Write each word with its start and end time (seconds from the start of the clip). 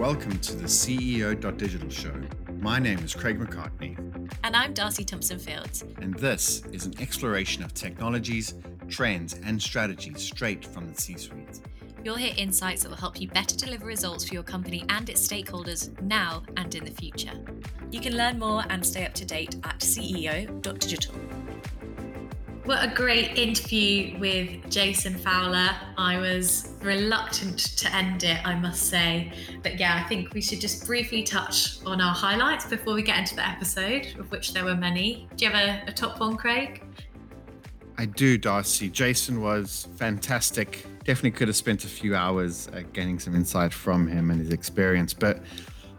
Welcome 0.00 0.38
to 0.38 0.54
the 0.54 0.64
CEO.digital 0.64 1.90
show. 1.90 2.14
My 2.58 2.78
name 2.78 3.00
is 3.00 3.14
Craig 3.14 3.38
McCartney. 3.38 3.98
And 4.42 4.56
I'm 4.56 4.72
Darcy 4.72 5.04
Thompson 5.04 5.38
Fields. 5.38 5.84
And 6.00 6.14
this 6.14 6.62
is 6.72 6.86
an 6.86 6.94
exploration 6.98 7.62
of 7.62 7.74
technologies, 7.74 8.54
trends, 8.88 9.38
and 9.44 9.60
strategies 9.60 10.22
straight 10.22 10.64
from 10.64 10.88
the 10.88 10.98
C 10.98 11.18
suite. 11.18 11.60
You'll 12.02 12.16
hear 12.16 12.32
insights 12.38 12.82
that 12.82 12.88
will 12.88 12.96
help 12.96 13.20
you 13.20 13.28
better 13.28 13.54
deliver 13.54 13.84
results 13.84 14.26
for 14.26 14.32
your 14.32 14.42
company 14.42 14.86
and 14.88 15.06
its 15.10 15.20
stakeholders 15.28 16.00
now 16.00 16.44
and 16.56 16.74
in 16.74 16.86
the 16.86 16.92
future. 16.92 17.38
You 17.90 18.00
can 18.00 18.16
learn 18.16 18.38
more 18.38 18.64
and 18.70 18.84
stay 18.84 19.04
up 19.04 19.12
to 19.12 19.26
date 19.26 19.56
at 19.64 19.80
CEO.digital. 19.80 21.14
What 22.70 22.84
a 22.84 22.94
great 22.94 23.36
interview 23.36 24.16
with 24.20 24.70
Jason 24.70 25.18
Fowler. 25.18 25.70
I 25.98 26.18
was 26.18 26.68
reluctant 26.82 27.58
to 27.58 27.92
end 27.92 28.22
it, 28.22 28.38
I 28.46 28.54
must 28.54 28.84
say. 28.84 29.32
But 29.64 29.80
yeah, 29.80 30.00
I 30.00 30.08
think 30.08 30.34
we 30.34 30.40
should 30.40 30.60
just 30.60 30.86
briefly 30.86 31.24
touch 31.24 31.84
on 31.84 32.00
our 32.00 32.14
highlights 32.14 32.66
before 32.66 32.94
we 32.94 33.02
get 33.02 33.18
into 33.18 33.34
the 33.34 33.44
episode, 33.44 34.14
of 34.20 34.30
which 34.30 34.54
there 34.54 34.64
were 34.64 34.76
many. 34.76 35.28
Do 35.34 35.46
you 35.46 35.50
have 35.50 35.88
a, 35.88 35.90
a 35.90 35.92
top 35.92 36.20
one, 36.20 36.36
Craig? 36.36 36.84
I 37.98 38.06
do, 38.06 38.38
Darcy. 38.38 38.88
Jason 38.88 39.40
was 39.42 39.88
fantastic. 39.96 40.86
Definitely 41.02 41.32
could 41.32 41.48
have 41.48 41.56
spent 41.56 41.82
a 41.82 41.88
few 41.88 42.14
hours 42.14 42.68
uh, 42.68 42.82
getting 42.92 43.18
some 43.18 43.34
insight 43.34 43.72
from 43.72 44.06
him 44.06 44.30
and 44.30 44.40
his 44.40 44.50
experience. 44.52 45.12
But 45.12 45.42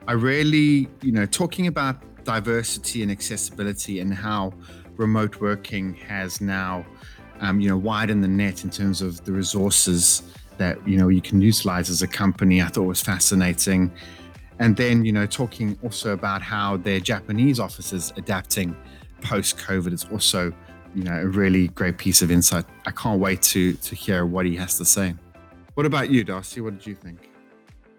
I 0.07 0.13
really, 0.13 0.88
you 1.01 1.12
know, 1.12 1.26
talking 1.26 1.67
about 1.67 2.01
diversity 2.23 3.01
and 3.01 3.12
accessibility 3.12 3.99
and 3.99 4.13
how 4.13 4.53
remote 4.98 5.40
working 5.41 5.94
has 5.95 6.41
now, 6.41 6.86
um, 7.40 7.59
you 7.59 7.70
know, 7.70 7.77
widened 7.77 8.23
the 8.23 8.27
net 8.27 8.63
in 8.63 8.70
terms 8.70 9.02
of 9.02 9.23
the 9.26 9.32
resources 9.32 10.23
that 10.58 10.86
you 10.88 10.98
know 10.98 11.08
you 11.08 11.22
can 11.22 11.41
utilize 11.41 11.90
as 11.90 12.02
a 12.02 12.08
company. 12.08 12.62
I 12.62 12.68
thought 12.68 12.84
was 12.84 13.02
fascinating, 13.02 13.91
and 14.59 14.76
then 14.77 15.04
you 15.04 15.12
know 15.12 15.26
talking 15.26 15.77
also 15.84 16.13
about 16.13 16.41
how 16.41 16.77
their 16.77 16.99
Japanese 16.99 17.60
offices 17.60 18.13
adapting 18.18 18.76
post 19.21 19.57
COVID 19.57 19.93
is 19.93 20.05
also 20.12 20.54
you 20.93 21.04
know 21.04 21.20
a 21.21 21.26
really 21.26 21.70
great 21.70 21.98
piece 21.98 22.21
of 22.21 22.32
insight. 22.32 22.65
I 22.85 22.91
can't 22.91 23.20
wait 23.20 23.41
to 23.54 23.74
to 23.74 23.96
hear 23.96 24.26
what 24.26 24.46
he 24.46 24.55
has 24.58 24.77
to 24.77 24.85
say. 24.85 25.15
What 25.74 25.85
about 25.85 26.10
you, 26.10 26.24
Darcy? 26.24 26.62
What 26.62 26.77
did 26.77 26.85
you 26.85 26.96
think? 26.96 27.30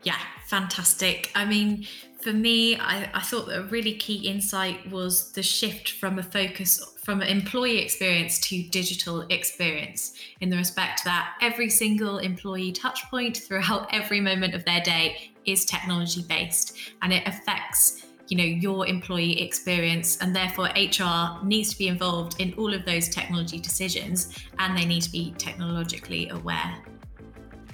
Yeah, 0.02 0.18
fantastic. 0.46 1.30
I 1.34 1.44
mean, 1.44 1.86
for 2.22 2.32
me, 2.32 2.76
I, 2.76 3.10
I 3.12 3.20
thought 3.20 3.46
that 3.46 3.58
a 3.58 3.62
really 3.64 3.94
key 3.94 4.28
insight 4.28 4.88
was 4.90 5.32
the 5.32 5.42
shift 5.42 5.92
from 5.92 6.18
a 6.18 6.22
focus 6.22 6.80
from 7.02 7.20
employee 7.20 7.78
experience 7.78 8.38
to 8.40 8.62
digital 8.68 9.22
experience 9.22 10.14
in 10.40 10.48
the 10.50 10.56
respect 10.56 11.02
that 11.04 11.34
every 11.40 11.68
single 11.68 12.18
employee 12.18 12.72
touchpoint 12.72 13.36
throughout 13.36 13.88
every 13.92 14.20
moment 14.20 14.54
of 14.54 14.64
their 14.64 14.80
day 14.80 15.32
is 15.44 15.64
technology 15.64 16.22
based 16.28 16.78
and 17.02 17.12
it 17.12 17.26
affects 17.26 18.06
you 18.28 18.36
know 18.36 18.44
your 18.44 18.86
employee 18.86 19.42
experience 19.42 20.16
and 20.18 20.34
therefore 20.34 20.66
hr 20.66 21.44
needs 21.44 21.70
to 21.70 21.78
be 21.78 21.88
involved 21.88 22.40
in 22.40 22.54
all 22.54 22.72
of 22.72 22.84
those 22.84 23.08
technology 23.08 23.58
decisions 23.58 24.38
and 24.60 24.78
they 24.78 24.84
need 24.84 25.02
to 25.02 25.10
be 25.10 25.34
technologically 25.38 26.28
aware. 26.28 26.72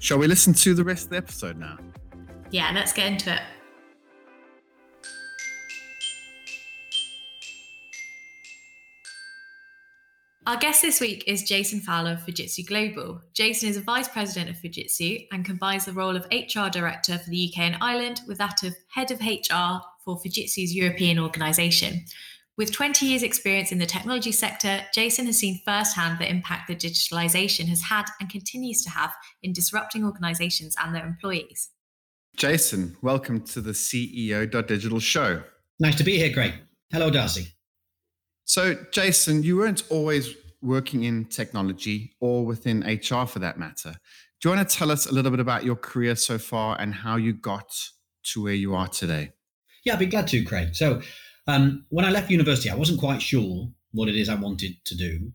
Shall 0.01 0.19
we 0.19 0.27
listen 0.27 0.55
to 0.55 0.73
the 0.73 0.85
rest 0.85 1.05
of 1.05 1.11
the 1.11 1.19
episode 1.19 1.59
now? 1.59 1.77
Yeah 2.51 2.71
let's 2.75 2.95
get 2.95 3.13
into 3.13 3.35
it 3.35 3.43
Our 10.49 10.57
guest 10.57 10.81
this 10.81 10.99
week 10.99 11.25
is 11.27 11.43
Jason 11.43 11.79
Fowler 11.81 12.13
of 12.13 12.21
Fujitsu 12.21 12.67
Global. 12.67 13.21
Jason 13.35 13.69
is 13.69 13.77
a 13.77 13.83
vice 13.83 14.09
president 14.09 14.49
of 14.49 14.57
Fujitsu 14.57 15.27
and 15.31 15.45
combines 15.45 15.85
the 15.85 15.93
role 15.93 16.17
of 16.17 16.25
HR 16.33 16.71
director 16.71 17.19
for 17.19 17.29
the 17.29 17.53
UK 17.53 17.59
and 17.65 17.77
Ireland 17.83 18.23
with 18.27 18.39
that 18.39 18.63
of 18.63 18.75
head 18.89 19.11
of 19.11 19.21
HR 19.21 19.85
for 20.03 20.19
Fujitsu's 20.19 20.75
European 20.75 21.19
organisation. 21.19 22.07
With 22.57 22.73
20 22.73 23.05
years' 23.05 23.23
experience 23.23 23.73
in 23.73 23.79
the 23.79 23.85
technology 23.85 24.33
sector, 24.33 24.81
Jason 24.95 25.27
has 25.27 25.39
seen 25.39 25.61
firsthand 25.67 26.19
the 26.19 26.31
impact 26.31 26.69
that 26.69 26.79
digitalisation 26.79 27.67
has 27.67 27.83
had 27.83 28.07
and 28.19 28.31
continues 28.31 28.83
to 28.85 28.91
have 28.91 29.13
in 29.43 29.53
disrupting 29.53 30.03
organisations 30.03 30.75
and 30.83 30.95
their 30.95 31.05
employees. 31.05 31.69
Jason, 32.39 32.97
welcome 33.03 33.43
to 33.43 33.61
the 33.61 33.73
CEO.digital 33.73 35.01
show. 35.01 35.43
Nice 35.79 35.97
to 35.97 36.05
be 36.05 36.17
here, 36.17 36.33
Craig. 36.33 36.55
Hello, 36.91 37.11
Darcy. 37.11 37.49
So, 38.49 38.75
Jason, 38.93 39.43
you 39.43 39.59
weren't 39.59 39.85
always 39.91 40.35
working 40.63 41.05
in 41.05 41.27
technology 41.27 42.15
or 42.19 42.47
within 42.47 42.81
HR 42.81 43.27
for 43.27 43.41
that 43.41 43.59
matter. 43.59 43.95
Do 44.41 44.49
you 44.49 44.57
want 44.57 44.67
to 44.67 44.75
tell 44.75 44.91
us 44.91 45.05
a 45.05 45.13
little 45.13 45.31
bit 45.31 45.39
about 45.39 45.65
your 45.65 45.77
career 45.77 46.17
so 46.17 46.39
far 46.39 46.81
and 46.81 46.95
how 46.95 47.17
you 47.17 47.35
got 47.35 47.71
to 48.33 48.43
where 48.43 48.55
you 48.55 48.75
are 48.75 48.89
today? 48.89 49.33
Yeah, 49.85 49.93
I'd 49.93 49.99
be 49.99 50.07
glad 50.07 50.29
to, 50.29 50.43
Craig. 50.45 50.75
So, 50.75 51.03
um, 51.47 51.85
when 51.91 52.07
I 52.07 52.11
left 52.11 52.31
university, 52.31 52.71
I 52.71 52.75
wasn't 52.75 53.01
quite 53.01 53.21
sure 53.21 53.69
what 53.93 54.09
it 54.09 54.17
is 54.17 54.31
I 54.31 54.35
wanted 54.35 54.83
to 54.83 54.97
do. 54.97 55.31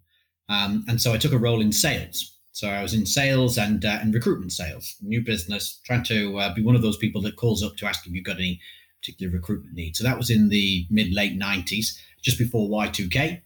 Um, 0.50 0.84
and 0.88 1.00
so 1.00 1.13
I 1.13 1.18
took 1.18 1.34
a 1.34 1.38
role 1.38 1.62
in 1.62 1.72
sales. 1.72 2.40
So 2.52 2.68
I 2.68 2.81
was 2.81 2.96
in 2.96 3.06
sales 3.06 3.59
and 3.59 3.85
uh, 3.85 4.00
and 4.02 4.12
recruitment 4.12 4.53
sales, 4.53 4.96
new 5.02 5.22
business, 5.22 5.81
trying 5.85 6.03
to 6.06 6.40
uh, 6.40 6.53
be 6.56 6.63
one 6.63 6.75
of 6.75 6.81
those 6.81 6.97
people 6.97 7.22
that 7.22 7.35
calls 7.35 7.62
up 7.62 7.75
to 7.78 7.85
ask 7.85 8.07
if 8.07 8.13
you've 8.13 8.25
got 8.25 8.38
any 8.38 8.59
particular 9.02 9.31
recruitment 9.31 9.75
needs. 9.75 10.00
So 10.00 10.03
that 10.03 10.18
was 10.18 10.31
in 10.31 10.50
the 10.50 10.88
mid 10.90 11.13
late 11.13 11.40
90s 11.40 11.96
just 12.23 12.38
before 12.38 12.69
Y2K. 12.69 13.41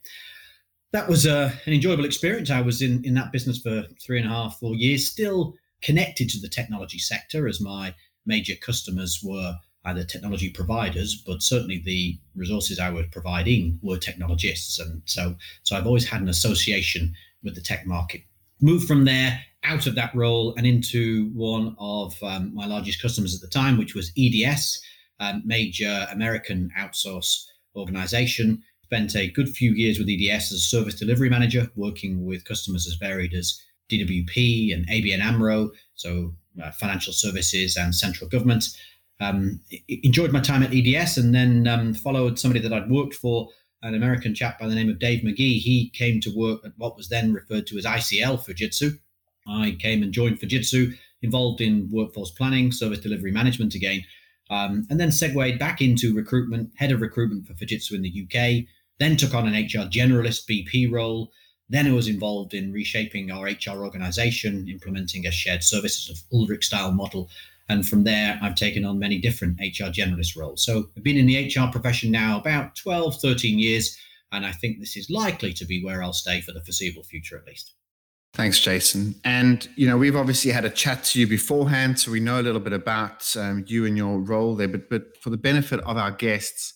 That 0.94 1.10
was 1.10 1.28
uh, 1.28 1.52
an 1.66 1.74
enjoyable 1.74 2.06
experience. 2.06 2.50
I 2.50 2.62
was 2.62 2.82
in, 2.82 3.04
in 3.04 3.14
that 3.16 3.32
business 3.34 3.60
for 3.60 3.84
three 4.02 4.20
and 4.20 4.28
a 4.28 4.34
half, 4.34 4.58
four 4.60 4.76
years, 4.76 5.12
still 5.12 5.56
connected 5.82 6.30
to 6.30 6.40
the 6.40 6.48
technology 6.48 6.98
sector 6.98 7.48
as 7.48 7.60
my 7.60 7.94
major 8.26 8.56
customers 8.56 9.20
were 9.24 9.56
either 9.86 10.04
technology 10.04 10.50
providers, 10.50 11.16
but 11.26 11.42
certainly 11.42 11.82
the 11.84 12.20
resources 12.36 12.80
I 12.80 12.90
was 12.90 13.06
providing 13.12 13.80
were 13.82 13.98
technologists. 13.98 14.80
And 14.80 15.02
so, 15.06 15.36
so 15.64 15.76
I've 15.76 15.88
always 15.88 16.08
had 16.08 16.22
an 16.22 16.30
association 16.30 17.14
with 17.44 17.56
the 17.56 17.62
tech 17.62 17.86
market. 17.86 18.22
Moved 18.62 18.88
from 18.88 19.06
there 19.06 19.40
out 19.64 19.88
of 19.88 19.96
that 19.96 20.14
role 20.16 20.54
and 20.58 20.66
into 20.66 21.30
one 21.34 21.76
of 21.80 22.16
um, 22.24 22.54
my 22.54 22.66
largest 22.66 23.02
customers 23.02 23.36
at 23.36 23.42
the 23.42 23.48
time, 23.48 23.78
which 23.78 23.96
was 23.96 24.12
EDS, 24.18 24.82
um, 25.20 25.42
major 25.46 26.08
American 26.12 26.70
outsource 26.78 27.46
organization. 27.78 28.64
Spent 28.84 29.16
a 29.16 29.30
good 29.30 29.50
few 29.50 29.74
years 29.74 30.00
with 30.00 30.10
EDS 30.10 30.52
as 30.52 30.60
a 30.60 30.60
service 30.60 30.96
delivery 30.96 31.30
manager, 31.30 31.70
working 31.76 32.26
with 32.26 32.46
customers 32.46 32.88
as 32.88 32.94
varied 32.94 33.34
as 33.34 33.62
DWP 33.90 34.74
and 34.74 34.88
ABN 34.88 35.22
AMRO, 35.22 35.72
so 35.96 36.34
uh, 36.64 36.72
financial 36.72 37.14
services 37.14 37.76
and 37.78 37.94
central 37.94 38.30
government. 38.30 38.70
Um, 39.20 39.60
enjoyed 39.88 40.32
my 40.32 40.40
time 40.40 40.64
at 40.64 40.74
EDS 40.74 41.18
and 41.18 41.34
then 41.34 41.68
um, 41.68 41.94
followed 41.94 42.38
somebody 42.38 42.62
that 42.62 42.74
I'd 42.74 42.90
worked 42.90 43.16
for, 43.16 43.50
an 43.82 43.96
American 43.96 44.34
chap 44.34 44.60
by 44.60 44.68
the 44.68 44.76
name 44.76 44.90
of 44.90 45.00
Dave 45.00 45.24
McGee. 45.24 45.60
He 45.60 45.92
came 45.94 46.20
to 46.22 46.36
work 46.36 46.62
at 46.66 46.74
what 46.78 46.98
was 46.98 47.10
then 47.10 47.34
referred 47.34 47.68
to 47.68 47.78
as 47.78 47.86
ICL 47.86 48.44
Fujitsu. 48.44 48.98
I 49.48 49.78
came 49.80 50.04
and 50.04 50.12
joined 50.12 50.40
Fujitsu, 50.40 50.94
involved 51.22 51.62
in 51.62 51.90
workforce 51.92 52.32
planning, 52.32 52.72
service 52.72 53.00
delivery 53.00 53.32
management 53.32 53.76
again, 53.76 54.04
um, 54.50 54.86
and 54.90 55.00
then 55.00 55.12
segued 55.12 55.60
back 55.60 55.82
into 55.82 56.16
recruitment, 56.16 56.72
head 56.76 56.92
of 56.92 57.02
recruitment 57.02 57.48
for 57.48 57.54
Fujitsu 57.54 57.94
in 57.94 58.02
the 58.02 58.24
UK, 58.24 58.66
then 59.00 59.18
took 59.18 59.34
on 59.34 59.48
an 59.48 59.54
HR 59.54 59.88
generalist 59.90 60.48
BP 60.50 60.92
role. 60.92 61.32
Then 61.70 61.88
I 61.88 61.92
was 61.92 62.08
involved 62.08 62.54
in 62.54 62.72
reshaping 62.72 63.32
our 63.32 63.46
HR 63.46 63.84
organization, 63.84 64.68
implementing 64.70 65.28
a 65.28 65.32
shared 65.32 65.64
services 65.64 66.10
of 66.10 66.24
Ulrich 66.32 66.66
style 66.66 66.92
model. 66.92 67.30
And 67.70 67.88
from 67.88 68.06
there, 68.06 68.40
I've 68.42 68.56
taken 68.56 68.86
on 68.86 68.98
many 68.98 69.20
different 69.20 69.60
HR 69.60 69.92
generalist 69.92 70.38
roles. 70.38 70.64
So 70.64 70.90
I've 70.96 71.04
been 71.04 71.18
in 71.18 71.28
the 71.28 71.48
HR 71.48 71.70
profession 71.70 72.12
now 72.12 72.40
about 72.40 72.76
12, 72.76 73.20
13 73.20 73.60
years. 73.60 73.98
And 74.32 74.46
I 74.46 74.52
think 74.52 74.80
this 74.80 74.96
is 74.96 75.10
likely 75.10 75.54
to 75.54 75.66
be 75.66 75.84
where 75.84 76.02
I'll 76.02 76.14
stay 76.14 76.42
for 76.42 76.54
the 76.54 76.64
foreseeable 76.64 77.04
future, 77.04 77.38
at 77.38 77.46
least. 77.46 77.74
Thanks, 78.38 78.60
Jason. 78.60 79.16
And 79.24 79.68
you 79.76 79.88
know, 79.88 79.98
we've 79.98 80.16
obviously 80.16 80.52
had 80.52 80.64
a 80.64 80.70
chat 80.70 81.04
to 81.06 81.20
you 81.20 81.26
beforehand, 81.26 81.98
so 81.98 82.12
we 82.12 82.20
know 82.20 82.40
a 82.40 82.44
little 82.44 82.62
bit 82.62 82.72
about 82.72 83.36
um, 83.36 83.66
you 83.66 83.84
and 83.88 83.98
your 83.98 84.20
role 84.20 84.56
there. 84.56 84.68
But 84.68 84.92
but 84.92 85.18
for 85.24 85.32
the 85.32 85.38
benefit 85.38 85.80
of 85.80 85.98
our 85.98 86.12
guests, 86.12 86.76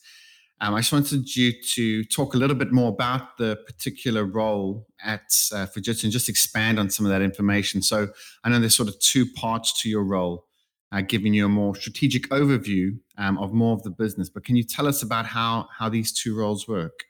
um, 0.60 0.74
I 0.74 0.80
just 0.80 0.92
wanted 0.92 1.36
you 1.36 1.54
to 1.76 2.04
talk 2.06 2.34
a 2.34 2.38
little 2.38 2.56
bit 2.56 2.72
more 2.72 2.90
about 2.90 3.38
the 3.38 3.60
particular 3.68 4.26
role 4.26 4.88
at 5.04 5.22
uh, 5.54 5.68
Fujitsu 5.68 6.06
and 6.06 6.12
just 6.12 6.30
expand 6.30 6.80
on 6.80 6.90
some 6.90 7.06
of 7.06 7.12
that 7.12 7.22
information. 7.22 7.84
So 7.84 8.08
I 8.44 8.50
know 8.50 8.60
there's 8.60 8.76
sort 8.76 8.90
of 8.90 8.98
two 8.98 9.28
parts 9.32 9.84
to 9.84 9.90
your 9.90 10.04
role, 10.04 10.48
uh, 10.92 11.02
giving 11.02 11.36
you 11.36 11.46
a 11.46 11.50
more 11.50 11.76
strategic 11.76 12.28
overview 12.30 12.98
um, 13.20 13.38
of 13.38 13.54
more 13.54 13.76
of 13.76 13.84
the 13.84 13.92
business. 13.92 14.30
But 14.30 14.46
can 14.46 14.56
you 14.56 14.64
tell 14.64 14.88
us 14.88 15.04
about 15.04 15.28
how 15.28 15.68
how 15.78 15.90
these 15.90 16.12
two 16.12 16.36
roles 16.36 16.68
work? 16.68 17.04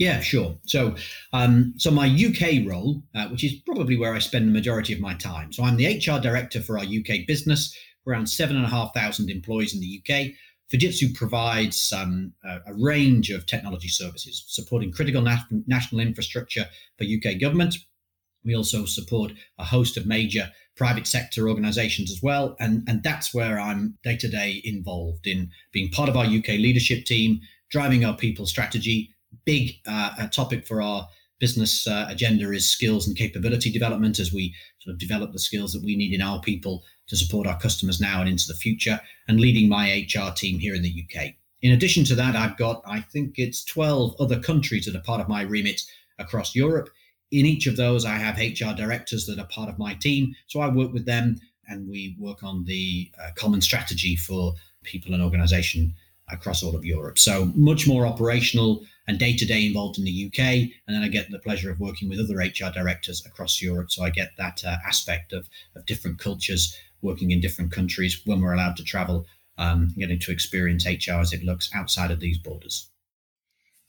Yeah, 0.00 0.20
sure. 0.20 0.56
So, 0.64 0.94
um, 1.34 1.74
so 1.76 1.90
my 1.90 2.06
UK 2.06 2.66
role, 2.66 3.02
uh, 3.14 3.28
which 3.28 3.44
is 3.44 3.52
probably 3.66 3.98
where 3.98 4.14
I 4.14 4.18
spend 4.18 4.48
the 4.48 4.52
majority 4.52 4.94
of 4.94 4.98
my 4.98 5.12
time. 5.12 5.52
So 5.52 5.62
I'm 5.62 5.76
the 5.76 5.98
HR 5.98 6.18
director 6.18 6.62
for 6.62 6.78
our 6.78 6.84
UK 6.86 7.26
business, 7.28 7.76
around 8.08 8.26
seven 8.26 8.56
and 8.56 8.64
a 8.64 8.70
half 8.70 8.94
thousand 8.94 9.28
employees 9.28 9.74
in 9.74 9.80
the 9.80 10.00
UK. 10.00 10.32
Fujitsu 10.72 11.14
provides 11.14 11.92
um, 11.92 12.32
a, 12.42 12.60
a, 12.68 12.74
range 12.78 13.28
of 13.28 13.44
technology 13.44 13.88
services 13.88 14.42
supporting 14.46 14.90
critical 14.90 15.20
nat- 15.20 15.44
national 15.66 16.00
infrastructure 16.00 16.64
for 16.96 17.04
UK 17.04 17.38
government. 17.38 17.76
We 18.42 18.56
also 18.56 18.86
support 18.86 19.32
a 19.58 19.64
host 19.64 19.98
of 19.98 20.06
major 20.06 20.50
private 20.76 21.06
sector 21.06 21.46
organizations 21.46 22.10
as 22.10 22.22
well. 22.22 22.56
And, 22.58 22.84
and 22.88 23.02
that's 23.02 23.34
where 23.34 23.60
I'm 23.60 23.98
day 24.02 24.16
to 24.16 24.28
day 24.28 24.62
involved 24.64 25.26
in 25.26 25.50
being 25.72 25.90
part 25.90 26.08
of 26.08 26.16
our 26.16 26.24
UK 26.24 26.48
leadership 26.56 27.04
team, 27.04 27.40
driving 27.70 28.02
our 28.02 28.16
people 28.16 28.46
strategy. 28.46 29.10
Big 29.50 29.80
uh, 29.84 30.28
topic 30.28 30.64
for 30.64 30.80
our 30.80 31.08
business 31.40 31.84
uh, 31.88 32.06
agenda 32.08 32.52
is 32.52 32.70
skills 32.70 33.08
and 33.08 33.16
capability 33.16 33.68
development 33.68 34.20
as 34.20 34.32
we 34.32 34.54
sort 34.78 34.94
of 34.94 35.00
develop 35.00 35.32
the 35.32 35.40
skills 35.40 35.72
that 35.72 35.82
we 35.82 35.96
need 35.96 36.12
in 36.12 36.22
our 36.22 36.40
people 36.40 36.84
to 37.08 37.16
support 37.16 37.48
our 37.48 37.58
customers 37.58 38.00
now 38.00 38.20
and 38.20 38.30
into 38.30 38.44
the 38.46 38.54
future, 38.54 39.00
and 39.26 39.40
leading 39.40 39.68
my 39.68 40.06
HR 40.06 40.30
team 40.30 40.60
here 40.60 40.72
in 40.72 40.82
the 40.82 41.04
UK. 41.04 41.34
In 41.62 41.72
addition 41.72 42.04
to 42.04 42.14
that, 42.14 42.36
I've 42.36 42.56
got, 42.58 42.80
I 42.86 43.00
think 43.00 43.38
it's 43.38 43.64
12 43.64 44.14
other 44.20 44.38
countries 44.38 44.86
that 44.86 44.94
are 44.94 45.02
part 45.02 45.20
of 45.20 45.28
my 45.28 45.42
remit 45.42 45.80
across 46.20 46.54
Europe. 46.54 46.88
In 47.32 47.44
each 47.44 47.66
of 47.66 47.76
those, 47.76 48.04
I 48.04 48.18
have 48.18 48.38
HR 48.38 48.72
directors 48.76 49.26
that 49.26 49.40
are 49.40 49.48
part 49.48 49.68
of 49.68 49.80
my 49.80 49.94
team. 49.94 50.32
So 50.46 50.60
I 50.60 50.68
work 50.68 50.92
with 50.92 51.06
them 51.06 51.40
and 51.66 51.88
we 51.88 52.14
work 52.20 52.44
on 52.44 52.66
the 52.66 53.10
uh, 53.20 53.30
common 53.34 53.62
strategy 53.62 54.14
for 54.14 54.54
people 54.84 55.12
and 55.12 55.20
organization 55.24 55.92
across 56.32 56.62
all 56.62 56.76
of 56.76 56.84
Europe. 56.84 57.18
So 57.18 57.46
much 57.54 57.86
more 57.86 58.06
operational 58.06 58.84
and 59.06 59.18
day 59.18 59.36
to 59.36 59.44
day 59.44 59.66
involved 59.66 59.98
in 59.98 60.04
the 60.04 60.26
UK. 60.26 60.40
And 60.86 60.94
then 60.94 61.02
I 61.02 61.08
get 61.08 61.30
the 61.30 61.38
pleasure 61.38 61.70
of 61.70 61.80
working 61.80 62.08
with 62.08 62.20
other 62.20 62.36
HR 62.36 62.72
directors 62.72 63.24
across 63.26 63.60
Europe. 63.60 63.90
So 63.90 64.04
I 64.04 64.10
get 64.10 64.30
that 64.38 64.62
uh, 64.64 64.76
aspect 64.86 65.32
of, 65.32 65.48
of 65.74 65.84
different 65.86 66.18
cultures 66.18 66.76
working 67.02 67.30
in 67.30 67.40
different 67.40 67.72
countries 67.72 68.20
when 68.24 68.40
we're 68.40 68.52
allowed 68.52 68.76
to 68.76 68.84
travel, 68.84 69.26
um, 69.58 69.92
getting 69.98 70.18
to 70.20 70.32
experience 70.32 70.86
HR 70.86 71.14
as 71.14 71.32
it 71.32 71.42
looks 71.42 71.70
outside 71.74 72.10
of 72.10 72.20
these 72.20 72.38
borders. 72.38 72.88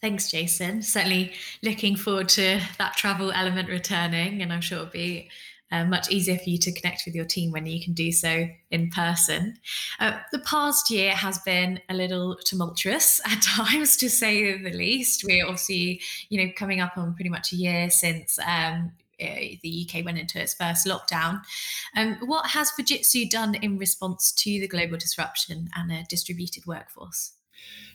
Thanks, 0.01 0.31
Jason. 0.31 0.81
Certainly 0.81 1.33
looking 1.61 1.95
forward 1.95 2.29
to 2.29 2.59
that 2.79 2.95
travel 2.97 3.31
element 3.31 3.69
returning, 3.69 4.41
and 4.41 4.51
I'm 4.51 4.61
sure 4.61 4.79
it'll 4.79 4.89
be 4.89 5.29
uh, 5.71 5.85
much 5.85 6.11
easier 6.11 6.37
for 6.37 6.49
you 6.49 6.57
to 6.57 6.71
connect 6.71 7.03
with 7.05 7.15
your 7.15 7.25
team 7.25 7.51
when 7.51 7.65
you 7.65 7.83
can 7.83 7.93
do 7.93 8.11
so 8.11 8.47
in 8.71 8.89
person. 8.89 9.55
Uh, 9.99 10.19
the 10.31 10.39
past 10.39 10.89
year 10.89 11.11
has 11.11 11.39
been 11.39 11.79
a 11.89 11.93
little 11.93 12.35
tumultuous 12.45 13.21
at 13.25 13.41
times, 13.41 13.97
to 13.97 14.09
say 14.09 14.57
the 14.61 14.71
least. 14.71 15.23
We're 15.23 15.45
obviously, 15.45 16.01
you 16.29 16.43
know, 16.43 16.51
coming 16.55 16.79
up 16.79 16.97
on 16.97 17.13
pretty 17.15 17.29
much 17.29 17.51
a 17.53 17.55
year 17.55 17.89
since 17.89 18.37
um, 18.39 18.91
uh, 19.21 19.55
the 19.61 19.87
UK 19.87 20.03
went 20.03 20.17
into 20.17 20.41
its 20.41 20.53
first 20.53 20.87
lockdown. 20.87 21.41
Um, 21.95 22.17
what 22.25 22.47
has 22.47 22.71
Fujitsu 22.71 23.29
done 23.29 23.55
in 23.55 23.77
response 23.77 24.31
to 24.33 24.59
the 24.59 24.67
global 24.67 24.97
disruption 24.97 25.69
and 25.75 25.91
a 25.91 26.03
distributed 26.09 26.65
workforce? 26.65 27.33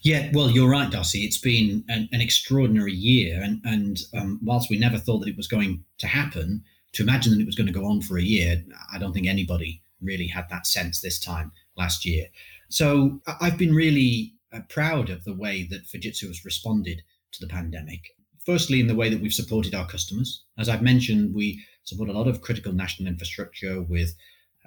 Yeah, 0.03 0.31
well, 0.33 0.51
you're 0.51 0.71
right, 0.71 0.91
Darcy. 0.91 1.25
It's 1.25 1.39
been 1.39 1.85
an, 1.89 2.09
an 2.13 2.21
extraordinary 2.21 2.93
year, 2.93 3.43
and 3.43 3.61
and 3.65 3.99
um, 4.17 4.39
whilst 4.43 4.71
we 4.71 4.79
never 4.79 4.99
thought 4.99 5.19
that 5.21 5.29
it 5.29 5.37
was 5.37 5.49
going 5.49 5.85
to 5.99 6.07
happen, 6.07 6.63
to 6.97 7.03
imagine 7.03 7.33
that 7.33 7.41
it 7.41 7.47
was 7.47 7.55
going 7.55 7.67
to 7.67 7.73
go 7.73 7.85
on 7.85 8.01
for 8.01 8.17
a 8.17 8.23
year, 8.23 8.65
I 8.91 8.99
don't 8.99 9.13
think 9.13 9.27
anybody 9.27 9.83
really 10.01 10.27
had 10.27 10.49
that 10.49 10.67
sense 10.67 11.01
this 11.01 11.19
time 11.19 11.53
last 11.77 12.07
year. 12.07 12.27
So 12.71 13.21
I've 13.41 13.59
been 13.59 13.75
really 13.75 14.33
uh, 14.51 14.61
proud 14.71 15.11
of 15.11 15.25
the 15.25 15.35
way 15.35 15.69
that 15.71 15.87
Fujitsu 15.87 16.27
has 16.29 16.45
responded 16.45 17.03
to 17.33 17.41
the 17.41 17.53
pandemic. 17.53 18.01
Firstly, 18.47 18.81
in 18.81 18.87
the 18.87 18.95
way 18.95 19.11
that 19.11 19.21
we've 19.21 19.33
supported 19.33 19.75
our 19.75 19.87
customers. 19.87 20.43
As 20.57 20.71
I've 20.71 20.81
mentioned, 20.81 21.35
we 21.35 21.63
support 21.85 22.09
a 22.09 22.13
lot 22.13 22.29
of 22.29 22.41
critical 22.41 22.73
national 22.73 23.09
infrastructure 23.09 23.83
with 23.83 24.15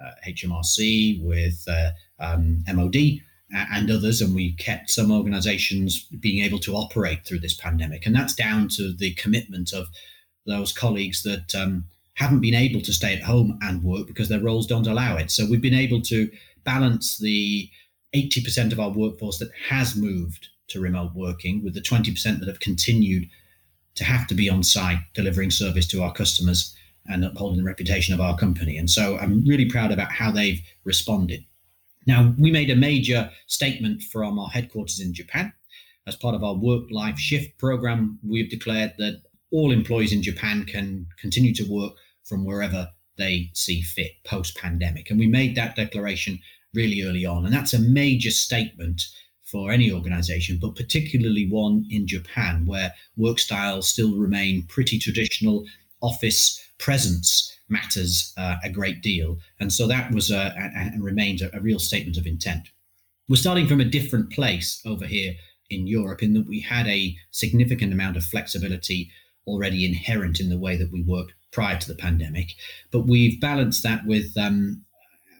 uh, 0.00 0.10
HMRC, 0.28 1.24
with 1.24 1.64
uh, 1.68 1.90
um, 2.20 2.62
MOD, 2.72 2.96
and 3.52 3.90
others, 3.90 4.20
and 4.20 4.36
we 4.36 4.52
kept 4.52 4.90
some 4.90 5.10
organizations 5.10 6.04
being 6.20 6.44
able 6.44 6.60
to 6.60 6.76
operate 6.76 7.26
through 7.26 7.40
this 7.40 7.54
pandemic. 7.54 8.06
And 8.06 8.14
that's 8.14 8.34
down 8.34 8.68
to 8.76 8.92
the 8.92 9.14
commitment 9.14 9.72
of 9.72 9.88
those 10.46 10.72
colleagues 10.72 11.24
that 11.24 11.54
um, 11.56 11.86
haven't 12.20 12.40
been 12.40 12.54
able 12.54 12.82
to 12.82 12.92
stay 12.92 13.14
at 13.14 13.22
home 13.22 13.58
and 13.62 13.82
work 13.82 14.06
because 14.06 14.28
their 14.28 14.42
roles 14.42 14.66
don't 14.66 14.86
allow 14.86 15.16
it. 15.16 15.30
So 15.30 15.46
we've 15.46 15.62
been 15.62 15.72
able 15.72 16.02
to 16.02 16.30
balance 16.64 17.16
the 17.16 17.70
80% 18.14 18.72
of 18.72 18.78
our 18.78 18.90
workforce 18.90 19.38
that 19.38 19.50
has 19.70 19.96
moved 19.96 20.48
to 20.68 20.80
remote 20.80 21.12
working 21.14 21.64
with 21.64 21.72
the 21.72 21.80
20% 21.80 22.38
that 22.38 22.46
have 22.46 22.60
continued 22.60 23.26
to 23.94 24.04
have 24.04 24.26
to 24.26 24.34
be 24.34 24.50
on 24.50 24.62
site 24.62 24.98
delivering 25.14 25.50
service 25.50 25.86
to 25.88 26.02
our 26.02 26.12
customers 26.12 26.76
and 27.06 27.24
upholding 27.24 27.56
the 27.56 27.64
reputation 27.64 28.12
of 28.12 28.20
our 28.20 28.36
company. 28.36 28.76
And 28.76 28.90
so 28.90 29.16
I'm 29.16 29.42
really 29.46 29.70
proud 29.70 29.90
about 29.90 30.12
how 30.12 30.30
they've 30.30 30.60
responded. 30.84 31.42
Now, 32.06 32.34
we 32.38 32.50
made 32.50 32.68
a 32.68 32.76
major 32.76 33.30
statement 33.46 34.02
from 34.02 34.38
our 34.38 34.50
headquarters 34.50 35.00
in 35.00 35.14
Japan. 35.14 35.54
As 36.06 36.16
part 36.16 36.34
of 36.34 36.44
our 36.44 36.54
work 36.54 36.84
life 36.90 37.18
shift 37.18 37.56
program, 37.56 38.18
we've 38.22 38.50
declared 38.50 38.92
that 38.98 39.22
all 39.50 39.72
employees 39.72 40.12
in 40.12 40.22
Japan 40.22 40.66
can 40.66 41.06
continue 41.18 41.54
to 41.54 41.64
work 41.64 41.94
from 42.24 42.44
wherever 42.44 42.90
they 43.16 43.50
see 43.54 43.82
fit 43.82 44.12
post 44.24 44.56
pandemic. 44.56 45.10
And 45.10 45.18
we 45.18 45.26
made 45.26 45.54
that 45.54 45.76
declaration 45.76 46.40
really 46.74 47.02
early 47.02 47.26
on. 47.26 47.44
And 47.44 47.54
that's 47.54 47.74
a 47.74 47.78
major 47.78 48.30
statement 48.30 49.02
for 49.44 49.70
any 49.70 49.90
organization, 49.90 50.58
but 50.60 50.76
particularly 50.76 51.48
one 51.48 51.84
in 51.90 52.06
Japan, 52.06 52.66
where 52.66 52.94
work 53.16 53.38
styles 53.38 53.88
still 53.88 54.16
remain 54.16 54.64
pretty 54.68 54.98
traditional. 54.98 55.64
Office 56.02 56.64
presence 56.78 57.54
matters 57.68 58.32
uh, 58.36 58.56
a 58.64 58.70
great 58.70 59.02
deal. 59.02 59.38
And 59.58 59.72
so 59.72 59.86
that 59.88 60.12
was 60.12 60.30
a, 60.30 60.54
and 60.74 61.04
remains 61.04 61.42
a, 61.42 61.50
a 61.52 61.60
real 61.60 61.78
statement 61.78 62.16
of 62.16 62.26
intent. 62.26 62.68
We're 63.28 63.36
starting 63.36 63.66
from 63.66 63.80
a 63.80 63.84
different 63.84 64.32
place 64.32 64.80
over 64.86 65.06
here 65.06 65.34
in 65.68 65.86
Europe 65.86 66.22
in 66.22 66.32
that 66.34 66.48
we 66.48 66.60
had 66.60 66.86
a 66.86 67.16
significant 67.30 67.92
amount 67.92 68.16
of 68.16 68.24
flexibility 68.24 69.10
already 69.46 69.84
inherent 69.84 70.40
in 70.40 70.48
the 70.48 70.58
way 70.58 70.76
that 70.76 70.92
we 70.92 71.02
worked 71.02 71.34
prior 71.52 71.78
to 71.78 71.88
the 71.88 71.94
pandemic. 71.94 72.54
But 72.90 73.06
we've 73.06 73.40
balanced 73.40 73.82
that 73.82 74.06
with 74.06 74.36
um, 74.36 74.84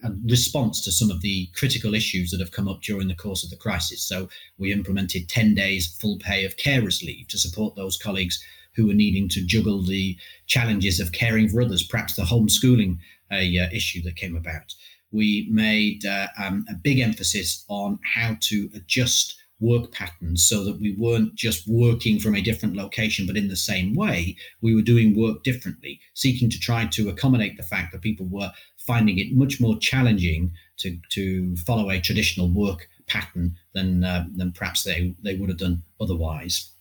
a 0.03 0.13
response 0.29 0.81
to 0.83 0.93
some 0.93 1.11
of 1.11 1.21
the 1.21 1.49
critical 1.55 1.95
issues 1.95 2.31
that 2.31 2.41
have 2.41 2.53
come 2.53 2.69
up 2.69 2.83
during 2.83 3.09
the 3.09 3.15
course 3.15 3.45
of 3.45 3.51
the 3.51 3.57
crisis. 3.57 4.03
So 4.03 4.29
we 4.59 4.73
implemented 4.73 5.29
10 5.29 5.55
days 5.55 5.97
full 6.01 6.19
pay 6.19 6.45
of 6.45 6.57
carers 6.57 7.03
leave 7.03 7.29
to 7.29 7.39
support 7.39 7.77
those 7.77 7.97
colleagues 7.97 8.43
who 8.75 8.87
were 8.87 8.95
needing 8.95 9.29
to 9.29 9.45
juggle 9.45 9.83
the 9.83 10.17
challenges 10.47 11.01
of 11.01 11.13
caring 11.13 11.49
for 11.49 11.61
others, 11.61 11.83
perhaps 11.83 12.15
the 12.15 12.23
homeschooling 12.23 12.99
uh, 13.33 13.37
issue 13.73 14.03
that 14.03 14.17
came 14.17 14.37
about. 14.37 14.75
We 15.13 15.49
made 15.51 16.07
uh, 16.07 16.29
um, 16.39 16.65
a 16.69 16.75
big 16.75 17.01
emphasis 17.01 17.65
on 17.69 17.99
how 18.05 18.37
to 18.41 18.71
adjust 18.75 19.37
work 19.61 19.93
patterns 19.93 20.43
so 20.43 20.65
that 20.65 20.81
we 20.81 20.95
weren't 20.99 21.35
just 21.35 21.69
working 21.69 22.19
from 22.19 22.35
a 22.35 22.41
different 22.41 22.77
location, 22.77 23.27
but 23.27 23.37
in 23.37 23.49
the 23.49 23.57
same 23.57 23.95
way, 23.95 24.37
we 24.61 24.75
were 24.75 24.83
doing 24.83 25.19
work 25.19 25.43
differently, 25.43 26.01
seeking 26.15 26.51
to 26.51 26.59
try 26.59 26.87
to 26.87 27.09
accommodate 27.09 27.57
the 27.57 27.63
fact 27.63 27.93
that 27.93 28.03
people 28.03 28.27
were 28.27 28.53
finding 28.79 29.19
it 29.19 29.35
much 29.35 29.61
more 29.61 29.79
challenging 29.79 30.53
to, 30.79 30.99
to 31.11 31.55
follow 31.57 31.91
a 31.91 32.01
traditional 32.01 32.49
work 32.49 32.89
pattern 33.07 33.55
than, 33.75 34.03
uh, 34.05 34.27
than 34.35 34.53
perhaps 34.53 34.83
they, 34.83 35.15
they 35.23 35.37
would 35.37 35.49
have 35.49 35.59
done 35.59 35.83
otherwise. 36.01 36.73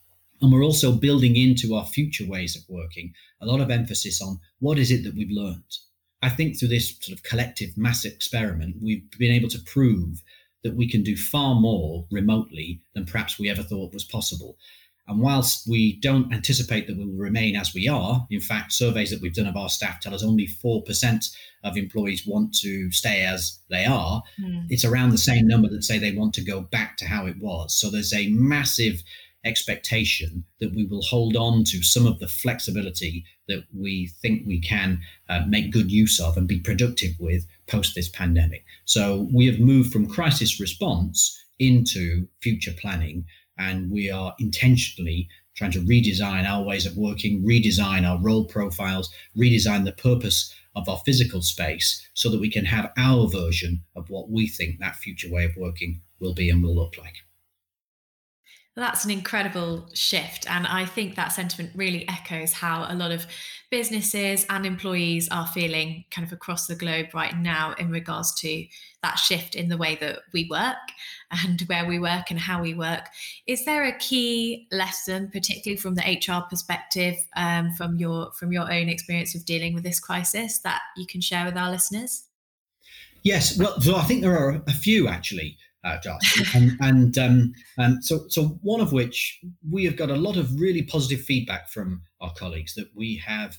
And 0.41 0.51
we're 0.51 0.63
also 0.63 0.93
building 0.93 1.36
into 1.36 1.75
our 1.75 1.86
future 1.86 2.25
ways 2.25 2.55
of 2.55 2.63
working 2.69 3.13
a 3.41 3.45
lot 3.45 3.59
of 3.59 3.69
emphasis 3.69 4.21
on 4.21 4.39
what 4.59 4.79
is 4.79 4.89
it 4.89 5.03
that 5.03 5.15
we've 5.15 5.29
learned. 5.29 5.77
I 6.21 6.29
think 6.29 6.57
through 6.57 6.69
this 6.69 6.98
sort 7.00 7.17
of 7.17 7.24
collective 7.24 7.77
mass 7.77 8.05
experiment, 8.05 8.77
we've 8.81 9.09
been 9.17 9.31
able 9.31 9.50
to 9.50 9.59
prove 9.59 10.21
that 10.63 10.75
we 10.75 10.89
can 10.89 11.03
do 11.03 11.15
far 11.15 11.55
more 11.55 12.05
remotely 12.11 12.81
than 12.93 13.05
perhaps 13.05 13.39
we 13.39 13.49
ever 13.49 13.63
thought 13.63 13.93
was 13.93 14.03
possible. 14.03 14.57
And 15.09 15.21
whilst 15.21 15.67
we 15.67 15.99
don't 16.01 16.31
anticipate 16.31 16.85
that 16.85 16.95
we 16.95 17.03
will 17.03 17.17
remain 17.17 17.55
as 17.55 17.73
we 17.73 17.87
are, 17.87 18.27
in 18.29 18.39
fact, 18.39 18.71
surveys 18.71 19.09
that 19.09 19.21
we've 19.21 19.33
done 19.33 19.47
of 19.47 19.57
our 19.57 19.67
staff 19.67 19.99
tell 19.99 20.13
us 20.13 20.23
only 20.23 20.47
4% 20.47 21.35
of 21.63 21.77
employees 21.77 22.27
want 22.27 22.53
to 22.59 22.91
stay 22.91 23.23
as 23.23 23.59
they 23.71 23.85
are. 23.85 24.21
Mm. 24.39 24.67
It's 24.69 24.85
around 24.85 25.09
the 25.09 25.17
same 25.17 25.47
number 25.47 25.67
that 25.69 25.83
say 25.83 25.97
they 25.97 26.11
want 26.11 26.35
to 26.35 26.43
go 26.43 26.61
back 26.61 26.95
to 26.97 27.05
how 27.05 27.25
it 27.25 27.37
was. 27.39 27.73
So 27.73 27.89
there's 27.89 28.13
a 28.13 28.29
massive 28.29 29.01
expectation 29.46 30.43
that 30.60 30.74
we 30.75 30.86
will 30.86 31.01
hold 31.01 31.36
on 31.36 31.63
to 31.63 31.81
some 31.81 32.05
of 32.05 32.19
the 32.19 32.27
flexibility 32.27 33.24
that 33.48 33.63
we 33.74 34.08
think 34.22 34.46
we 34.46 34.60
can 34.60 35.01
uh, 35.29 35.41
make 35.48 35.72
good 35.72 35.91
use 35.91 36.19
of 36.19 36.38
and 36.38 36.48
be 36.48 36.60
productive 36.60 37.12
with 37.19 37.46
post 37.67 37.96
this 37.96 38.10
pandemic. 38.10 38.65
So 38.86 39.27
we 39.34 39.46
have 39.48 39.60
moved 39.60 39.91
from 39.91 40.08
crisis 40.08 40.60
response 40.60 41.38
into 41.60 42.27
future 42.41 42.74
planning, 42.79 43.25
and 43.58 43.91
we 43.91 44.10
are 44.10 44.34
intentionally 44.39 45.27
trying 45.55 45.72
to 45.72 45.81
redesign 45.81 46.46
our 46.48 46.63
ways 46.63 46.86
of 46.86 46.96
working, 46.96 47.43
redesign 47.43 48.08
our 48.08 48.22
role 48.22 48.46
profiles, 48.46 49.13
redesign 49.38 49.84
the 49.84 49.91
purpose 49.91 50.53
of 50.75 50.88
our 50.88 51.01
physical 51.05 51.41
space 51.41 52.08
so 52.13 52.29
that 52.29 52.39
we 52.39 52.50
can 52.50 52.63
have 52.63 52.91
our 52.98 53.27
version 53.27 53.81
of 53.96 54.10
what 54.10 54.29
we 54.29 54.48
think 54.48 54.79
that 54.79 54.96
future 54.96 55.29
way 55.29 55.43
of 55.43 55.51
working 55.58 56.01
will 56.19 56.34
be 56.34 56.50
and 56.50 56.63
will 56.63 56.75
look 56.75 56.98
like. 56.98 57.15
That's 58.75 59.03
an 59.03 59.11
incredible 59.11 59.89
shift. 59.93 60.49
And 60.49 60.65
I 60.65 60.85
think 60.85 61.15
that 61.15 61.29
sentiment 61.29 61.71
really 61.75 62.07
echoes 62.07 62.53
how 62.53 62.85
a 62.88 62.95
lot 62.95 63.11
of 63.11 63.25
businesses 63.69 64.45
and 64.49 64.65
employees 64.65 65.27
are 65.29 65.47
feeling 65.47 66.05
kind 66.11 66.25
of 66.25 66.31
across 66.31 66.67
the 66.67 66.75
globe 66.75 67.07
right 67.13 67.38
now 67.38 67.73
in 67.77 67.89
regards 67.89 68.33
to 68.41 68.65
that 69.03 69.15
shift 69.15 69.55
in 69.55 69.69
the 69.69 69.77
way 69.77 69.97
that 69.99 70.19
we 70.33 70.47
work 70.49 70.77
and 71.31 71.61
where 71.67 71.85
we 71.85 71.99
work 71.99 72.31
and 72.31 72.39
how 72.39 72.61
we 72.61 72.73
work. 72.73 73.07
Is 73.47 73.65
there 73.65 73.83
a 73.83 73.97
key 73.97 74.67
lesson, 74.71 75.29
particularly 75.29 75.77
from 75.77 75.95
the 75.95 76.01
HR 76.01 76.47
perspective, 76.49 77.15
um, 77.35 77.71
from 77.73 77.97
your 77.97 78.31
from 78.33 78.51
your 78.51 78.71
own 78.71 78.88
experience 78.88 79.35
of 79.35 79.45
dealing 79.45 79.73
with 79.73 79.83
this 79.83 79.99
crisis, 79.99 80.59
that 80.59 80.81
you 80.95 81.05
can 81.05 81.21
share 81.21 81.45
with 81.45 81.57
our 81.57 81.69
listeners? 81.69 82.25
Yes, 83.23 83.57
well, 83.57 83.79
so 83.81 83.95
I 83.95 84.03
think 84.03 84.21
there 84.21 84.38
are 84.38 84.61
a 84.67 84.73
few 84.73 85.07
actually 85.07 85.57
uh, 85.83 85.98
and, 86.53 86.77
and 86.81 87.17
um, 87.17 87.53
um, 87.77 88.01
so, 88.01 88.25
so 88.27 88.59
one 88.62 88.81
of 88.81 88.91
which 88.91 89.39
we 89.69 89.86
have 89.86 89.95
got 89.95 90.09
a 90.09 90.15
lot 90.15 90.36
of 90.36 90.59
really 90.59 90.81
positive 90.83 91.21
feedback 91.21 91.69
from 91.69 92.01
our 92.19 92.33
colleagues 92.33 92.75
that 92.75 92.89
we 92.95 93.15
have 93.25 93.57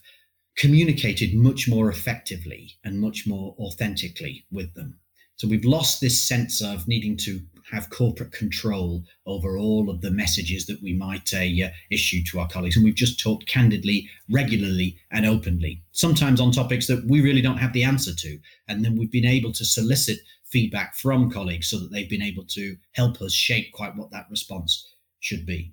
communicated 0.56 1.34
much 1.34 1.68
more 1.68 1.88
effectively 1.88 2.72
and 2.84 3.00
much 3.00 3.26
more 3.26 3.54
authentically 3.58 4.44
with 4.50 4.74
them. 4.74 4.98
So 5.36 5.48
we've 5.48 5.64
lost 5.64 6.02
this 6.02 6.28
sense 6.28 6.60
of 6.60 6.86
needing 6.86 7.16
to 7.18 7.40
have 7.72 7.88
corporate 7.88 8.32
control 8.32 9.04
over 9.24 9.56
all 9.56 9.88
of 9.88 10.02
the 10.02 10.10
messages 10.10 10.66
that 10.66 10.82
we 10.82 10.92
might 10.92 11.32
uh, 11.32 11.70
issue 11.90 12.22
to 12.24 12.40
our 12.40 12.48
colleagues. 12.48 12.76
And 12.76 12.84
we've 12.84 12.94
just 12.94 13.18
talked 13.18 13.46
candidly, 13.46 14.06
regularly, 14.30 14.98
and 15.10 15.24
openly, 15.24 15.82
sometimes 15.92 16.42
on 16.42 16.52
topics 16.52 16.88
that 16.88 17.06
we 17.06 17.22
really 17.22 17.40
don't 17.40 17.56
have 17.56 17.72
the 17.72 17.84
answer 17.84 18.14
to. 18.14 18.38
And 18.68 18.84
then 18.84 18.98
we've 18.98 19.10
been 19.10 19.24
able 19.24 19.52
to 19.52 19.64
solicit 19.64 20.18
feedback 20.50 20.94
from 20.94 21.30
colleagues 21.30 21.68
so 21.68 21.78
that 21.78 21.92
they've 21.92 22.10
been 22.10 22.22
able 22.22 22.44
to 22.44 22.76
help 22.92 23.20
us 23.22 23.32
shape 23.32 23.72
quite 23.72 23.96
what 23.96 24.10
that 24.10 24.26
response 24.30 24.94
should 25.20 25.46
be. 25.46 25.72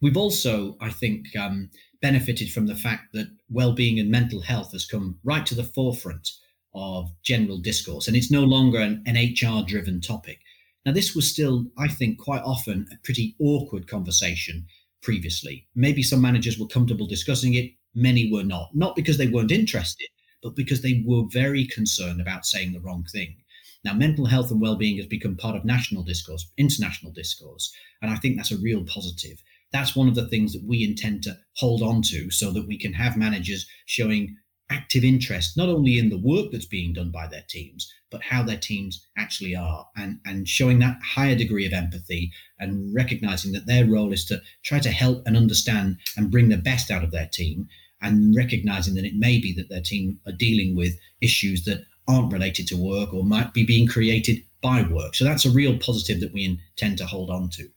We've 0.00 0.16
also, 0.16 0.76
I 0.80 0.90
think, 0.90 1.26
um, 1.36 1.70
benefited 2.00 2.50
from 2.50 2.66
the 2.66 2.74
fact 2.74 3.12
that 3.12 3.28
well-being 3.50 3.98
and 3.98 4.10
mental 4.10 4.40
health 4.40 4.72
has 4.72 4.86
come 4.86 5.18
right 5.24 5.44
to 5.46 5.54
the 5.54 5.64
forefront 5.64 6.30
of 6.74 7.10
general 7.22 7.58
discourse, 7.58 8.08
and 8.08 8.16
it's 8.16 8.30
no 8.30 8.44
longer 8.44 8.78
an, 8.78 9.02
an 9.06 9.16
HR-driven 9.16 10.00
topic. 10.00 10.38
Now, 10.86 10.92
this 10.92 11.14
was 11.14 11.30
still, 11.30 11.66
I 11.76 11.88
think, 11.88 12.18
quite 12.18 12.42
often 12.42 12.86
a 12.92 12.96
pretty 13.04 13.36
awkward 13.38 13.86
conversation 13.86 14.66
previously. 15.02 15.66
Maybe 15.74 16.02
some 16.02 16.22
managers 16.22 16.58
were 16.58 16.66
comfortable 16.66 17.06
discussing 17.06 17.54
it, 17.54 17.72
many 17.94 18.30
were 18.32 18.44
not. 18.44 18.70
Not 18.74 18.96
because 18.96 19.18
they 19.18 19.26
weren't 19.26 19.52
interested, 19.52 20.08
but 20.42 20.56
because 20.56 20.80
they 20.80 21.02
were 21.04 21.24
very 21.30 21.66
concerned 21.66 22.20
about 22.20 22.46
saying 22.46 22.72
the 22.72 22.80
wrong 22.80 23.04
thing. 23.12 23.36
Now, 23.84 23.94
mental 23.94 24.26
health 24.26 24.50
and 24.50 24.60
well-being 24.60 24.98
has 24.98 25.06
become 25.06 25.36
part 25.36 25.56
of 25.56 25.64
national 25.64 26.02
discourse, 26.02 26.50
international 26.58 27.12
discourse, 27.12 27.72
and 28.02 28.10
I 28.10 28.16
think 28.16 28.36
that's 28.36 28.52
a 28.52 28.58
real 28.58 28.84
positive. 28.84 29.42
That's 29.72 29.96
one 29.96 30.08
of 30.08 30.14
the 30.14 30.28
things 30.28 30.52
that 30.52 30.64
we 30.66 30.84
intend 30.84 31.22
to 31.22 31.38
hold 31.56 31.82
on 31.82 32.02
to 32.02 32.30
so 32.30 32.50
that 32.52 32.66
we 32.66 32.78
can 32.78 32.92
have 32.92 33.16
managers 33.16 33.66
showing 33.86 34.36
active 34.70 35.02
interest, 35.02 35.56
not 35.56 35.68
only 35.68 35.98
in 35.98 36.10
the 36.10 36.18
work 36.18 36.52
that's 36.52 36.66
being 36.66 36.92
done 36.92 37.10
by 37.10 37.26
their 37.26 37.44
teams, 37.48 37.92
but 38.10 38.22
how 38.22 38.42
their 38.42 38.58
teams 38.58 39.04
actually 39.16 39.54
are, 39.56 39.86
and, 39.96 40.20
and 40.24 40.48
showing 40.48 40.78
that 40.78 40.98
higher 41.02 41.34
degree 41.34 41.66
of 41.66 41.72
empathy 41.72 42.30
and 42.58 42.94
recognizing 42.94 43.52
that 43.52 43.66
their 43.66 43.86
role 43.86 44.12
is 44.12 44.24
to 44.24 44.40
try 44.62 44.78
to 44.78 44.90
help 44.90 45.22
and 45.26 45.36
understand 45.36 45.96
and 46.16 46.30
bring 46.30 46.48
the 46.48 46.56
best 46.56 46.90
out 46.90 47.02
of 47.02 47.10
their 47.10 47.28
team, 47.32 47.66
and 48.02 48.34
recognizing 48.36 48.94
that 48.94 49.04
it 49.04 49.14
may 49.16 49.40
be 49.40 49.52
that 49.52 49.68
their 49.68 49.82
team 49.82 50.18
are 50.26 50.32
dealing 50.32 50.76
with 50.76 50.98
issues 51.20 51.64
that 51.64 51.84
aren't 52.10 52.32
related 52.32 52.66
to 52.68 52.76
work 52.76 53.14
or 53.14 53.24
might 53.24 53.54
be 53.54 53.64
being 53.64 53.86
created 53.86 54.42
by 54.60 54.82
work. 54.82 55.14
So 55.14 55.24
that's 55.24 55.46
a 55.46 55.50
real 55.50 55.78
positive 55.78 56.20
that 56.20 56.32
we 56.32 56.44
intend 56.44 56.98
to 56.98 57.06
hold 57.06 57.30
on 57.30 57.48
to. 57.50 57.68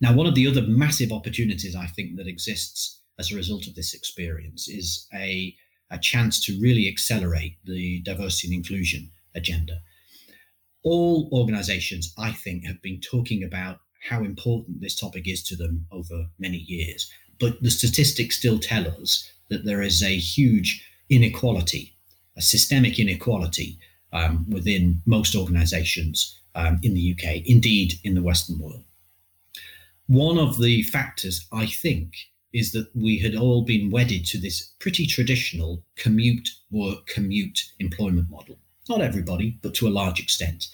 Now, 0.00 0.12
one 0.12 0.26
of 0.26 0.34
the 0.34 0.46
other 0.46 0.62
massive 0.62 1.12
opportunities 1.12 1.74
I 1.74 1.86
think 1.86 2.16
that 2.16 2.26
exists 2.26 3.00
as 3.18 3.32
a 3.32 3.36
result 3.36 3.66
of 3.66 3.74
this 3.74 3.94
experience 3.94 4.68
is 4.68 5.06
a, 5.14 5.54
a 5.90 5.98
chance 5.98 6.40
to 6.44 6.60
really 6.60 6.88
accelerate 6.88 7.56
the 7.64 8.02
diversity 8.02 8.48
and 8.48 8.56
inclusion 8.56 9.10
agenda. 9.34 9.80
All 10.82 11.30
organizations, 11.32 12.12
I 12.18 12.32
think, 12.32 12.66
have 12.66 12.82
been 12.82 13.00
talking 13.00 13.42
about 13.42 13.78
how 14.02 14.22
important 14.22 14.80
this 14.80 14.98
topic 14.98 15.26
is 15.26 15.42
to 15.44 15.56
them 15.56 15.86
over 15.90 16.26
many 16.38 16.58
years. 16.58 17.10
But 17.40 17.62
the 17.62 17.70
statistics 17.70 18.36
still 18.36 18.58
tell 18.58 18.86
us 19.00 19.28
that 19.48 19.64
there 19.64 19.80
is 19.80 20.02
a 20.02 20.16
huge 20.16 20.86
inequality 21.08 21.93
a 22.36 22.42
systemic 22.42 22.98
inequality 22.98 23.78
um, 24.12 24.46
within 24.48 25.02
most 25.06 25.34
organizations 25.34 26.40
um, 26.54 26.78
in 26.82 26.94
the 26.94 27.12
UK, 27.12 27.42
indeed 27.46 27.94
in 28.04 28.14
the 28.14 28.22
Western 28.22 28.58
world. 28.58 28.84
One 30.06 30.38
of 30.38 30.60
the 30.60 30.82
factors, 30.82 31.46
I 31.52 31.66
think, 31.66 32.14
is 32.52 32.72
that 32.72 32.88
we 32.94 33.18
had 33.18 33.34
all 33.34 33.62
been 33.62 33.90
wedded 33.90 34.24
to 34.26 34.38
this 34.38 34.72
pretty 34.78 35.06
traditional 35.06 35.82
commute 35.96 36.48
work, 36.70 37.06
commute 37.06 37.58
employment 37.80 38.30
model. 38.30 38.56
Not 38.88 39.00
everybody, 39.00 39.58
but 39.62 39.74
to 39.74 39.88
a 39.88 39.90
large 39.90 40.20
extent. 40.20 40.66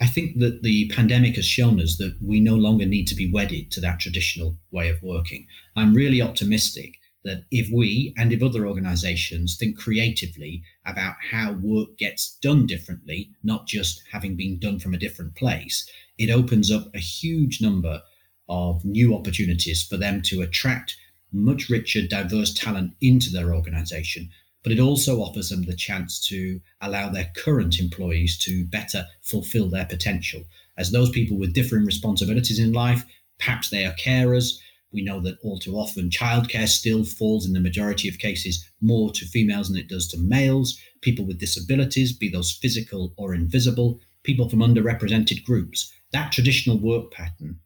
I 0.00 0.06
think 0.06 0.38
that 0.38 0.62
the 0.62 0.88
pandemic 0.88 1.36
has 1.36 1.44
shown 1.44 1.78
us 1.80 1.98
that 1.98 2.16
we 2.22 2.40
no 2.40 2.56
longer 2.56 2.86
need 2.86 3.06
to 3.08 3.14
be 3.14 3.30
wedded 3.30 3.70
to 3.72 3.80
that 3.82 4.00
traditional 4.00 4.56
way 4.70 4.88
of 4.88 5.02
working. 5.02 5.46
I'm 5.76 5.94
really 5.94 6.22
optimistic 6.22 6.96
that 7.24 7.44
if 7.50 7.68
we 7.70 8.14
and 8.16 8.32
if 8.32 8.42
other 8.42 8.66
organizations 8.66 9.56
think 9.56 9.78
creatively 9.78 10.62
about 10.86 11.14
how 11.30 11.52
work 11.52 11.96
gets 11.98 12.36
done 12.42 12.66
differently, 12.66 13.30
not 13.42 13.66
just 13.66 14.02
having 14.10 14.36
been 14.36 14.58
done 14.58 14.78
from 14.78 14.94
a 14.94 14.98
different 14.98 15.34
place, 15.36 15.88
it 16.18 16.30
opens 16.30 16.70
up 16.70 16.94
a 16.94 16.98
huge 16.98 17.60
number 17.60 18.02
of 18.48 18.84
new 18.84 19.14
opportunities 19.14 19.82
for 19.82 19.96
them 19.96 20.22
to 20.22 20.42
attract 20.42 20.96
much 21.32 21.68
richer, 21.68 22.06
diverse 22.06 22.52
talent 22.52 22.92
into 23.00 23.30
their 23.30 23.54
organization. 23.54 24.28
But 24.62 24.72
it 24.72 24.80
also 24.80 25.20
offers 25.20 25.48
them 25.48 25.62
the 25.62 25.76
chance 25.76 26.20
to 26.28 26.60
allow 26.80 27.08
their 27.08 27.30
current 27.36 27.78
employees 27.78 28.36
to 28.38 28.64
better 28.66 29.06
fulfill 29.22 29.70
their 29.70 29.86
potential. 29.86 30.42
As 30.76 30.90
those 30.90 31.10
people 31.10 31.38
with 31.38 31.54
differing 31.54 31.84
responsibilities 31.84 32.58
in 32.58 32.72
life, 32.72 33.04
perhaps 33.38 33.70
they 33.70 33.86
are 33.86 33.94
carers, 33.94 34.58
we 34.92 35.02
know 35.02 35.20
that 35.20 35.38
all 35.42 35.58
too 35.58 35.76
often 35.76 36.10
childcare 36.10 36.68
still 36.68 37.04
falls 37.04 37.46
in 37.46 37.52
the 37.52 37.60
majority 37.60 38.08
of 38.08 38.18
cases 38.18 38.68
more 38.80 39.10
to 39.12 39.26
females 39.26 39.68
than 39.68 39.78
it 39.78 39.88
does 39.88 40.08
to 40.08 40.18
males, 40.18 40.78
people 41.00 41.24
with 41.24 41.38
disabilities, 41.38 42.12
be 42.12 42.28
those 42.28 42.52
physical 42.52 43.12
or 43.16 43.34
invisible, 43.34 44.00
people 44.24 44.48
from 44.48 44.60
underrepresented 44.60 45.44
groups. 45.44 45.92
That 46.12 46.32
traditional 46.32 46.78
work 46.78 47.12
pattern, 47.12 47.60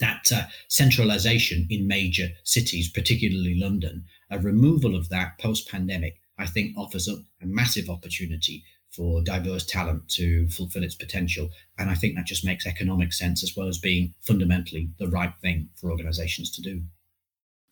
that 0.00 0.32
uh, 0.32 0.46
centralization 0.68 1.66
in 1.70 1.86
major 1.86 2.30
cities, 2.42 2.90
particularly 2.90 3.54
London, 3.54 4.04
a 4.30 4.38
removal 4.38 4.96
of 4.96 5.08
that 5.10 5.38
post 5.38 5.68
pandemic, 5.68 6.16
I 6.36 6.46
think 6.46 6.76
offers 6.76 7.08
up 7.08 7.20
a 7.40 7.46
massive 7.46 7.88
opportunity 7.88 8.64
for 8.94 9.22
diverse 9.22 9.64
talent 9.66 10.08
to 10.08 10.48
fulfill 10.48 10.84
its 10.84 10.94
potential. 10.94 11.50
And 11.78 11.90
I 11.90 11.94
think 11.94 12.16
that 12.16 12.26
just 12.26 12.44
makes 12.44 12.66
economic 12.66 13.12
sense 13.12 13.42
as 13.42 13.54
well 13.56 13.68
as 13.68 13.78
being 13.78 14.14
fundamentally 14.20 14.90
the 14.98 15.08
right 15.08 15.32
thing 15.42 15.68
for 15.76 15.90
organizations 15.90 16.50
to 16.52 16.62
do. 16.62 16.82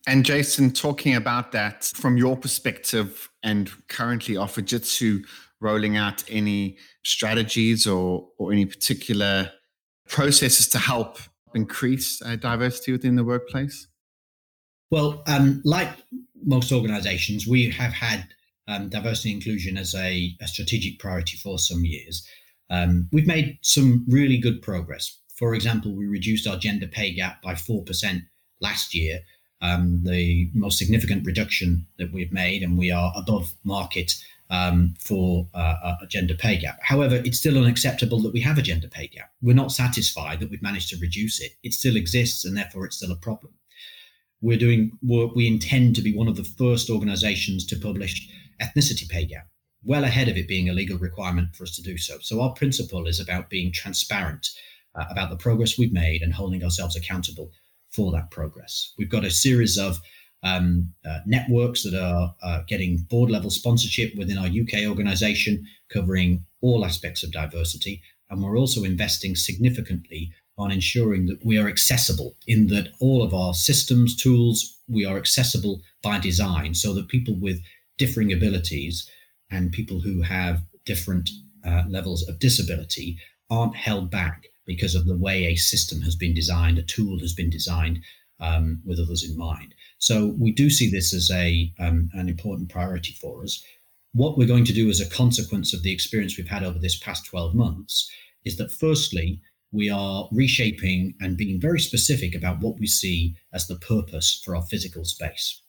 And 0.05 0.25
Jason, 0.25 0.71
talking 0.71 1.15
about 1.15 1.53
that 1.53 1.91
from 1.95 2.17
your 2.17 2.35
perspective 2.35 3.29
and 3.41 3.71
currently 3.87 4.35
are 4.35 4.47
Fujitsu 4.47 5.23
rolling 5.61 5.95
out 5.95 6.23
any 6.29 6.77
strategies 7.03 7.87
or, 7.87 8.27
or 8.37 8.51
any 8.51 8.65
particular 8.65 9.49
processes 10.09 10.67
to 10.69 10.77
help 10.77 11.19
increase 11.55 12.21
uh, 12.21 12.35
diversity 12.35 12.91
within 12.91 13.15
the 13.15 13.23
workplace? 13.23 13.87
Well, 14.91 15.23
um, 15.25 15.61
like 15.63 15.89
most 16.45 16.71
organizations, 16.71 17.47
we 17.47 17.69
have 17.71 17.93
had 17.93 18.27
um, 18.67 18.89
diversity 18.89 19.33
and 19.33 19.41
inclusion 19.41 19.77
as 19.77 19.93
a, 19.93 20.35
a, 20.41 20.47
strategic 20.47 20.99
priority 20.99 21.37
for 21.37 21.59
some 21.59 21.83
years. 21.83 22.27
Um, 22.69 23.09
we've 23.11 23.27
made 23.27 23.57
some 23.61 24.05
really 24.07 24.37
good 24.37 24.61
progress. 24.61 25.17
For 25.35 25.53
example, 25.53 25.93
we 25.93 26.05
reduced 26.05 26.47
our 26.47 26.57
gender 26.57 26.87
pay 26.87 27.13
gap 27.13 27.41
by 27.41 27.53
4% 27.53 28.23
last 28.61 28.95
year, 28.95 29.19
um, 29.61 30.01
the 30.03 30.49
most 30.53 30.77
significant 30.77 31.25
reduction 31.25 31.85
that 31.97 32.13
we've 32.13 32.31
made, 32.31 32.63
and 32.63 32.77
we 32.77 32.91
are 32.91 33.11
above 33.15 33.53
market 33.63 34.15
um, 34.49 34.93
for 34.99 35.47
uh, 35.53 35.95
a 36.01 36.07
gender 36.07 36.35
pay 36.35 36.57
gap. 36.57 36.79
However, 36.81 37.15
it's 37.15 37.39
still 37.39 37.57
unacceptable 37.57 38.21
that 38.21 38.33
we 38.33 38.41
have 38.41 38.57
a 38.57 38.61
gender 38.61 38.87
pay 38.87 39.07
gap. 39.07 39.31
We're 39.41 39.55
not 39.55 39.71
satisfied 39.71 40.39
that 40.39 40.49
we've 40.49 40.61
managed 40.61 40.89
to 40.89 40.97
reduce 40.97 41.41
it. 41.41 41.53
It 41.63 41.73
still 41.73 41.95
exists, 41.95 42.45
and 42.45 42.55
therefore 42.55 42.85
it's 42.85 42.97
still 42.97 43.11
a 43.11 43.17
problem. 43.17 43.53
We're 44.41 44.57
doing 44.57 44.91
work, 45.01 45.35
we 45.35 45.47
intend 45.47 45.95
to 45.95 46.01
be 46.01 46.15
one 46.15 46.27
of 46.27 46.35
the 46.35 46.43
first 46.43 46.89
organizations 46.89 47.65
to 47.67 47.77
publish 47.77 48.29
ethnicity 48.61 49.07
pay 49.09 49.25
gap, 49.25 49.47
well 49.83 50.03
ahead 50.03 50.27
of 50.27 50.37
it 50.37 50.47
being 50.47 50.69
a 50.69 50.73
legal 50.73 50.97
requirement 50.97 51.55
for 51.55 51.63
us 51.63 51.75
to 51.75 51.81
do 51.81 51.97
so. 51.97 52.17
So 52.21 52.41
our 52.41 52.53
principle 52.53 53.07
is 53.07 53.19
about 53.19 53.49
being 53.49 53.71
transparent 53.71 54.49
uh, 54.95 55.05
about 55.09 55.29
the 55.29 55.37
progress 55.37 55.77
we've 55.77 55.93
made 55.93 56.21
and 56.21 56.33
holding 56.33 56.63
ourselves 56.63 56.95
accountable 56.95 57.51
for 57.91 58.11
that 58.11 58.31
progress. 58.31 58.93
We've 58.97 59.09
got 59.09 59.25
a 59.25 59.31
series 59.31 59.77
of 59.77 59.99
um, 60.43 60.93
uh, 61.05 61.19
networks 61.25 61.83
that 61.83 61.93
are 61.93 62.35
uh, 62.43 62.61
getting 62.67 62.97
board 63.09 63.29
level 63.29 63.49
sponsorship 63.49 64.15
within 64.15 64.37
our 64.37 64.47
UK 64.47 64.87
organization, 64.87 65.65
covering 65.89 66.45
all 66.61 66.85
aspects 66.85 67.23
of 67.23 67.31
diversity. 67.31 68.01
And 68.29 68.43
we're 68.43 68.57
also 68.57 68.83
investing 68.83 69.35
significantly 69.35 70.31
on 70.57 70.71
ensuring 70.71 71.25
that 71.27 71.43
we 71.45 71.57
are 71.57 71.67
accessible 71.67 72.35
in 72.47 72.67
that 72.67 72.89
all 72.99 73.23
of 73.23 73.33
our 73.33 73.53
systems, 73.53 74.15
tools, 74.15 74.77
we 74.87 75.05
are 75.05 75.17
accessible 75.17 75.81
by 76.03 76.19
design 76.19 76.73
so 76.73 76.93
that 76.93 77.07
people 77.07 77.35
with 77.39 77.61
differing 78.05 78.33
abilities 78.33 79.09
and 79.49 79.71
people 79.71 80.01
who 80.01 80.21
have 80.21 80.61
different 80.85 81.29
uh, 81.65 81.83
levels 81.87 82.27
of 82.27 82.37
disability 82.37 83.17
aren't 83.49 83.77
held 83.77 84.11
back 84.11 84.43
because 84.65 84.93
of 84.93 85.05
the 85.05 85.17
way 85.17 85.45
a 85.45 85.55
system 85.55 86.01
has 86.01 86.13
been 86.13 86.33
designed, 86.33 86.77
a 86.77 86.83
tool 86.83 87.17
has 87.19 87.33
been 87.33 87.49
designed 87.49 87.99
um, 88.41 88.81
with 88.85 88.99
others 88.99 89.23
in 89.23 89.37
mind. 89.37 89.73
So 89.99 90.35
we 90.37 90.51
do 90.51 90.69
see 90.69 90.91
this 90.91 91.13
as 91.13 91.31
a 91.31 91.71
um, 91.79 92.09
an 92.13 92.27
important 92.27 92.67
priority 92.69 93.13
for 93.21 93.43
us. 93.43 93.63
What 94.11 94.37
we're 94.37 94.53
going 94.53 94.65
to 94.65 94.79
do 94.81 94.89
as 94.89 94.99
a 94.99 95.09
consequence 95.09 95.73
of 95.73 95.81
the 95.81 95.93
experience 95.93 96.37
we've 96.37 96.55
had 96.55 96.63
over 96.63 96.79
this 96.79 96.99
past 96.99 97.25
12 97.27 97.55
months 97.55 98.11
is 98.43 98.57
that 98.57 98.69
firstly, 98.71 99.39
we 99.71 99.89
are 99.89 100.27
reshaping 100.31 101.15
and 101.21 101.37
being 101.37 101.59
very 101.59 101.79
specific 101.79 102.35
about 102.35 102.59
what 102.59 102.79
we 102.79 102.85
see 102.85 103.35
as 103.53 103.67
the 103.67 103.77
purpose 103.77 104.41
for 104.43 104.57
our 104.57 104.63
physical 104.63 105.05
space. 105.05 105.62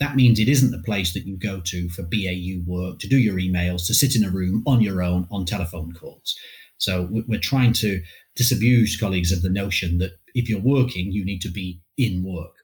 That 0.00 0.16
means 0.16 0.38
it 0.38 0.48
isn't 0.48 0.70
the 0.70 0.82
place 0.82 1.12
that 1.12 1.26
you 1.26 1.36
go 1.36 1.60
to 1.60 1.88
for 1.90 2.02
BAU 2.02 2.62
work, 2.66 2.98
to 3.00 3.08
do 3.08 3.18
your 3.18 3.36
emails, 3.36 3.86
to 3.86 3.94
sit 3.94 4.16
in 4.16 4.24
a 4.24 4.30
room 4.30 4.62
on 4.66 4.80
your 4.80 5.02
own 5.02 5.28
on 5.30 5.44
telephone 5.44 5.92
calls. 5.92 6.34
So 6.78 7.08
we're 7.10 7.38
trying 7.38 7.74
to 7.74 8.02
disabuse 8.34 8.96
colleagues 8.96 9.30
of 9.30 9.42
the 9.42 9.50
notion 9.50 9.98
that 9.98 10.12
if 10.34 10.48
you're 10.48 10.60
working, 10.60 11.12
you 11.12 11.24
need 11.24 11.42
to 11.42 11.50
be 11.50 11.82
in 11.98 12.24
work. 12.24 12.54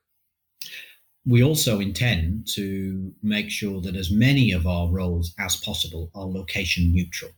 We 1.27 1.43
also 1.43 1.81
intend 1.81 2.47
to 2.55 3.13
make 3.23 3.51
sure 3.51 3.83
that 3.83 3.97
as 3.97 4.11
many 4.11 4.53
of 4.53 4.67
our 4.67 4.91
roles 4.91 5.35
as 5.39 5.57
possible 5.57 6.11
are 6.15 6.25
location 6.25 6.93
neutral 6.93 7.33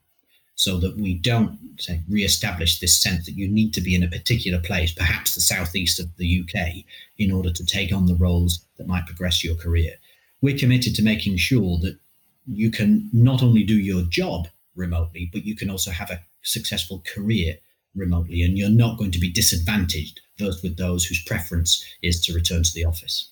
so 0.58 0.76
that 0.76 0.96
we 0.96 1.14
don't 1.14 1.56
say 1.78 2.02
re-establish 2.08 2.80
this 2.80 3.00
sense 3.00 3.24
that 3.24 3.36
you 3.36 3.46
need 3.46 3.72
to 3.72 3.80
be 3.80 3.94
in 3.94 4.02
a 4.02 4.08
particular 4.08 4.58
place, 4.58 4.92
perhaps 4.92 5.36
the 5.36 5.40
southeast 5.40 6.00
of 6.00 6.08
the 6.16 6.42
UK, 6.42 6.84
in 7.16 7.30
order 7.30 7.52
to 7.52 7.64
take 7.64 7.92
on 7.92 8.06
the 8.06 8.16
roles 8.16 8.64
that 8.76 8.88
might 8.88 9.06
progress 9.06 9.44
your 9.44 9.54
career. 9.54 9.92
We're 10.40 10.58
committed 10.58 10.96
to 10.96 11.02
making 11.02 11.36
sure 11.36 11.78
that 11.82 11.96
you 12.44 12.72
can 12.72 13.08
not 13.12 13.40
only 13.40 13.62
do 13.62 13.78
your 13.78 14.02
job 14.02 14.48
remotely, 14.74 15.30
but 15.32 15.44
you 15.44 15.54
can 15.54 15.70
also 15.70 15.92
have 15.92 16.10
a 16.10 16.20
successful 16.42 17.04
career 17.06 17.58
remotely, 17.94 18.42
and 18.42 18.58
you're 18.58 18.68
not 18.68 18.98
going 18.98 19.12
to 19.12 19.20
be 19.20 19.30
disadvantaged 19.30 20.20
versus 20.40 20.64
with 20.64 20.76
those 20.76 21.04
whose 21.04 21.22
preference 21.22 21.84
is 22.02 22.20
to 22.22 22.34
return 22.34 22.64
to 22.64 22.74
the 22.74 22.84
office. 22.84 23.30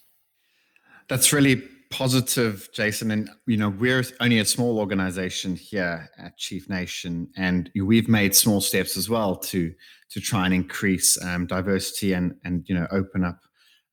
That's 1.09 1.33
really 1.33 1.61
positive, 1.90 2.69
Jason. 2.73 3.11
And 3.11 3.31
you 3.47 3.57
know, 3.57 3.69
we're 3.69 4.05
only 4.21 4.38
a 4.38 4.45
small 4.45 4.78
organization 4.78 5.57
here 5.57 6.09
at 6.19 6.37
Chief 6.37 6.69
Nation, 6.69 7.28
and 7.37 7.71
we've 7.75 8.09
made 8.09 8.35
small 8.35 8.61
steps 8.61 8.97
as 8.97 9.09
well 9.09 9.37
to 9.37 9.73
to 10.11 10.21
try 10.21 10.45
and 10.45 10.55
increase 10.55 11.21
um, 11.23 11.47
diversity 11.47 12.12
and 12.12 12.35
and 12.45 12.64
you 12.69 12.75
know 12.75 12.87
open 12.90 13.25
up 13.25 13.40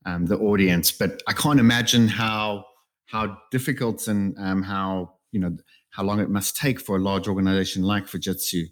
um, 0.05 0.25
the 0.25 0.37
audience. 0.37 0.91
But 0.91 1.21
I 1.27 1.33
can't 1.33 1.59
imagine 1.59 2.07
how 2.07 2.65
how 3.05 3.37
difficult 3.51 4.07
and 4.07 4.35
um, 4.39 4.63
how 4.63 5.15
you 5.31 5.39
know 5.39 5.55
how 5.91 6.03
long 6.03 6.19
it 6.19 6.29
must 6.29 6.55
take 6.55 6.79
for 6.79 6.97
a 6.97 6.99
large 6.99 7.27
organization 7.27 7.83
like 7.83 8.05
Fujitsu 8.05 8.65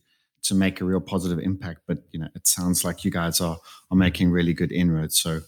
to 0.43 0.55
make 0.55 0.81
a 0.81 0.85
real 0.85 1.01
positive 1.01 1.39
impact. 1.39 1.81
But 1.87 1.99
you 2.11 2.19
know, 2.19 2.27
it 2.35 2.47
sounds 2.47 2.83
like 2.83 3.05
you 3.05 3.11
guys 3.11 3.41
are 3.41 3.57
are 3.91 3.97
making 3.97 4.31
really 4.31 4.53
good 4.53 4.71
inroads. 4.71 5.19
So 5.19 5.41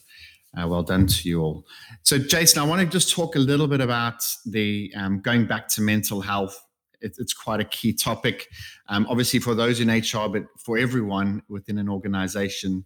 uh, 0.57 0.67
well 0.67 0.83
done 0.83 1.07
to 1.07 1.29
you 1.29 1.41
all. 1.41 1.65
So, 2.03 2.17
Jason, 2.17 2.61
I 2.61 2.65
want 2.65 2.81
to 2.81 2.87
just 2.87 3.13
talk 3.13 3.35
a 3.35 3.39
little 3.39 3.67
bit 3.67 3.81
about 3.81 4.23
the 4.45 4.91
um, 4.95 5.19
going 5.19 5.45
back 5.45 5.67
to 5.69 5.81
mental 5.81 6.21
health. 6.21 6.59
It, 7.01 7.15
it's 7.17 7.33
quite 7.33 7.59
a 7.59 7.65
key 7.65 7.93
topic, 7.93 8.47
um, 8.87 9.05
obviously 9.09 9.39
for 9.39 9.55
those 9.55 9.79
in 9.79 9.89
HR, 9.89 10.29
but 10.29 10.43
for 10.57 10.77
everyone 10.77 11.41
within 11.49 11.77
an 11.77 11.89
organization. 11.89 12.85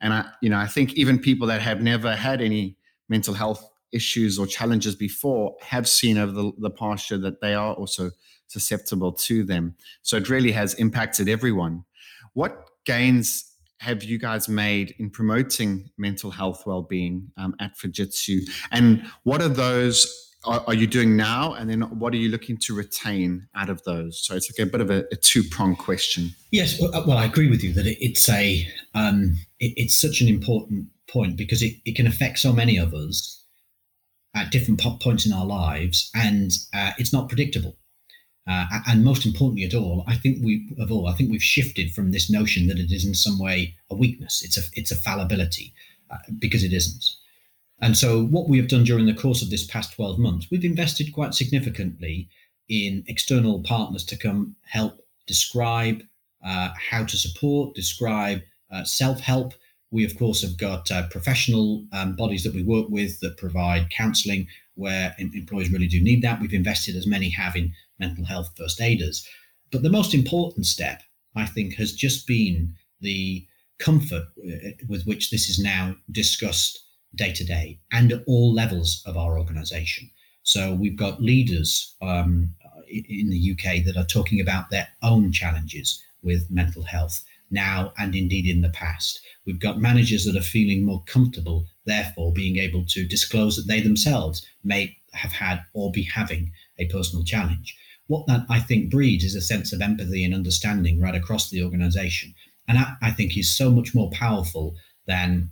And 0.00 0.12
I, 0.12 0.26
you 0.42 0.50
know, 0.50 0.58
I 0.58 0.66
think 0.66 0.94
even 0.94 1.18
people 1.18 1.46
that 1.46 1.62
have 1.62 1.80
never 1.80 2.14
had 2.14 2.42
any 2.42 2.76
mental 3.08 3.34
health 3.34 3.66
issues 3.92 4.38
or 4.38 4.46
challenges 4.46 4.94
before 4.94 5.56
have 5.62 5.88
seen 5.88 6.18
over 6.18 6.32
the, 6.32 6.52
the 6.58 6.70
past 6.70 7.10
year 7.10 7.18
that 7.20 7.40
they 7.40 7.54
are 7.54 7.72
also 7.74 8.10
susceptible 8.48 9.12
to 9.12 9.44
them. 9.44 9.74
So 10.02 10.16
it 10.16 10.28
really 10.28 10.52
has 10.52 10.74
impacted 10.74 11.28
everyone. 11.28 11.84
What 12.34 12.68
gains 12.84 13.55
have 13.80 14.02
you 14.02 14.18
guys 14.18 14.48
made 14.48 14.94
in 14.98 15.10
promoting 15.10 15.90
mental 15.98 16.30
health 16.30 16.66
well-being 16.66 17.30
um, 17.36 17.54
at 17.60 17.76
Fujitsu, 17.76 18.40
and 18.70 19.04
what 19.24 19.42
are 19.42 19.48
those? 19.48 20.22
Are, 20.44 20.62
are, 20.68 20.74
you 20.74 20.86
doing 20.86 21.16
now, 21.16 21.54
and 21.54 21.68
then 21.68 21.80
what 21.98 22.12
are 22.12 22.18
you 22.18 22.28
looking 22.28 22.56
to 22.58 22.74
retain 22.74 23.48
out 23.56 23.68
of 23.68 23.82
those? 23.82 24.24
So 24.24 24.36
it's 24.36 24.48
like 24.48 24.64
a 24.64 24.70
bit 24.70 24.80
of 24.80 24.90
a, 24.90 25.04
a 25.10 25.16
two-pronged 25.16 25.78
question. 25.78 26.30
Yes, 26.52 26.80
well, 26.80 26.94
uh, 26.94 27.02
well, 27.04 27.18
I 27.18 27.24
agree 27.24 27.50
with 27.50 27.64
you 27.64 27.72
that 27.72 27.84
it, 27.84 27.96
it's 28.00 28.28
a 28.28 28.64
um, 28.94 29.34
it, 29.58 29.72
it's 29.76 30.00
such 30.00 30.20
an 30.20 30.28
important 30.28 30.86
point 31.10 31.36
because 31.36 31.62
it, 31.62 31.74
it 31.84 31.96
can 31.96 32.06
affect 32.06 32.38
so 32.38 32.52
many 32.52 32.76
of 32.76 32.94
us 32.94 33.44
at 34.36 34.52
different 34.52 34.80
points 35.00 35.26
in 35.26 35.32
our 35.32 35.46
lives, 35.46 36.10
and 36.14 36.52
uh, 36.74 36.92
it's 36.98 37.12
not 37.12 37.28
predictable. 37.28 37.76
Uh, 38.48 38.66
and 38.86 39.04
most 39.04 39.26
importantly 39.26 39.64
at 39.64 39.74
all, 39.74 40.04
I 40.06 40.14
think 40.14 40.38
we 40.44 40.68
of 40.78 40.92
all, 40.92 41.08
I 41.08 41.14
think 41.14 41.30
we've 41.30 41.42
shifted 41.42 41.92
from 41.92 42.12
this 42.12 42.30
notion 42.30 42.68
that 42.68 42.78
it 42.78 42.92
is 42.92 43.04
in 43.04 43.14
some 43.14 43.38
way 43.38 43.74
a 43.90 43.96
weakness. 43.96 44.44
It's 44.44 44.56
a 44.56 44.62
it's 44.74 44.92
a 44.92 44.96
fallibility 44.96 45.72
uh, 46.10 46.18
because 46.38 46.62
it 46.62 46.72
isn't. 46.72 47.04
And 47.80 47.96
so, 47.96 48.24
what 48.24 48.48
we 48.48 48.58
have 48.58 48.68
done 48.68 48.84
during 48.84 49.06
the 49.06 49.14
course 49.14 49.42
of 49.42 49.50
this 49.50 49.66
past 49.66 49.94
12 49.94 50.18
months, 50.18 50.46
we've 50.50 50.64
invested 50.64 51.12
quite 51.12 51.34
significantly 51.34 52.28
in 52.68 53.04
external 53.06 53.62
partners 53.62 54.04
to 54.04 54.16
come 54.16 54.56
help 54.64 55.00
describe 55.26 56.02
uh, 56.44 56.70
how 56.90 57.04
to 57.04 57.16
support, 57.16 57.74
describe 57.74 58.40
uh, 58.70 58.84
self 58.84 59.20
help. 59.20 59.54
We, 59.90 60.04
of 60.04 60.18
course, 60.18 60.42
have 60.42 60.56
got 60.56 60.90
uh, 60.90 61.08
professional 61.08 61.84
um, 61.92 62.16
bodies 62.16 62.42
that 62.44 62.54
we 62.54 62.62
work 62.62 62.88
with 62.88 63.20
that 63.20 63.36
provide 63.36 63.90
counseling 63.90 64.48
where 64.74 65.14
employees 65.18 65.72
really 65.72 65.86
do 65.86 66.02
need 66.02 66.22
that. 66.22 66.40
We've 66.40 66.52
invested, 66.52 66.96
as 66.96 67.06
many 67.06 67.30
have, 67.30 67.56
in 67.56 67.72
mental 67.98 68.24
health 68.24 68.50
first 68.56 68.80
aiders. 68.80 69.26
But 69.72 69.82
the 69.82 69.90
most 69.90 70.14
important 70.14 70.66
step, 70.66 71.02
I 71.34 71.46
think, 71.46 71.74
has 71.74 71.92
just 71.92 72.26
been 72.26 72.74
the 73.00 73.46
comfort 73.78 74.24
uh, 74.38 74.70
with 74.88 75.04
which 75.04 75.30
this 75.30 75.48
is 75.48 75.58
now 75.58 75.96
discussed 76.10 76.78
day 77.14 77.32
to 77.32 77.44
day 77.44 77.78
and 77.92 78.12
at 78.12 78.22
all 78.26 78.52
levels 78.52 79.02
of 79.06 79.16
our 79.16 79.38
organization. 79.38 80.10
So 80.42 80.74
we've 80.74 80.96
got 80.96 81.22
leaders 81.22 81.94
um, 82.00 82.54
in 82.88 83.30
the 83.30 83.52
UK 83.52 83.84
that 83.84 83.96
are 83.96 84.06
talking 84.06 84.40
about 84.40 84.70
their 84.70 84.88
own 85.02 85.32
challenges 85.32 86.02
with 86.22 86.50
mental 86.50 86.82
health 86.84 87.24
now 87.50 87.92
and 87.98 88.14
indeed 88.14 88.46
in 88.46 88.62
the 88.62 88.70
past. 88.70 89.20
We've 89.44 89.60
got 89.60 89.80
managers 89.80 90.24
that 90.24 90.36
are 90.36 90.42
feeling 90.42 90.84
more 90.84 91.02
comfortable, 91.06 91.66
therefore, 91.84 92.32
being 92.32 92.58
able 92.58 92.84
to 92.86 93.06
disclose 93.06 93.56
that 93.56 93.66
they 93.66 93.80
themselves 93.80 94.44
may 94.64 94.96
have 95.12 95.32
had 95.32 95.64
or 95.72 95.90
be 95.92 96.02
having 96.02 96.52
a 96.78 96.86
personal 96.86 97.24
challenge 97.24 97.76
what 98.08 98.26
that 98.26 98.46
I 98.48 98.60
think 98.60 98.90
breeds 98.90 99.24
is 99.24 99.34
a 99.34 99.40
sense 99.40 99.72
of 99.72 99.80
empathy 99.80 100.24
and 100.24 100.34
understanding 100.34 101.00
right 101.00 101.14
across 101.14 101.50
the 101.50 101.62
organization. 101.62 102.34
And 102.68 102.78
that 102.78 102.96
I 103.02 103.10
think 103.10 103.36
is 103.36 103.56
so 103.56 103.70
much 103.70 103.94
more 103.94 104.10
powerful 104.10 104.76
than 105.06 105.50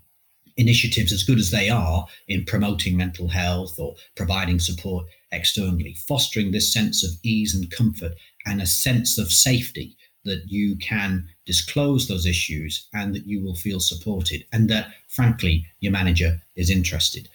initiatives 0.57 1.13
as 1.13 1.25
good 1.25 1.39
as 1.39 1.51
they 1.51 1.69
are 1.69 2.07
in 2.29 2.45
promoting 2.45 2.97
mental 2.97 3.29
health 3.29 3.79
or 3.79 3.95
providing 4.17 4.61
support 4.61 5.07
externally, 5.33 5.97
fostering 6.07 6.53
this 6.53 6.73
sense 6.73 7.05
of 7.05 7.11
ease 7.23 7.55
and 7.55 7.71
comfort 7.71 8.13
and 8.47 8.61
a 8.61 8.67
sense 8.67 9.19
of 9.19 9.33
safety 9.33 9.97
that 10.25 10.45
you 10.47 10.77
can 10.77 11.29
disclose 11.45 12.09
those 12.09 12.25
issues 12.25 12.89
and 12.95 13.15
that 13.15 13.27
you 13.27 13.43
will 13.43 13.55
feel 13.55 13.81
supported 13.81 14.45
and 14.53 14.71
that 14.71 14.89
frankly 15.09 15.67
your 15.81 15.93
manager 15.93 16.41
is 16.57 16.71
interested. 16.71 17.29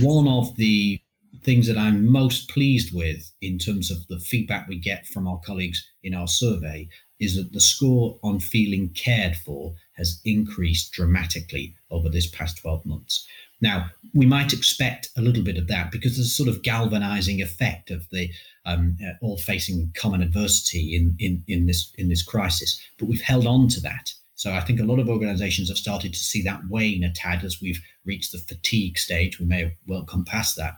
One 0.00 0.28
of 0.28 0.56
the 0.56 1.00
things 1.42 1.66
that 1.66 1.78
I'm 1.78 2.10
most 2.10 2.48
pleased 2.48 2.94
with 2.94 3.30
in 3.40 3.58
terms 3.58 3.90
of 3.90 4.06
the 4.08 4.18
feedback 4.18 4.68
we 4.68 4.78
get 4.78 5.06
from 5.06 5.28
our 5.28 5.40
colleagues 5.40 5.86
in 6.02 6.14
our 6.14 6.28
survey 6.28 6.88
is 7.20 7.36
that 7.36 7.52
the 7.52 7.60
score 7.60 8.18
on 8.22 8.38
feeling 8.38 8.90
cared 8.90 9.36
for 9.36 9.74
has 9.94 10.20
increased 10.24 10.92
dramatically 10.92 11.74
over 11.90 12.08
this 12.08 12.28
past 12.28 12.58
12 12.58 12.86
months. 12.86 13.26
Now, 13.60 13.90
we 14.14 14.24
might 14.24 14.52
expect 14.52 15.10
a 15.16 15.20
little 15.20 15.42
bit 15.42 15.58
of 15.58 15.66
that 15.66 15.90
because 15.90 16.16
there's 16.16 16.28
a 16.28 16.30
sort 16.30 16.48
of 16.48 16.62
galvanizing 16.62 17.42
effect 17.42 17.90
of 17.90 18.08
the 18.10 18.30
um, 18.66 18.96
uh, 19.04 19.14
all 19.20 19.36
facing 19.36 19.92
common 19.96 20.22
adversity 20.22 20.94
in, 20.94 21.16
in, 21.18 21.42
in, 21.48 21.66
this, 21.66 21.92
in 21.98 22.08
this 22.08 22.22
crisis, 22.22 22.80
but 22.98 23.06
we've 23.06 23.20
held 23.20 23.46
on 23.46 23.66
to 23.68 23.80
that. 23.80 24.12
So 24.36 24.52
I 24.52 24.60
think 24.60 24.78
a 24.78 24.84
lot 24.84 25.00
of 25.00 25.08
organizations 25.08 25.68
have 25.68 25.78
started 25.78 26.12
to 26.12 26.18
see 26.18 26.42
that 26.42 26.60
wane 26.68 27.02
a 27.02 27.12
tad 27.12 27.42
as 27.42 27.60
we've 27.60 27.82
reached 28.04 28.30
the 28.30 28.38
fatigue 28.38 28.96
stage. 28.96 29.40
We 29.40 29.46
may 29.46 29.64
have 29.64 29.72
well 29.88 30.04
come 30.04 30.24
past 30.24 30.54
that 30.56 30.76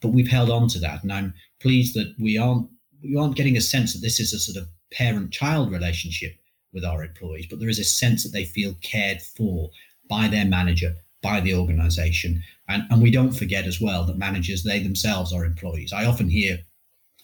but 0.00 0.08
we've 0.08 0.28
held 0.28 0.50
on 0.50 0.68
to 0.68 0.78
that, 0.80 1.02
and 1.02 1.12
I'm 1.12 1.34
pleased 1.60 1.94
that 1.94 2.14
we 2.18 2.38
aren't 2.38 2.68
we 3.02 3.16
aren't 3.16 3.36
getting 3.36 3.56
a 3.56 3.60
sense 3.60 3.92
that 3.92 4.00
this 4.00 4.18
is 4.18 4.32
a 4.32 4.40
sort 4.40 4.56
of 4.56 4.68
parent-child 4.92 5.70
relationship 5.70 6.32
with 6.72 6.84
our 6.84 7.04
employees, 7.04 7.46
but 7.48 7.60
there 7.60 7.68
is 7.68 7.78
a 7.78 7.84
sense 7.84 8.22
that 8.24 8.32
they 8.32 8.44
feel 8.44 8.74
cared 8.82 9.20
for 9.22 9.70
by 10.08 10.28
their 10.28 10.44
manager, 10.44 10.94
by 11.22 11.40
the 11.40 11.54
organization. 11.54 12.42
And, 12.68 12.82
and 12.90 13.02
we 13.02 13.10
don't 13.10 13.32
forget 13.32 13.66
as 13.66 13.80
well 13.80 14.04
that 14.04 14.18
managers, 14.18 14.62
they 14.64 14.82
themselves 14.82 15.32
are 15.32 15.44
employees. 15.44 15.92
I 15.92 16.04
often 16.04 16.28
hear 16.28 16.58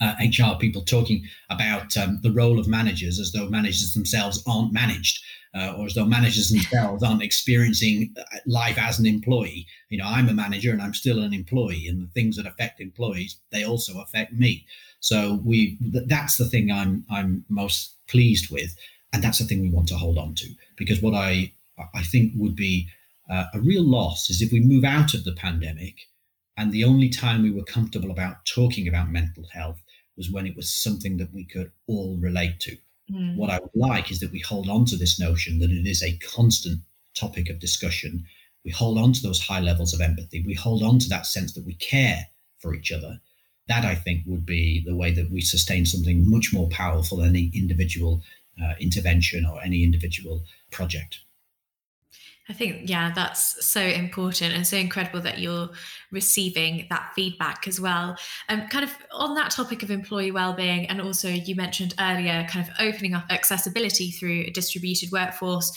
uh, 0.00 0.14
HR 0.20 0.58
people 0.58 0.82
talking 0.82 1.24
about 1.50 1.96
um, 1.96 2.20
the 2.22 2.32
role 2.32 2.58
of 2.58 2.66
managers 2.66 3.18
as 3.20 3.32
though 3.32 3.48
managers 3.48 3.92
themselves 3.94 4.42
aren't 4.46 4.72
managed. 4.72 5.22
Uh, 5.56 5.74
or 5.76 5.86
as 5.86 5.94
though 5.94 6.04
managers 6.04 6.50
themselves 6.50 7.02
aren't 7.02 7.22
experiencing 7.22 8.14
uh, 8.18 8.22
life 8.46 8.78
as 8.78 8.98
an 8.98 9.06
employee. 9.06 9.66
You 9.88 9.98
know, 9.98 10.06
I'm 10.06 10.28
a 10.28 10.34
manager 10.34 10.72
and 10.72 10.82
I'm 10.82 10.94
still 10.94 11.22
an 11.22 11.32
employee, 11.32 11.86
and 11.86 12.02
the 12.02 12.12
things 12.12 12.36
that 12.36 12.46
affect 12.46 12.80
employees 12.80 13.36
they 13.50 13.64
also 13.64 14.00
affect 14.00 14.32
me. 14.32 14.66
So 15.00 15.40
we 15.44 15.78
that's 15.80 16.36
the 16.36 16.48
thing 16.48 16.70
I'm 16.72 17.04
I'm 17.10 17.44
most 17.48 17.96
pleased 18.08 18.50
with, 18.50 18.74
and 19.12 19.22
that's 19.22 19.38
the 19.38 19.44
thing 19.44 19.60
we 19.60 19.70
want 19.70 19.88
to 19.88 19.96
hold 19.96 20.18
on 20.18 20.34
to 20.36 20.48
because 20.76 21.00
what 21.00 21.14
I 21.14 21.52
I 21.94 22.02
think 22.02 22.32
would 22.36 22.56
be 22.56 22.88
uh, 23.30 23.44
a 23.54 23.60
real 23.60 23.82
loss 23.84 24.30
is 24.30 24.42
if 24.42 24.52
we 24.52 24.60
move 24.60 24.84
out 24.84 25.14
of 25.14 25.24
the 25.24 25.32
pandemic 25.32 26.08
and 26.56 26.72
the 26.72 26.84
only 26.84 27.08
time 27.08 27.42
we 27.42 27.50
were 27.50 27.64
comfortable 27.64 28.10
about 28.10 28.44
talking 28.44 28.86
about 28.86 29.10
mental 29.10 29.44
health 29.52 29.82
was 30.16 30.30
when 30.30 30.46
it 30.46 30.56
was 30.56 30.70
something 30.70 31.16
that 31.16 31.32
we 31.32 31.44
could 31.44 31.72
all 31.88 32.16
relate 32.20 32.60
to. 32.60 32.76
Mm. 33.10 33.36
What 33.36 33.50
I 33.50 33.60
would 33.60 33.70
like 33.74 34.10
is 34.10 34.20
that 34.20 34.32
we 34.32 34.40
hold 34.40 34.68
on 34.68 34.84
to 34.86 34.96
this 34.96 35.20
notion 35.20 35.58
that 35.58 35.70
it 35.70 35.86
is 35.86 36.02
a 36.02 36.18
constant 36.18 36.80
topic 37.14 37.48
of 37.50 37.58
discussion. 37.58 38.24
We 38.64 38.70
hold 38.70 38.98
on 38.98 39.12
to 39.12 39.22
those 39.22 39.40
high 39.40 39.60
levels 39.60 39.92
of 39.92 40.00
empathy. 40.00 40.42
We 40.46 40.54
hold 40.54 40.82
on 40.82 40.98
to 41.00 41.08
that 41.10 41.26
sense 41.26 41.52
that 41.54 41.66
we 41.66 41.74
care 41.74 42.26
for 42.58 42.74
each 42.74 42.90
other. 42.92 43.20
That 43.68 43.84
I 43.84 43.94
think 43.94 44.24
would 44.26 44.46
be 44.46 44.82
the 44.84 44.96
way 44.96 45.12
that 45.12 45.30
we 45.30 45.40
sustain 45.40 45.86
something 45.86 46.28
much 46.28 46.52
more 46.52 46.68
powerful 46.68 47.18
than 47.18 47.30
any 47.30 47.50
individual 47.54 48.22
uh, 48.62 48.74
intervention 48.78 49.44
or 49.44 49.62
any 49.62 49.82
individual 49.82 50.44
project. 50.70 51.18
I 52.46 52.52
think, 52.52 52.90
yeah, 52.90 53.10
that's 53.14 53.64
so 53.64 53.80
important 53.80 54.52
and 54.52 54.66
so 54.66 54.76
incredible 54.76 55.22
that 55.22 55.38
you're 55.38 55.70
receiving 56.12 56.86
that 56.90 57.12
feedback 57.16 57.66
as 57.66 57.80
well. 57.80 58.18
Um, 58.50 58.68
kind 58.68 58.84
of 58.84 58.94
on 59.12 59.34
that 59.36 59.50
topic 59.50 59.82
of 59.82 59.90
employee 59.90 60.30
well-being, 60.30 60.86
and 60.86 61.00
also 61.00 61.28
you 61.28 61.54
mentioned 61.54 61.94
earlier, 61.98 62.46
kind 62.50 62.68
of 62.68 62.74
opening 62.78 63.14
up 63.14 63.24
accessibility 63.30 64.10
through 64.10 64.42
a 64.42 64.50
distributed 64.50 65.10
workforce 65.10 65.72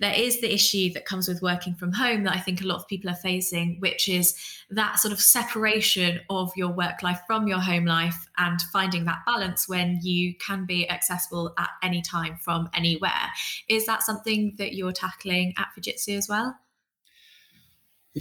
there 0.00 0.14
is 0.14 0.40
the 0.40 0.52
issue 0.52 0.92
that 0.94 1.04
comes 1.04 1.28
with 1.28 1.42
working 1.42 1.74
from 1.74 1.92
home 1.92 2.24
that 2.24 2.34
I 2.34 2.40
think 2.40 2.62
a 2.62 2.66
lot 2.66 2.78
of 2.78 2.88
people 2.88 3.10
are 3.10 3.14
facing, 3.14 3.78
which 3.80 4.08
is 4.08 4.34
that 4.70 4.98
sort 4.98 5.12
of 5.12 5.20
separation 5.20 6.20
of 6.30 6.50
your 6.56 6.72
work 6.72 7.02
life 7.02 7.20
from 7.26 7.46
your 7.46 7.60
home 7.60 7.84
life 7.84 8.26
and 8.38 8.60
finding 8.72 9.04
that 9.04 9.20
balance 9.26 9.68
when 9.68 10.00
you 10.02 10.34
can 10.36 10.64
be 10.64 10.88
accessible 10.88 11.52
at 11.58 11.68
any 11.82 12.00
time 12.00 12.38
from 12.42 12.70
anywhere. 12.74 13.30
Is 13.68 13.84
that 13.86 14.02
something 14.02 14.54
that 14.56 14.74
you're 14.74 14.92
tackling 14.92 15.52
at 15.58 15.68
Fujitsu 15.76 16.16
as 16.16 16.28
well? 16.28 16.56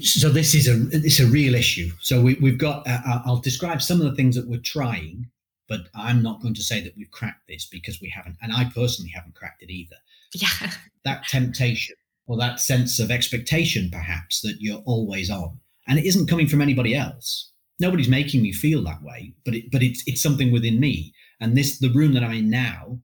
So 0.02 0.30
this 0.30 0.54
is 0.54 0.68
a 0.68 0.88
it's 0.92 1.20
a 1.20 1.26
real 1.26 1.56
issue. 1.56 1.90
So 2.02 2.22
we, 2.22 2.36
we've 2.36 2.60
got. 2.60 2.88
Uh, 2.88 3.22
I'll 3.26 3.40
describe 3.40 3.82
some 3.82 4.00
of 4.00 4.06
the 4.06 4.16
things 4.16 4.36
that 4.36 4.48
we're 4.48 4.60
trying, 4.60 5.32
but 5.70 5.82
I'm 5.94 6.22
not 6.24 6.42
going 6.42 6.56
to 6.56 6.64
say 6.64 6.82
that 6.82 6.98
we've 6.98 7.12
cracked 7.12 7.48
this 7.48 7.66
because 7.66 8.02
we 8.02 8.10
haven't, 8.10 8.38
and 8.42 8.52
I 8.52 8.66
personally 8.74 9.12
haven't 9.12 9.36
cracked 9.36 9.64
it 9.64 9.70
either. 9.70 9.96
Yeah. 10.34 10.72
That 11.06 11.26
temptation 11.30 11.96
or 12.28 12.38
that 12.38 12.60
sense 12.60 13.00
of 13.00 13.10
expectation, 13.10 13.90
perhaps, 13.90 14.42
that 14.42 14.58
you're 14.60 14.84
always 14.86 15.32
on. 15.32 15.60
And 15.88 15.98
it 15.98 16.06
isn't 16.06 16.28
coming 16.28 16.46
from 16.46 16.62
anybody 16.62 16.94
else. 16.94 17.52
Nobody's 17.80 18.10
making 18.10 18.42
me 18.42 18.52
feel 18.52 18.84
that 18.84 19.02
way, 19.02 19.34
but 19.46 19.56
it, 19.56 19.72
but 19.72 19.82
it's 19.82 20.04
it's 20.06 20.22
something 20.22 20.52
within 20.52 20.78
me. 20.78 21.14
And 21.40 21.58
this 21.58 21.80
the 21.80 21.90
room 21.90 22.14
that 22.14 22.24
I'm 22.24 22.34
in 22.34 22.50
now 22.50 23.00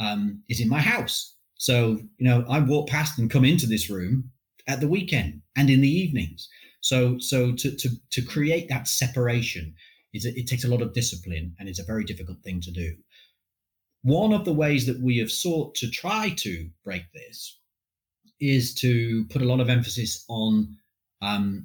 um, 0.00 0.42
is 0.48 0.60
in 0.60 0.68
my 0.68 0.80
house. 0.80 1.36
So 1.54 2.00
you 2.18 2.28
know, 2.28 2.44
I 2.48 2.58
walk 2.58 2.88
past 2.88 3.18
and 3.18 3.30
come 3.30 3.44
into 3.44 3.66
this 3.66 3.88
room 3.88 4.30
at 4.66 4.80
the 4.80 4.88
weekend 4.88 5.40
and 5.56 5.70
in 5.70 5.80
the 5.80 5.88
evenings. 5.88 6.48
So 6.80 7.18
so 7.20 7.52
to 7.52 7.76
to 7.76 7.88
to 8.10 8.22
create 8.22 8.68
that 8.68 8.88
separation 8.88 9.74
is 10.18 10.36
it 10.36 10.46
takes 10.46 10.64
a 10.64 10.68
lot 10.68 10.82
of 10.82 10.92
discipline 10.92 11.54
and 11.58 11.68
it's 11.68 11.78
a 11.78 11.84
very 11.84 12.04
difficult 12.04 12.38
thing 12.42 12.60
to 12.62 12.70
do. 12.70 12.94
One 14.02 14.32
of 14.32 14.44
the 14.44 14.52
ways 14.52 14.86
that 14.86 15.00
we 15.00 15.18
have 15.18 15.30
sought 15.30 15.74
to 15.76 15.90
try 15.90 16.30
to 16.36 16.70
break 16.84 17.02
this 17.12 17.58
is 18.40 18.74
to 18.74 19.24
put 19.30 19.42
a 19.42 19.46
lot 19.46 19.60
of 19.60 19.68
emphasis 19.68 20.24
on 20.28 20.76
um, 21.20 21.64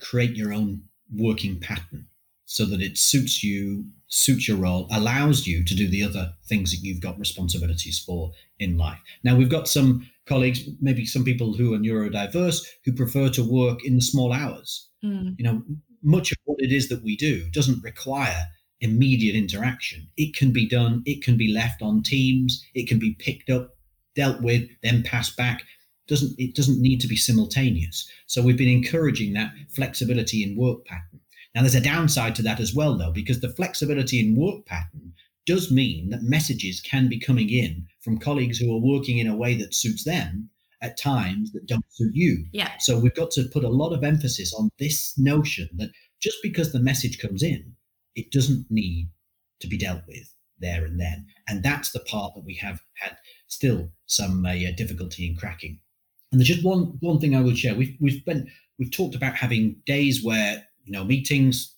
create 0.00 0.36
your 0.36 0.52
own 0.52 0.82
working 1.16 1.58
pattern 1.58 2.06
so 2.44 2.64
that 2.66 2.82
it 2.82 2.98
suits 2.98 3.44
you, 3.44 3.84
suits 4.08 4.48
your 4.48 4.56
role, 4.56 4.88
allows 4.90 5.46
you 5.46 5.64
to 5.64 5.74
do 5.74 5.88
the 5.88 6.02
other 6.02 6.34
things 6.46 6.72
that 6.72 6.84
you've 6.84 7.00
got 7.00 7.18
responsibilities 7.18 7.98
for 7.98 8.32
in 8.58 8.76
life. 8.76 8.98
Now, 9.22 9.36
we've 9.36 9.48
got 9.48 9.68
some 9.68 10.10
colleagues, 10.26 10.68
maybe 10.80 11.06
some 11.06 11.24
people 11.24 11.54
who 11.54 11.74
are 11.74 11.78
neurodiverse, 11.78 12.66
who 12.84 12.92
prefer 12.92 13.28
to 13.30 13.44
work 13.44 13.84
in 13.84 13.94
the 13.94 14.02
small 14.02 14.32
hours. 14.32 14.88
Mm. 15.04 15.36
You 15.38 15.44
know, 15.44 15.62
much 16.02 16.32
of 16.32 16.38
what 16.44 16.60
it 16.60 16.72
is 16.72 16.88
that 16.88 17.02
we 17.02 17.16
do 17.16 17.48
doesn't 17.50 17.82
require 17.82 18.46
immediate 18.80 19.34
interaction. 19.34 20.08
It 20.16 20.34
can 20.34 20.52
be 20.52 20.66
done, 20.66 21.02
it 21.04 21.22
can 21.22 21.36
be 21.36 21.52
left 21.52 21.82
on 21.82 22.02
teams, 22.02 22.64
it 22.74 22.88
can 22.88 22.98
be 22.98 23.14
picked 23.18 23.50
up, 23.50 23.76
dealt 24.14 24.40
with, 24.40 24.68
then 24.82 25.02
passed 25.02 25.36
back. 25.36 25.62
Doesn't 26.08 26.34
it 26.38 26.54
doesn't 26.54 26.80
need 26.80 27.00
to 27.00 27.08
be 27.08 27.16
simultaneous. 27.16 28.08
So 28.26 28.42
we've 28.42 28.56
been 28.56 28.68
encouraging 28.68 29.34
that 29.34 29.52
flexibility 29.74 30.42
in 30.42 30.56
work 30.56 30.84
pattern. 30.86 31.20
Now 31.54 31.62
there's 31.62 31.74
a 31.74 31.80
downside 31.80 32.34
to 32.36 32.42
that 32.42 32.60
as 32.60 32.74
well 32.74 32.96
though, 32.96 33.12
because 33.12 33.40
the 33.40 33.52
flexibility 33.52 34.18
in 34.18 34.36
work 34.36 34.66
pattern 34.66 35.12
does 35.46 35.70
mean 35.70 36.10
that 36.10 36.22
messages 36.22 36.80
can 36.80 37.08
be 37.08 37.18
coming 37.18 37.50
in 37.50 37.86
from 38.00 38.18
colleagues 38.18 38.58
who 38.58 38.74
are 38.74 38.80
working 38.80 39.18
in 39.18 39.26
a 39.26 39.36
way 39.36 39.54
that 39.54 39.74
suits 39.74 40.04
them 40.04 40.50
at 40.82 40.98
times 40.98 41.52
that 41.52 41.66
don't 41.66 41.84
suit 41.90 42.12
you. 42.14 42.46
Yeah. 42.52 42.72
So 42.78 42.98
we've 42.98 43.14
got 43.14 43.30
to 43.32 43.44
put 43.52 43.64
a 43.64 43.68
lot 43.68 43.92
of 43.92 44.02
emphasis 44.02 44.54
on 44.54 44.70
this 44.78 45.14
notion 45.18 45.68
that 45.76 45.90
just 46.20 46.38
because 46.42 46.72
the 46.72 46.80
message 46.80 47.18
comes 47.18 47.42
in 47.42 47.74
it 48.14 48.30
doesn't 48.30 48.66
need 48.70 49.08
to 49.60 49.68
be 49.68 49.78
dealt 49.78 50.02
with 50.06 50.34
there 50.58 50.84
and 50.84 51.00
then. 51.00 51.26
And 51.48 51.62
that's 51.62 51.92
the 51.92 52.00
part 52.00 52.34
that 52.34 52.44
we 52.44 52.54
have 52.56 52.80
had 52.94 53.16
still 53.48 53.90
some 54.06 54.44
uh, 54.44 54.54
difficulty 54.76 55.26
in 55.26 55.36
cracking. 55.36 55.80
And 56.30 56.40
there's 56.40 56.48
just 56.48 56.64
one 56.64 56.98
one 57.00 57.18
thing 57.18 57.34
I 57.34 57.40
would 57.40 57.58
share. 57.58 57.74
We've 57.74 57.96
we've 58.00 58.24
been 58.24 58.48
we've 58.78 58.92
talked 58.92 59.14
about 59.14 59.34
having 59.34 59.76
days 59.84 60.22
where 60.22 60.64
you 60.84 60.92
know 60.92 61.04
meetings. 61.04 61.74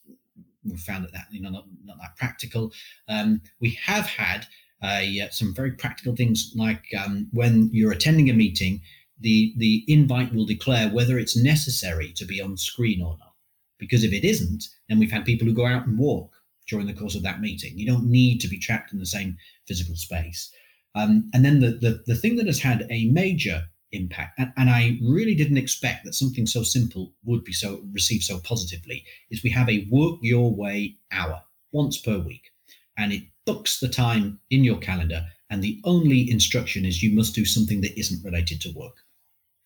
We've 0.64 0.78
found 0.78 1.04
that 1.04 1.12
that 1.12 1.26
you 1.30 1.40
know 1.40 1.48
not, 1.48 1.64
not 1.84 1.96
that 2.00 2.16
practical. 2.16 2.72
Um, 3.08 3.40
we 3.60 3.78
have 3.82 4.06
had 4.06 4.46
uh, 4.82 5.02
some 5.30 5.54
very 5.54 5.72
practical 5.72 6.16
things 6.16 6.52
like 6.56 6.84
um, 7.04 7.28
when 7.32 7.70
you're 7.72 7.92
attending 7.92 8.30
a 8.30 8.34
meeting, 8.34 8.80
the 9.20 9.54
the 9.56 9.84
invite 9.86 10.34
will 10.34 10.46
declare 10.46 10.88
whether 10.88 11.18
it's 11.18 11.36
necessary 11.36 12.12
to 12.12 12.24
be 12.24 12.40
on 12.40 12.56
screen 12.56 13.00
or 13.00 13.16
not. 13.18 13.34
Because 13.78 14.04
if 14.04 14.12
it 14.12 14.24
isn't, 14.24 14.68
then 14.88 14.98
we've 14.98 15.12
had 15.12 15.24
people 15.24 15.46
who 15.46 15.54
go 15.54 15.66
out 15.66 15.86
and 15.86 15.98
walk 15.98 16.30
during 16.68 16.86
the 16.86 16.94
course 16.94 17.14
of 17.14 17.22
that 17.22 17.40
meeting. 17.40 17.78
You 17.78 17.86
don't 17.86 18.10
need 18.10 18.40
to 18.40 18.48
be 18.48 18.58
trapped 18.58 18.92
in 18.92 18.98
the 18.98 19.06
same 19.06 19.36
physical 19.66 19.96
space. 19.96 20.50
Um, 20.94 21.30
and 21.34 21.44
then 21.44 21.60
the, 21.60 21.70
the, 21.70 22.02
the 22.06 22.14
thing 22.14 22.36
that 22.36 22.46
has 22.46 22.60
had 22.60 22.86
a 22.90 23.06
major 23.06 23.64
impact, 23.92 24.38
and, 24.38 24.52
and 24.56 24.70
I 24.70 24.98
really 25.02 25.34
didn't 25.34 25.58
expect 25.58 26.04
that 26.04 26.14
something 26.14 26.46
so 26.46 26.62
simple 26.62 27.12
would 27.24 27.44
be 27.44 27.52
so 27.52 27.82
received 27.92 28.24
so 28.24 28.38
positively, 28.40 29.04
is 29.30 29.42
we 29.42 29.50
have 29.50 29.68
a 29.68 29.86
work 29.90 30.18
your 30.22 30.54
way 30.54 30.96
hour 31.10 31.42
once 31.72 31.98
per 31.98 32.18
week. 32.18 32.50
And 32.96 33.12
it 33.12 33.22
books 33.44 33.80
the 33.80 33.88
time 33.88 34.38
in 34.50 34.64
your 34.64 34.78
calendar. 34.78 35.24
And 35.50 35.62
the 35.62 35.80
only 35.84 36.30
instruction 36.30 36.84
is 36.84 37.02
you 37.02 37.14
must 37.14 37.34
do 37.34 37.44
something 37.44 37.82
that 37.82 37.98
isn't 37.98 38.24
related 38.24 38.60
to 38.62 38.72
work 38.74 38.96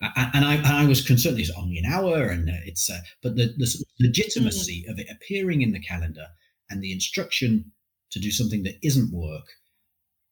and 0.01 0.45
I, 0.45 0.57
and 0.57 0.67
I 0.67 0.85
was 0.85 1.07
concerned 1.07 1.39
it's 1.39 1.51
only 1.57 1.79
an 1.79 1.87
hour 1.87 2.27
and 2.27 2.49
uh, 2.49 2.55
it's 2.65 2.91
uh, 2.91 3.01
but 3.23 3.37
the, 3.37 3.55
the 3.57 3.85
legitimacy 4.01 4.85
mm. 4.87 4.93
of 4.93 4.99
it 4.99 5.09
appearing 5.11 5.63
in 5.63 5.73
the 5.73 5.81
calendar 5.81 6.27
and 6.69 6.83
the 6.83 6.93
instruction 6.93 7.73
to 8.11 8.19
do 8.19 8.31
something 8.31 8.63
that 8.65 8.77
isn't 8.83 9.13
work 9.13 9.47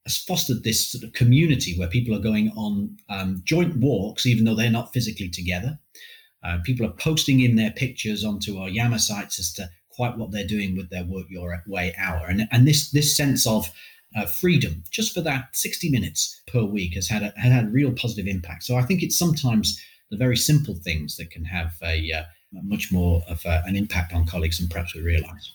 has 0.04 0.18
fostered 0.18 0.62
this 0.62 0.92
sort 0.92 1.04
of 1.04 1.14
community 1.14 1.78
where 1.78 1.88
people 1.88 2.14
are 2.14 2.20
going 2.20 2.50
on 2.50 2.96
um, 3.08 3.40
joint 3.44 3.76
walks 3.78 4.26
even 4.26 4.44
though 4.44 4.54
they're 4.54 4.70
not 4.70 4.92
physically 4.92 5.30
together 5.30 5.78
uh, 6.42 6.58
people 6.62 6.84
are 6.84 6.92
posting 6.92 7.40
in 7.40 7.56
their 7.56 7.70
pictures 7.70 8.22
onto 8.22 8.58
our 8.58 8.68
yammer 8.68 8.98
sites 8.98 9.38
as 9.38 9.50
to 9.50 9.68
quite 9.94 10.16
what 10.16 10.30
they're 10.30 10.46
doing 10.46 10.76
with 10.76 10.90
their 10.90 11.04
work 11.04 11.26
your 11.28 11.62
way 11.66 11.94
hour 11.98 12.26
and 12.26 12.48
and 12.50 12.66
this 12.66 12.90
this 12.90 13.16
sense 13.16 13.46
of 13.46 13.70
uh, 14.16 14.26
freedom 14.26 14.82
just 14.90 15.12
for 15.12 15.20
that 15.22 15.48
60 15.52 15.90
minutes 15.90 16.42
per 16.46 16.62
week 16.64 16.94
has 16.94 17.08
had 17.08 17.22
a, 17.22 17.32
had 17.36 17.52
had 17.52 17.72
real 17.72 17.92
positive 17.92 18.26
impact. 18.26 18.64
So 18.64 18.76
I 18.76 18.82
think 18.82 19.02
it's 19.02 19.18
sometimes 19.18 19.80
the 20.10 20.16
very 20.16 20.36
simple 20.36 20.74
things 20.74 21.16
that 21.16 21.30
can 21.30 21.44
have 21.44 21.72
a, 21.82 22.12
uh, 22.12 22.22
much 22.62 22.92
more 22.92 23.22
of 23.28 23.44
a, 23.44 23.62
an 23.66 23.74
impact 23.74 24.12
on 24.12 24.26
colleagues 24.26 24.58
than 24.58 24.68
perhaps 24.68 24.94
we 24.94 25.02
realize. 25.02 25.52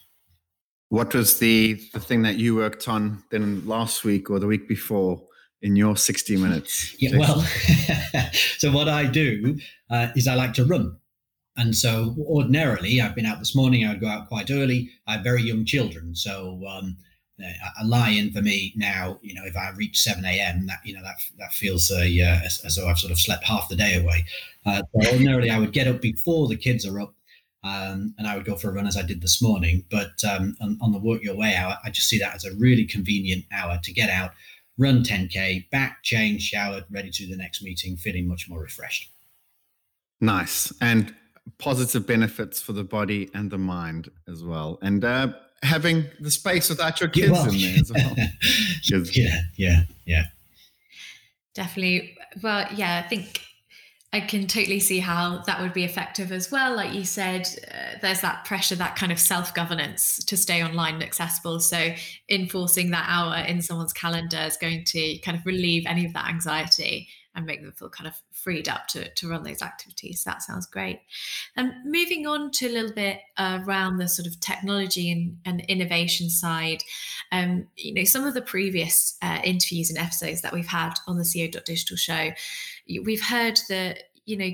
What 0.89 1.13
was 1.13 1.38
the 1.38 1.80
the 1.93 1.99
thing 1.99 2.23
that 2.23 2.38
you 2.38 2.56
worked 2.56 2.88
on 2.88 3.23
then 3.30 3.65
last 3.67 4.04
week 4.04 4.32
or 4.32 4.39
the 4.39 4.47
week 4.47 4.67
before 4.67 5.21
in 5.62 5.75
your 5.75 5.95
60 5.95 6.36
minutes? 6.38 6.95
Yeah, 6.99 7.15
well, 7.15 7.41
so 8.58 8.71
what 8.71 8.89
I 8.89 9.06
do 9.06 9.60
uh, 9.91 10.08
is 10.15 10.28
I 10.28 10.34
like 10.34 10.54
to 10.56 10.65
run. 10.65 10.97
And 11.59 11.75
so 11.75 12.15
ordinarily, 12.19 13.01
I've 13.01 13.15
been 13.15 13.25
out 13.25 13.39
this 13.39 13.53
morning, 13.53 13.85
I 13.85 13.89
would 13.89 13.99
go 13.99 14.07
out 14.07 14.29
quite 14.29 14.49
early. 14.49 14.89
I 15.07 15.13
have 15.13 15.23
very 15.25 15.43
young 15.43 15.65
children. 15.65 16.15
So 16.15 16.63
um, 16.65 16.95
a 17.81 17.85
lie-in 17.85 18.31
for 18.31 18.41
me 18.41 18.71
now. 18.77 19.19
You 19.21 19.33
know, 19.33 19.43
if 19.45 19.57
I 19.57 19.71
reach 19.75 19.99
seven 19.99 20.23
a.m., 20.23 20.67
that 20.67 20.79
you 20.85 20.93
know 20.93 21.03
that 21.03 21.15
that 21.37 21.51
feels 21.51 21.91
uh, 21.91 21.99
as, 22.45 22.61
as, 22.63 22.75
though 22.75 22.87
I've 22.87 22.97
sort 22.97 23.11
of 23.11 23.19
slept 23.19 23.43
half 23.43 23.67
the 23.67 23.75
day 23.75 24.01
away. 24.01 24.25
Uh, 24.65 24.83
ordinarily, 24.93 25.49
I 25.49 25.59
would 25.59 25.73
get 25.73 25.87
up 25.87 26.01
before 26.01 26.47
the 26.47 26.55
kids 26.55 26.85
are 26.85 27.01
up, 27.01 27.13
um, 27.65 28.13
and 28.17 28.25
I 28.25 28.37
would 28.37 28.45
go 28.45 28.55
for 28.55 28.69
a 28.69 28.73
run 28.73 28.87
as 28.87 28.95
I 28.95 29.01
did 29.01 29.21
this 29.21 29.41
morning. 29.41 29.83
But 29.91 30.23
um, 30.29 30.55
on, 30.61 30.77
on, 30.81 30.93
the 30.93 30.99
work 30.99 31.21
your 31.21 31.35
way 31.35 31.55
hour, 31.55 31.77
I 31.83 31.89
just 31.89 32.07
see 32.07 32.19
that 32.19 32.35
as 32.35 32.45
a 32.45 32.55
really 32.55 32.85
convenient 32.85 33.43
hour 33.51 33.79
to 33.83 33.93
get 33.93 34.09
out, 34.09 34.31
run 34.77 35.03
10K, 35.03 35.69
back, 35.71 36.03
change, 36.03 36.43
showered, 36.43 36.85
ready 36.89 37.09
to 37.11 37.27
the 37.27 37.35
next 37.35 37.61
meeting, 37.61 37.97
feeling 37.97 38.29
much 38.29 38.47
more 38.49 38.61
refreshed. 38.61 39.11
Nice. 40.21 40.73
And 40.81 41.13
positive 41.57 42.05
benefits 42.05 42.62
for 42.62 42.73
the 42.73 42.83
body 42.83 43.29
and 43.33 43.51
the 43.51 43.57
mind 43.57 44.09
as 44.27 44.43
well. 44.43 44.79
And 44.81 45.03
uh, 45.03 45.33
having 45.63 46.05
the 46.19 46.31
space 46.31 46.69
without 46.69 46.99
your 46.99 47.09
kids 47.09 47.31
well, 47.31 47.49
in 47.49 47.59
there 47.59 47.79
as 47.79 47.91
well. 47.91 48.15
yeah, 49.13 49.41
yeah, 49.55 49.81
yeah. 50.05 50.23
Definitely. 51.53 52.17
Well, 52.41 52.67
yeah, 52.73 53.01
I 53.03 53.07
think 53.07 53.41
I 54.12 54.21
can 54.21 54.47
totally 54.47 54.79
see 54.79 54.99
how 54.99 55.43
that 55.45 55.62
would 55.62 55.73
be 55.73 55.83
effective 55.83 56.31
as 56.31 56.51
well. 56.51 56.75
Like 56.75 56.93
you 56.93 57.03
said, 57.03 57.47
uh, 57.71 57.99
there's 58.01 58.21
that 58.21 58.45
pressure, 58.45 58.75
that 58.75 58.95
kind 58.95 59.12
of 59.12 59.19
self 59.19 59.53
governance 59.53 60.23
to 60.25 60.38
stay 60.38 60.63
online 60.63 60.95
and 60.95 61.03
accessible. 61.03 61.59
So, 61.59 61.93
enforcing 62.29 62.91
that 62.91 63.05
hour 63.07 63.43
in 63.45 63.62
someone's 63.62 63.93
calendar 63.93 64.39
is 64.39 64.57
going 64.57 64.83
to 64.85 65.17
kind 65.19 65.38
of 65.38 65.45
relieve 65.45 65.85
any 65.85 66.05
of 66.05 66.13
that 66.13 66.27
anxiety 66.27 67.07
and 67.35 67.45
make 67.45 67.61
them 67.61 67.71
feel 67.71 67.89
kind 67.89 68.07
of 68.07 68.15
freed 68.31 68.67
up 68.67 68.87
to, 68.87 69.09
to 69.13 69.29
run 69.29 69.43
those 69.43 69.61
activities. 69.61 70.23
That 70.23 70.41
sounds 70.41 70.65
great. 70.65 71.01
And 71.55 71.73
moving 71.85 72.25
on 72.25 72.51
to 72.51 72.67
a 72.67 72.73
little 72.73 72.93
bit 72.93 73.19
uh, 73.37 73.59
around 73.65 73.97
the 73.97 74.07
sort 74.07 74.27
of 74.27 74.39
technology 74.39 75.11
and, 75.11 75.37
and 75.45 75.61
innovation 75.61 76.29
side, 76.29 76.83
um, 77.31 77.67
you 77.75 77.93
know, 77.93 78.03
some 78.03 78.25
of 78.25 78.33
the 78.33 78.41
previous 78.41 79.17
uh, 79.21 79.39
interviews 79.43 79.89
and 79.89 79.99
episodes 79.99 80.41
that 80.41 80.53
we've 80.53 80.67
had 80.67 80.93
on 81.07 81.17
the 81.17 81.23
CEO.digital 81.23 81.97
show, 81.97 82.31
we've 83.03 83.23
heard 83.23 83.59
that, 83.69 84.03
you 84.25 84.37
know, 84.37 84.51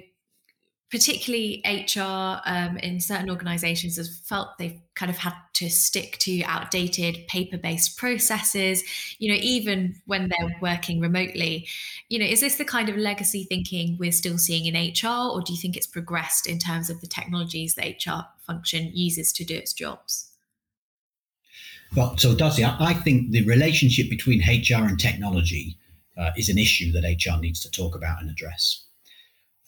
particularly 0.95 1.61
HR 1.65 2.39
um, 2.45 2.77
in 2.77 3.01
certain 3.01 3.29
organizations 3.29 3.97
has 3.97 4.17
felt 4.19 4.57
they've 4.57 4.79
kind 4.93 5.09
of 5.09 5.17
had 5.17 5.33
to 5.51 5.69
stick 5.69 6.17
to 6.19 6.41
outdated 6.43 7.27
paper-based 7.27 7.97
processes 7.97 8.81
you 9.19 9.29
know 9.29 9.37
even 9.41 9.93
when 10.05 10.29
they're 10.29 10.55
working 10.61 11.01
remotely. 11.01 11.67
You 12.07 12.19
know 12.19 12.25
is 12.25 12.39
this 12.39 12.55
the 12.55 12.63
kind 12.63 12.87
of 12.87 12.95
legacy 12.95 13.43
thinking 13.43 13.97
we're 13.99 14.13
still 14.13 14.37
seeing 14.37 14.73
in 14.73 14.93
hr 14.93 15.33
or 15.33 15.41
do 15.41 15.51
you 15.51 15.59
think 15.59 15.75
it's 15.75 15.85
progressed 15.85 16.47
in 16.47 16.59
terms 16.59 16.89
of 16.89 17.01
the 17.01 17.07
technologies 17.07 17.75
the 17.75 17.93
hr 18.07 18.21
function 18.47 18.89
uses 18.93 19.33
to 19.33 19.43
do 19.43 19.55
its 19.57 19.73
jobs? 19.73 20.31
Well 21.93 22.17
so 22.17 22.33
darcy 22.33 22.63
i 22.63 22.93
think 22.93 23.31
the 23.31 23.43
relationship 23.43 24.09
between 24.09 24.39
hr 24.39 24.85
and 24.85 24.97
technology 24.97 25.77
uh, 26.17 26.31
is 26.37 26.47
an 26.47 26.57
issue 26.57 26.93
that 26.93 27.03
hr 27.03 27.41
needs 27.41 27.59
to 27.59 27.69
talk 27.69 27.95
about 27.95 28.21
and 28.21 28.29
address 28.29 28.85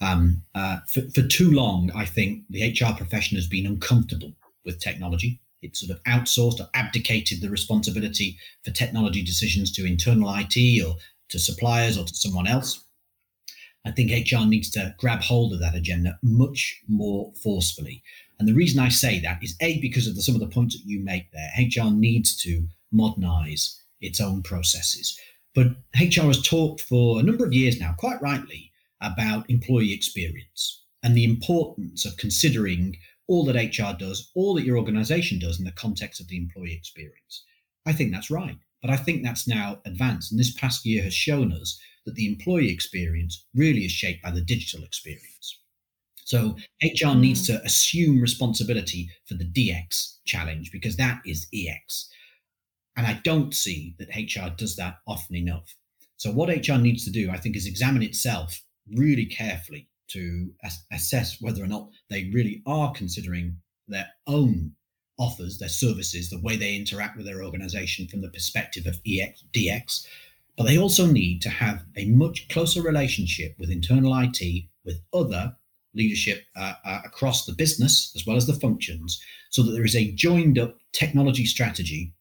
um, 0.00 0.42
uh, 0.54 0.78
for, 0.86 1.02
for 1.14 1.22
too 1.22 1.50
long, 1.50 1.90
I 1.94 2.04
think 2.04 2.44
the 2.50 2.70
HR 2.70 2.96
profession 2.96 3.36
has 3.36 3.46
been 3.46 3.66
uncomfortable 3.66 4.32
with 4.64 4.80
technology. 4.80 5.40
It 5.60 5.76
sort 5.76 5.90
of 5.90 6.02
outsourced 6.04 6.60
or 6.60 6.68
abdicated 6.74 7.40
the 7.40 7.50
responsibility 7.50 8.38
for 8.64 8.70
technology 8.70 9.22
decisions 9.22 9.72
to 9.72 9.86
internal 9.86 10.32
IT 10.36 10.84
or 10.84 10.96
to 11.30 11.38
suppliers 11.38 11.98
or 11.98 12.04
to 12.04 12.14
someone 12.14 12.46
else. 12.46 12.84
I 13.84 13.90
think 13.90 14.10
HR 14.10 14.44
needs 14.44 14.70
to 14.72 14.94
grab 14.98 15.22
hold 15.22 15.52
of 15.52 15.60
that 15.60 15.74
agenda 15.74 16.18
much 16.22 16.80
more 16.88 17.32
forcefully. 17.42 18.02
And 18.38 18.46
the 18.46 18.54
reason 18.54 18.78
I 18.78 18.88
say 18.88 19.18
that 19.20 19.42
is 19.42 19.56
A, 19.60 19.80
because 19.80 20.06
of 20.06 20.14
the, 20.14 20.22
some 20.22 20.34
of 20.34 20.40
the 20.40 20.48
points 20.48 20.76
that 20.76 20.86
you 20.86 21.00
make 21.00 21.32
there. 21.32 21.50
HR 21.58 21.90
needs 21.90 22.36
to 22.42 22.66
modernize 22.92 23.82
its 24.00 24.20
own 24.20 24.42
processes. 24.42 25.18
But 25.54 25.68
HR 25.96 26.26
has 26.26 26.42
talked 26.42 26.82
for 26.82 27.18
a 27.18 27.22
number 27.22 27.44
of 27.44 27.52
years 27.52 27.80
now, 27.80 27.94
quite 27.98 28.22
rightly, 28.22 28.67
about 29.00 29.48
employee 29.48 29.92
experience 29.92 30.84
and 31.02 31.16
the 31.16 31.24
importance 31.24 32.04
of 32.04 32.16
considering 32.16 32.96
all 33.28 33.44
that 33.44 33.56
HR 33.56 33.96
does, 33.96 34.30
all 34.34 34.54
that 34.54 34.64
your 34.64 34.78
organization 34.78 35.38
does 35.38 35.58
in 35.58 35.64
the 35.64 35.72
context 35.72 36.20
of 36.20 36.28
the 36.28 36.36
employee 36.36 36.74
experience. 36.74 37.44
I 37.86 37.92
think 37.92 38.12
that's 38.12 38.30
right. 38.30 38.56
But 38.80 38.90
I 38.90 38.96
think 38.96 39.22
that's 39.22 39.48
now 39.48 39.80
advanced. 39.84 40.30
And 40.30 40.38
this 40.38 40.54
past 40.54 40.86
year 40.86 41.02
has 41.02 41.14
shown 41.14 41.52
us 41.52 41.78
that 42.06 42.14
the 42.14 42.26
employee 42.26 42.70
experience 42.70 43.44
really 43.54 43.84
is 43.84 43.92
shaped 43.92 44.22
by 44.22 44.30
the 44.30 44.40
digital 44.40 44.84
experience. 44.84 45.58
So 46.24 46.56
HR 46.82 47.14
mm. 47.14 47.20
needs 47.20 47.46
to 47.46 47.62
assume 47.64 48.20
responsibility 48.20 49.10
for 49.26 49.34
the 49.34 49.44
DX 49.44 50.18
challenge 50.26 50.70
because 50.70 50.96
that 50.96 51.20
is 51.24 51.48
EX. 51.54 52.08
And 52.96 53.06
I 53.06 53.20
don't 53.24 53.54
see 53.54 53.94
that 53.98 54.14
HR 54.14 54.54
does 54.54 54.76
that 54.76 54.98
often 55.06 55.36
enough. 55.36 55.74
So 56.16 56.30
what 56.30 56.48
HR 56.48 56.78
needs 56.78 57.04
to 57.04 57.10
do, 57.10 57.30
I 57.30 57.36
think, 57.36 57.56
is 57.56 57.66
examine 57.66 58.02
itself 58.02 58.60
really 58.94 59.26
carefully 59.26 59.88
to 60.08 60.52
as- 60.64 60.84
assess 60.92 61.40
whether 61.40 61.62
or 61.62 61.66
not 61.66 61.90
they 62.08 62.30
really 62.32 62.62
are 62.66 62.92
considering 62.92 63.56
their 63.86 64.08
own 64.26 64.72
offers, 65.18 65.58
their 65.58 65.68
services, 65.68 66.30
the 66.30 66.40
way 66.40 66.56
they 66.56 66.76
interact 66.76 67.16
with 67.16 67.26
their 67.26 67.42
organization 67.42 68.06
from 68.06 68.20
the 68.20 68.30
perspective 68.30 68.86
of 68.86 69.00
EX, 69.06 69.44
DX. 69.52 70.06
But 70.56 70.64
they 70.64 70.78
also 70.78 71.06
need 71.06 71.42
to 71.42 71.50
have 71.50 71.84
a 71.96 72.06
much 72.06 72.48
closer 72.48 72.82
relationship 72.82 73.54
with 73.58 73.70
internal 73.70 74.16
IT, 74.18 74.40
with 74.84 75.00
other 75.12 75.56
leadership 75.94 76.44
uh, 76.56 76.74
uh, 76.84 77.00
across 77.04 77.44
the 77.44 77.52
business 77.52 78.12
as 78.14 78.26
well 78.26 78.36
as 78.36 78.46
the 78.46 78.54
functions, 78.54 79.20
so 79.50 79.62
that 79.62 79.72
there 79.72 79.84
is 79.84 79.96
a 79.96 80.12
joined 80.12 80.58
up 80.58 80.76
technology 80.92 81.44
strategy 81.44 82.12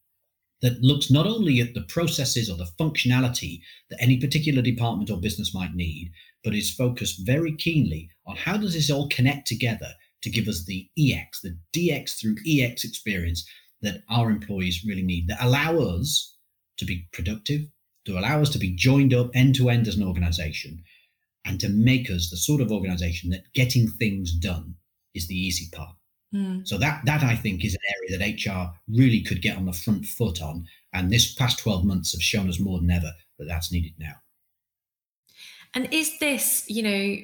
that 0.61 0.81
looks 0.81 1.11
not 1.11 1.27
only 1.27 1.59
at 1.59 1.73
the 1.73 1.85
processes 1.87 2.49
or 2.49 2.57
the 2.57 2.69
functionality 2.79 3.61
that 3.89 4.01
any 4.01 4.17
particular 4.17 4.61
department 4.61 5.09
or 5.09 5.19
business 5.19 5.53
might 5.53 5.75
need, 5.75 6.11
but 6.43 6.55
is 6.55 6.73
focused 6.73 7.25
very 7.25 7.55
keenly 7.55 8.09
on 8.25 8.35
how 8.35 8.57
does 8.57 8.73
this 8.73 8.89
all 8.89 9.09
connect 9.09 9.47
together 9.47 9.93
to 10.21 10.29
give 10.29 10.47
us 10.47 10.65
the 10.65 10.89
EX, 10.97 11.41
the 11.41 11.57
DX 11.75 12.19
through 12.19 12.35
EX 12.47 12.83
experience 12.83 13.47
that 13.81 14.01
our 14.09 14.31
employees 14.31 14.83
really 14.87 15.03
need, 15.03 15.27
that 15.27 15.43
allow 15.43 15.77
us 15.77 16.35
to 16.77 16.85
be 16.85 17.07
productive, 17.11 17.61
to 18.05 18.17
allow 18.17 18.41
us 18.41 18.49
to 18.49 18.57
be 18.57 18.75
joined 18.75 19.13
up 19.13 19.29
end 19.35 19.55
to 19.55 19.69
end 19.69 19.87
as 19.87 19.95
an 19.95 20.07
organization, 20.07 20.83
and 21.45 21.59
to 21.59 21.69
make 21.69 22.09
us 22.09 22.29
the 22.29 22.37
sort 22.37 22.61
of 22.61 22.71
organization 22.71 23.29
that 23.29 23.43
getting 23.53 23.87
things 23.87 24.33
done 24.33 24.75
is 25.13 25.27
the 25.27 25.35
easy 25.35 25.67
part. 25.71 25.96
Mm. 26.33 26.67
So 26.67 26.77
that 26.77 27.05
that 27.05 27.23
I 27.23 27.35
think 27.35 27.63
is 27.63 27.73
an 27.73 28.17
area 28.17 28.17
that 28.17 28.45
HR 28.45 28.73
really 28.89 29.21
could 29.21 29.41
get 29.41 29.57
on 29.57 29.65
the 29.65 29.73
front 29.73 30.05
foot 30.05 30.41
on, 30.41 30.67
and 30.93 31.11
this 31.11 31.33
past 31.33 31.59
12 31.59 31.85
months 31.85 32.11
have 32.11 32.21
shown 32.21 32.49
us 32.49 32.59
more 32.59 32.79
than 32.79 32.91
ever 32.91 33.13
that 33.39 33.45
that's 33.47 33.71
needed 33.71 33.93
now. 33.97 34.13
And 35.73 35.93
is 35.93 36.17
this, 36.19 36.65
you 36.69 36.83
know, 36.83 37.17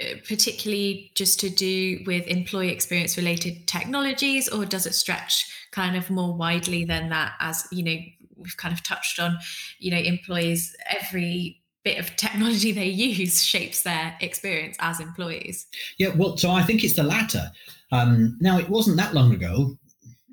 uh, 0.00 0.16
particularly 0.26 1.12
just 1.14 1.38
to 1.40 1.50
do 1.50 2.02
with 2.06 2.26
employee 2.26 2.70
experience 2.70 3.16
related 3.16 3.66
technologies, 3.66 4.48
or 4.48 4.64
does 4.64 4.86
it 4.86 4.94
stretch 4.94 5.50
kind 5.70 5.96
of 5.96 6.10
more 6.10 6.34
widely 6.34 6.84
than 6.84 7.08
that? 7.10 7.34
As 7.40 7.66
you 7.70 7.82
know, 7.82 7.96
we've 8.36 8.56
kind 8.56 8.74
of 8.74 8.82
touched 8.82 9.18
on, 9.18 9.38
you 9.78 9.90
know, 9.90 9.98
employees 9.98 10.74
every 10.86 11.59
bit 11.84 11.98
of 11.98 12.14
technology 12.16 12.72
they 12.72 12.86
use 12.86 13.42
shapes 13.44 13.82
their 13.82 14.16
experience 14.20 14.76
as 14.80 15.00
employees. 15.00 15.66
Yeah, 15.98 16.08
well, 16.16 16.36
so 16.36 16.50
I 16.50 16.62
think 16.62 16.84
it's 16.84 16.96
the 16.96 17.02
latter. 17.02 17.50
Um, 17.92 18.36
now, 18.40 18.58
it 18.58 18.68
wasn't 18.68 18.96
that 18.98 19.14
long 19.14 19.32
ago. 19.32 19.76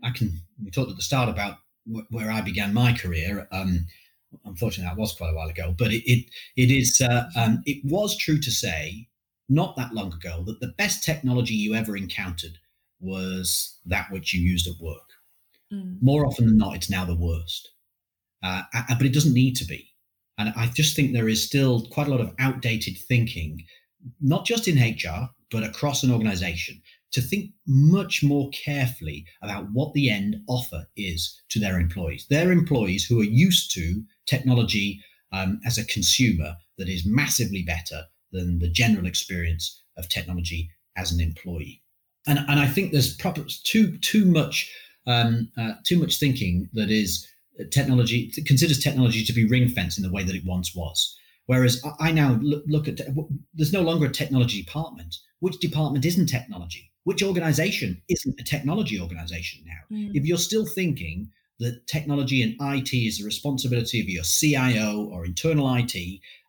I 0.04 0.12
can 0.12 0.42
we 0.64 0.72
talked 0.72 0.92
at 0.92 0.96
the 0.96 1.04
start 1.04 1.30
about 1.30 1.58
where 2.10 2.32
I 2.32 2.42
began 2.42 2.74
my 2.74 2.94
career. 2.94 3.48
Um, 3.52 3.86
unfortunately, 4.46 4.90
that 4.90 5.00
was 5.00 5.14
quite 5.14 5.32
a 5.32 5.36
while 5.36 5.50
ago. 5.50 5.74
But 5.78 5.92
it 5.92 6.04
it, 6.06 6.26
it 6.56 6.72
is 6.72 7.02
uh, 7.02 7.30
um, 7.36 7.64
it 7.66 7.84
was 7.84 8.18
true 8.18 8.40
to 8.40 8.52
say 8.52 9.08
not 9.50 9.76
that 9.78 9.94
long 9.94 10.14
ago 10.14 10.44
that 10.46 10.60
the 10.60 10.74
best 10.78 11.04
technology 11.04 11.54
you 11.54 11.74
ever 11.74 11.96
encountered 11.96 12.58
was 13.00 13.80
that 13.86 14.12
which 14.12 14.34
you 14.34 14.42
used 14.42 14.68
at 14.68 14.82
work. 14.82 15.10
Mm. 15.72 16.02
More 16.02 16.26
often 16.26 16.46
than 16.46 16.58
not, 16.58 16.76
it's 16.76 16.90
now 16.90 17.06
the 17.06 17.16
worst. 17.16 17.72
Uh, 18.44 18.64
but 18.90 19.06
it 19.06 19.14
doesn't 19.14 19.34
need 19.34 19.56
to 19.56 19.66
be. 19.66 19.90
And 20.38 20.54
I 20.56 20.68
just 20.68 20.96
think 20.96 21.14
there 21.14 21.30
is 21.30 21.44
still 21.44 21.86
quite 21.88 22.08
a 22.08 22.12
lot 22.12 22.22
of 22.22 22.34
outdated 22.40 22.98
thinking, 22.98 23.64
not 24.22 24.46
just 24.46 24.68
in 24.68 24.78
HR, 24.78 25.30
but 25.50 25.64
across 25.64 26.04
an 26.04 26.12
organization 26.12 26.82
to 27.12 27.22
think 27.22 27.52
much 27.66 28.22
more 28.24 28.50
carefully 28.50 29.26
about 29.42 29.72
what 29.72 29.94
the 29.94 30.10
end 30.10 30.38
offer 30.48 30.86
is 30.98 31.42
to 31.50 31.60
their 31.60 31.80
employees. 31.80 32.26
Their 32.30 32.52
employees 32.52 33.06
who 33.06 33.22
are 33.22 33.26
used 33.26 33.72
to 33.76 34.04
technology 34.26 35.02
um, 35.32 35.60
as 35.66 35.78
a 35.78 35.86
consumer 35.86 36.56
that 36.78 36.90
is 36.90 37.06
massively 37.06 37.64
better 37.64 38.04
than 38.32 38.60
the 38.60 38.70
general 38.70 39.06
experience 39.06 39.82
of 39.98 40.10
technology 40.10 40.70
as 40.98 41.12
an 41.12 41.22
employee. 41.22 41.82
And, 42.28 42.40
and 42.40 42.60
I 42.60 42.68
think 42.68 42.92
there's 42.92 43.16
proper 43.16 43.46
too 43.64 43.98
too 44.00 44.26
much 44.26 44.70
um, 45.06 45.50
uh, 45.58 45.74
too 45.86 45.98
much 45.98 46.20
thinking 46.20 46.70
that 46.74 46.92
is 46.92 47.26
technology 47.72 48.32
considers 48.46 48.80
technology 48.80 49.24
to 49.24 49.34
be 49.34 49.48
ring 49.48 49.70
fence 49.70 49.98
in 49.98 50.04
the 50.04 50.12
way 50.12 50.24
that 50.24 50.36
it 50.36 50.46
once 50.46 50.76
was. 50.76 51.18
Whereas 51.48 51.84
I 52.00 52.12
now 52.12 52.40
look, 52.42 52.64
look 52.68 52.88
at 52.88 53.00
there's 53.54 53.74
no 53.74 53.82
longer 53.82 54.08
a 54.08 54.12
technology 54.12 54.62
department. 54.62 55.16
Which 55.40 55.60
department 55.60 56.06
isn't 56.06 56.28
technology? 56.28 56.92
Which 57.04 57.24
organization 57.24 58.02
isn't 58.10 58.40
a 58.40 58.44
technology 58.44 59.00
organization 59.00 59.64
now? 59.66 59.96
Mm. 59.98 60.12
If 60.14 60.26
you're 60.26 60.38
still 60.38 60.66
thinking 60.66 61.30
that 61.60 61.88
technology 61.88 62.44
and 62.44 62.56
IT 62.60 62.94
is 62.94 63.20
the 63.20 63.26
responsibility 63.26 64.02
of 64.02 64.10
your 64.10 64.24
CIO 64.24 65.10
or 65.12 65.26
internal 65.26 65.74
IT 65.74 65.96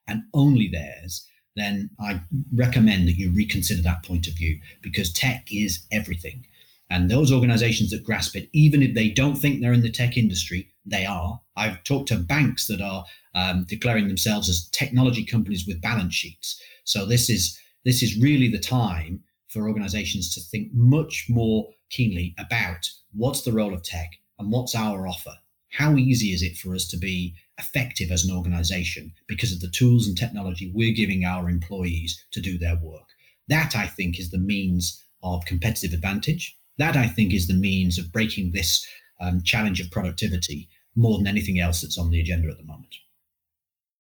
and 0.09 0.23
only 0.35 0.69
theirs, 0.69 1.27
then 1.55 1.91
I 2.01 2.21
recommend 2.55 3.09
that 3.09 3.17
you 3.17 3.33
reconsider 3.33 3.83
that 3.83 4.05
point 4.05 4.27
of 4.27 4.35
view 4.35 4.59
because 4.83 5.13
tech 5.13 5.47
is 5.51 5.87
everything. 5.93 6.47
And 6.91 7.11
those 7.11 7.31
organizations 7.31 7.91
that 7.91 8.05
grasp 8.05 8.35
it, 8.35 8.49
even 8.53 8.83
if 8.83 8.95
they 8.95 9.11
don't 9.11 9.37
think 9.37 9.61
they're 9.61 9.75
in 9.75 9.83
the 9.83 9.91
tech 9.91 10.17
industry, 10.17 10.69
they 10.87 11.05
are. 11.05 11.41
I've 11.57 11.85
talked 11.85 12.09
to 12.09 12.17
banks 12.17 12.67
that 12.69 12.81
are 12.81 13.05
um, 13.35 13.65
declaring 13.69 14.09
themselves 14.09 14.49
as 14.49 14.69
technology 14.71 15.25
companies 15.25 15.67
with 15.67 15.83
balance 15.83 16.15
sheets. 16.15 16.61
So 16.85 17.05
this 17.05 17.29
is 17.29 17.59
this 17.85 18.03
is 18.03 18.21
really 18.21 18.49
the 18.49 18.59
time 18.59 19.23
for 19.49 19.69
organizations 19.69 20.35
to 20.35 20.41
think 20.41 20.69
much 20.73 21.27
more 21.29 21.69
keenly 21.91 22.35
about 22.39 22.89
what's 23.13 23.43
the 23.43 23.53
role 23.53 23.75
of 23.75 23.83
tech 23.83 24.11
and 24.39 24.51
what's 24.51 24.75
our 24.75 25.07
offer. 25.07 25.35
How 25.71 25.97
easy 25.97 26.29
is 26.29 26.43
it 26.43 26.57
for 26.57 26.75
us 26.75 26.87
to 26.89 26.97
be 26.97 27.35
effective 27.59 28.11
as 28.11 28.25
an 28.25 28.35
organization 28.35 29.13
because 29.27 29.53
of 29.53 29.61
the 29.61 29.71
tools 29.71 30.07
and 30.07 30.17
technology 30.17 30.73
we're 30.75 30.95
giving 30.95 31.25
our 31.25 31.49
employees 31.49 32.25
to 32.33 32.41
do 32.41 32.59
their 32.59 32.77
work? 32.77 33.09
That, 33.49 33.77
I 33.77 33.87
think, 33.87 34.19
is 34.19 34.31
the 34.31 34.39
means 34.39 35.03
of 35.23 35.45
competitive 35.45 35.93
advantage. 35.93 36.58
That, 36.79 36.97
I 36.97 37.09
think, 37.09 37.35
is 37.35 37.47
the 37.47 37.55
means 37.55 37.99
of 37.99 38.13
breaking 38.13 38.53
this 38.53 38.87
um, 39.21 39.43
challenge 39.43 39.81
of 39.81 39.91
productivity 39.91 40.69
more 40.95 41.19
than 41.19 41.27
anything 41.27 41.61
else 41.61 41.81
that's 41.81 41.99
on 41.99 42.11
the 42.11 42.21
agenda 42.21 42.49
at 42.49 42.59
the 42.59 42.65
moment. 42.65 42.95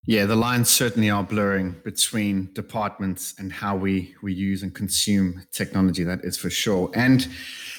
Yeah, 0.04 0.24
the 0.24 0.36
lines 0.36 0.70
certainly 0.70 1.10
are 1.10 1.22
blurring 1.22 1.76
between 1.84 2.50
departments 2.54 3.34
and 3.38 3.52
how 3.52 3.76
we, 3.76 4.14
we 4.22 4.32
use 4.32 4.62
and 4.62 4.74
consume 4.74 5.44
technology, 5.52 6.02
that 6.04 6.24
is 6.24 6.38
for 6.38 6.48
sure. 6.48 6.90
And 6.94 7.28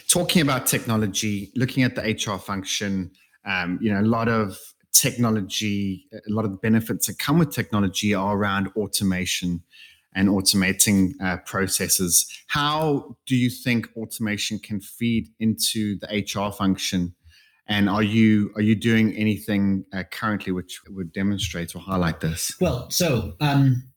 talking 0.08 0.44
about 0.44 0.68
technology, 0.68 1.52
looking 1.56 1.82
at 1.82 1.96
the 1.96 2.02
HR 2.02 2.38
function, 2.38 3.12
um, 3.46 3.80
you 3.82 3.92
know, 3.92 4.00
a 4.00 4.04
lot 4.04 4.28
of 4.28 4.60
technology, 4.92 6.08
a 6.14 6.32
lot 6.32 6.46
of 6.46 6.52
the 6.52 6.58
benefits 6.58 7.08
that 7.08 7.18
come 7.18 7.40
with 7.40 7.52
technology 7.52 8.14
are 8.14 8.38
around 8.38 8.68
automation 8.76 9.64
and 10.14 10.30
automating 10.30 11.12
uh, 11.24 11.38
processes. 11.46 12.28
How 12.48 13.16
do 13.26 13.36
you 13.36 13.50
think 13.50 13.90
automation 13.96 14.60
can 14.60 14.82
feed 14.82 15.28
into 15.40 15.98
the 16.00 16.08
HR 16.08 16.52
function? 16.52 17.16
And 17.68 17.88
are 17.88 18.04
you 18.04 18.52
are 18.56 18.64
you 18.64 18.76
doing 18.76 19.16
anything 19.16 19.86
uh, 19.94 20.04
currently 20.12 20.52
which 20.52 20.82
would 20.90 21.14
demonstrate 21.14 21.76
or 21.76 21.80
highlight 21.80 22.20
this? 22.20 22.52
Well, 22.60 22.90
so 22.90 23.36
um, 23.40 23.90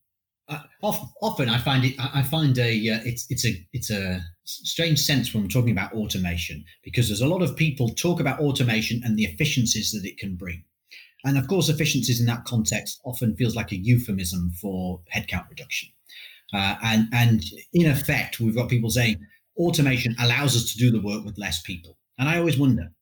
often 0.82 1.48
I 1.48 1.58
find 1.58 1.84
it 1.84 1.94
I 1.98 2.22
find 2.22 2.58
a 2.58 2.70
uh, 2.90 3.00
it's 3.04 3.26
it's 3.30 3.46
a 3.46 3.66
it's 3.72 3.90
a 3.90 4.20
strange 4.44 5.00
sense 5.00 5.32
when 5.32 5.44
I'm 5.44 5.48
talking 5.48 5.70
about 5.70 5.92
automation 5.92 6.64
because 6.84 7.08
there's 7.08 7.20
a 7.20 7.26
lot 7.26 7.42
of 7.42 7.56
people 7.56 7.88
talk 7.90 8.20
about 8.20 8.40
automation 8.40 9.00
and 9.04 9.16
the 9.16 9.24
efficiencies 9.24 9.92
that 9.92 10.06
it 10.06 10.18
can 10.18 10.36
bring. 10.36 10.64
And 11.24 11.38
of 11.38 11.46
course, 11.46 11.68
efficiencies 11.68 12.20
in 12.20 12.26
that 12.26 12.44
context 12.44 13.00
often 13.04 13.36
feels 13.36 13.54
like 13.54 13.70
a 13.72 13.76
euphemism 13.76 14.50
for 14.60 15.00
headcount 15.14 15.48
reduction. 15.48 15.88
Uh, 16.52 16.76
and, 16.82 17.08
and 17.12 17.44
in 17.72 17.90
effect, 17.90 18.40
we've 18.40 18.54
got 18.54 18.68
people 18.68 18.90
saying 18.90 19.18
automation 19.56 20.14
allows 20.20 20.56
us 20.56 20.72
to 20.72 20.78
do 20.78 20.90
the 20.90 21.00
work 21.00 21.24
with 21.24 21.38
less 21.38 21.62
people. 21.62 21.96
And 22.18 22.28
I 22.28 22.38
always 22.38 22.58
wonder, 22.58 22.92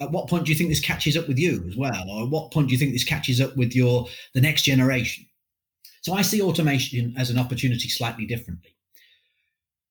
at 0.00 0.10
what 0.12 0.28
point 0.28 0.46
do 0.46 0.52
you 0.52 0.58
think 0.58 0.70
this 0.70 0.80
catches 0.80 1.16
up 1.16 1.26
with 1.28 1.38
you 1.38 1.64
as 1.68 1.76
well? 1.76 2.08
Or 2.10 2.24
at 2.24 2.30
what 2.30 2.52
point 2.52 2.68
do 2.68 2.72
you 2.72 2.78
think 2.78 2.92
this 2.92 3.04
catches 3.04 3.40
up 3.40 3.56
with 3.56 3.74
your 3.74 4.06
the 4.34 4.40
next 4.40 4.62
generation? 4.62 5.26
So 6.02 6.14
I 6.14 6.22
see 6.22 6.42
automation 6.42 7.14
as 7.16 7.30
an 7.30 7.38
opportunity 7.38 7.88
slightly 7.88 8.26
differently. 8.26 8.76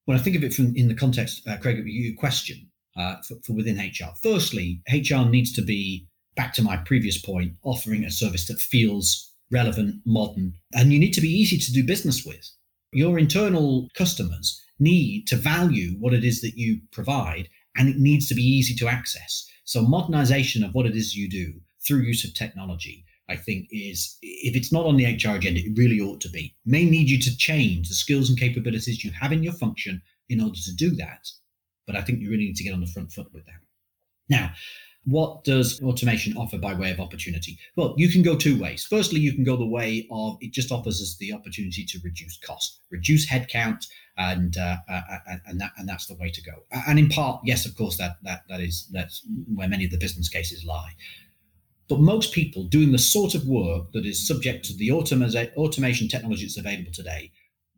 When 0.05 0.17
I 0.17 0.21
think 0.21 0.35
of 0.35 0.43
it 0.43 0.53
from 0.53 0.75
in 0.75 0.87
the 0.87 0.95
context, 0.95 1.47
uh, 1.47 1.57
Craig, 1.57 1.79
of 1.79 1.87
your 1.87 2.15
question 2.15 2.69
uh, 2.97 3.15
for, 3.27 3.35
for 3.45 3.53
within 3.53 3.77
HR. 3.77 4.13
Firstly, 4.21 4.81
HR 4.91 5.25
needs 5.29 5.53
to 5.53 5.61
be 5.61 6.07
back 6.35 6.53
to 6.53 6.63
my 6.63 6.77
previous 6.77 7.17
point, 7.17 7.53
offering 7.63 8.03
a 8.03 8.11
service 8.11 8.47
that 8.47 8.59
feels 8.59 9.31
relevant, 9.51 10.01
modern, 10.05 10.53
and 10.73 10.91
you 10.91 10.99
need 10.99 11.13
to 11.13 11.21
be 11.21 11.29
easy 11.29 11.57
to 11.57 11.73
do 11.73 11.83
business 11.83 12.25
with. 12.25 12.49
Your 12.91 13.17
internal 13.17 13.89
customers 13.93 14.61
need 14.79 15.27
to 15.27 15.35
value 15.35 15.91
what 15.99 16.13
it 16.13 16.23
is 16.23 16.41
that 16.41 16.57
you 16.57 16.81
provide, 16.91 17.47
and 17.77 17.87
it 17.87 17.97
needs 17.97 18.27
to 18.27 18.35
be 18.35 18.43
easy 18.43 18.75
to 18.75 18.87
access. 18.87 19.47
So, 19.63 19.81
modernization 19.81 20.63
of 20.63 20.73
what 20.73 20.85
it 20.85 20.95
is 20.95 21.15
you 21.15 21.29
do 21.29 21.53
through 21.85 21.99
use 21.99 22.25
of 22.25 22.33
technology, 22.33 23.05
I 23.29 23.37
think, 23.37 23.67
is 23.71 24.17
if 24.21 24.55
it's 24.55 24.73
not 24.73 24.85
on 24.85 24.97
the 24.97 25.05
HR 25.05 25.35
agenda, 25.35 25.61
it 25.61 25.77
really 25.77 26.01
ought 26.01 26.19
to 26.21 26.29
be. 26.29 26.53
May 26.65 26.83
need 26.83 27.09
you 27.09 27.19
to 27.19 27.37
change 27.37 27.87
the 27.87 27.95
skills 27.95 28.29
and 28.29 28.37
capabilities 28.37 29.03
you 29.03 29.11
have 29.11 29.31
in 29.31 29.43
your 29.43 29.53
function 29.53 30.01
in 30.27 30.41
order 30.41 30.59
to 30.59 30.75
do 30.75 30.89
that. 30.95 31.29
But 31.87 31.95
I 31.95 32.01
think 32.01 32.19
you 32.19 32.29
really 32.29 32.45
need 32.45 32.57
to 32.57 32.63
get 32.63 32.73
on 32.73 32.81
the 32.81 32.87
front 32.87 33.11
foot 33.11 33.31
with 33.33 33.45
that. 33.45 33.61
Now, 34.29 34.51
what 35.05 35.43
does 35.43 35.81
automation 35.81 36.37
offer 36.37 36.57
by 36.57 36.73
way 36.73 36.91
of 36.91 36.99
opportunity? 36.99 37.57
Well, 37.75 37.95
you 37.97 38.09
can 38.09 38.21
go 38.21 38.35
two 38.35 38.59
ways. 38.59 38.85
Firstly, 38.85 39.19
you 39.19 39.33
can 39.33 39.43
go 39.43 39.57
the 39.57 39.65
way 39.65 40.07
of 40.11 40.37
it 40.41 40.51
just 40.51 40.71
offers 40.71 41.01
us 41.01 41.17
the 41.17 41.33
opportunity 41.33 41.83
to 41.85 41.99
reduce 42.03 42.37
cost, 42.37 42.79
reduce 42.91 43.27
headcount, 43.27 43.87
and 44.17 44.57
uh, 44.57 44.77
uh, 44.87 45.01
uh, 45.11 45.37
and 45.47 45.59
that 45.59 45.71
and 45.77 45.89
that's 45.89 46.05
the 46.05 46.15
way 46.15 46.29
to 46.29 46.41
go. 46.41 46.51
And 46.87 46.99
in 46.99 47.09
part, 47.09 47.41
yes, 47.43 47.65
of 47.65 47.75
course, 47.75 47.97
that 47.97 48.17
that 48.23 48.43
that 48.49 48.61
is 48.61 48.87
that's 48.91 49.25
where 49.53 49.67
many 49.67 49.85
of 49.85 49.91
the 49.91 49.97
business 49.97 50.29
cases 50.29 50.63
lie. 50.63 50.93
But 51.89 51.99
most 51.99 52.31
people 52.33 52.63
doing 52.63 52.91
the 52.91 52.99
sort 52.99 53.35
of 53.35 53.45
work 53.47 53.91
that 53.93 54.05
is 54.05 54.25
subject 54.25 54.65
to 54.65 54.73
the 54.73 54.89
automa- 54.89 55.53
automation 55.55 56.07
technology 56.07 56.45
that's 56.45 56.57
available 56.57 56.91
today 56.93 57.31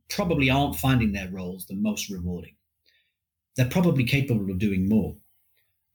probably 0.09 0.49
aren't 0.49 0.75
finding 0.75 1.13
their 1.13 1.29
roles 1.31 1.65
the 1.65 1.75
most 1.75 2.09
rewarding. 2.09 2.55
They're 3.55 3.65
probably 3.65 4.03
capable 4.03 4.51
of 4.51 4.59
doing 4.59 4.89
more. 4.89 5.15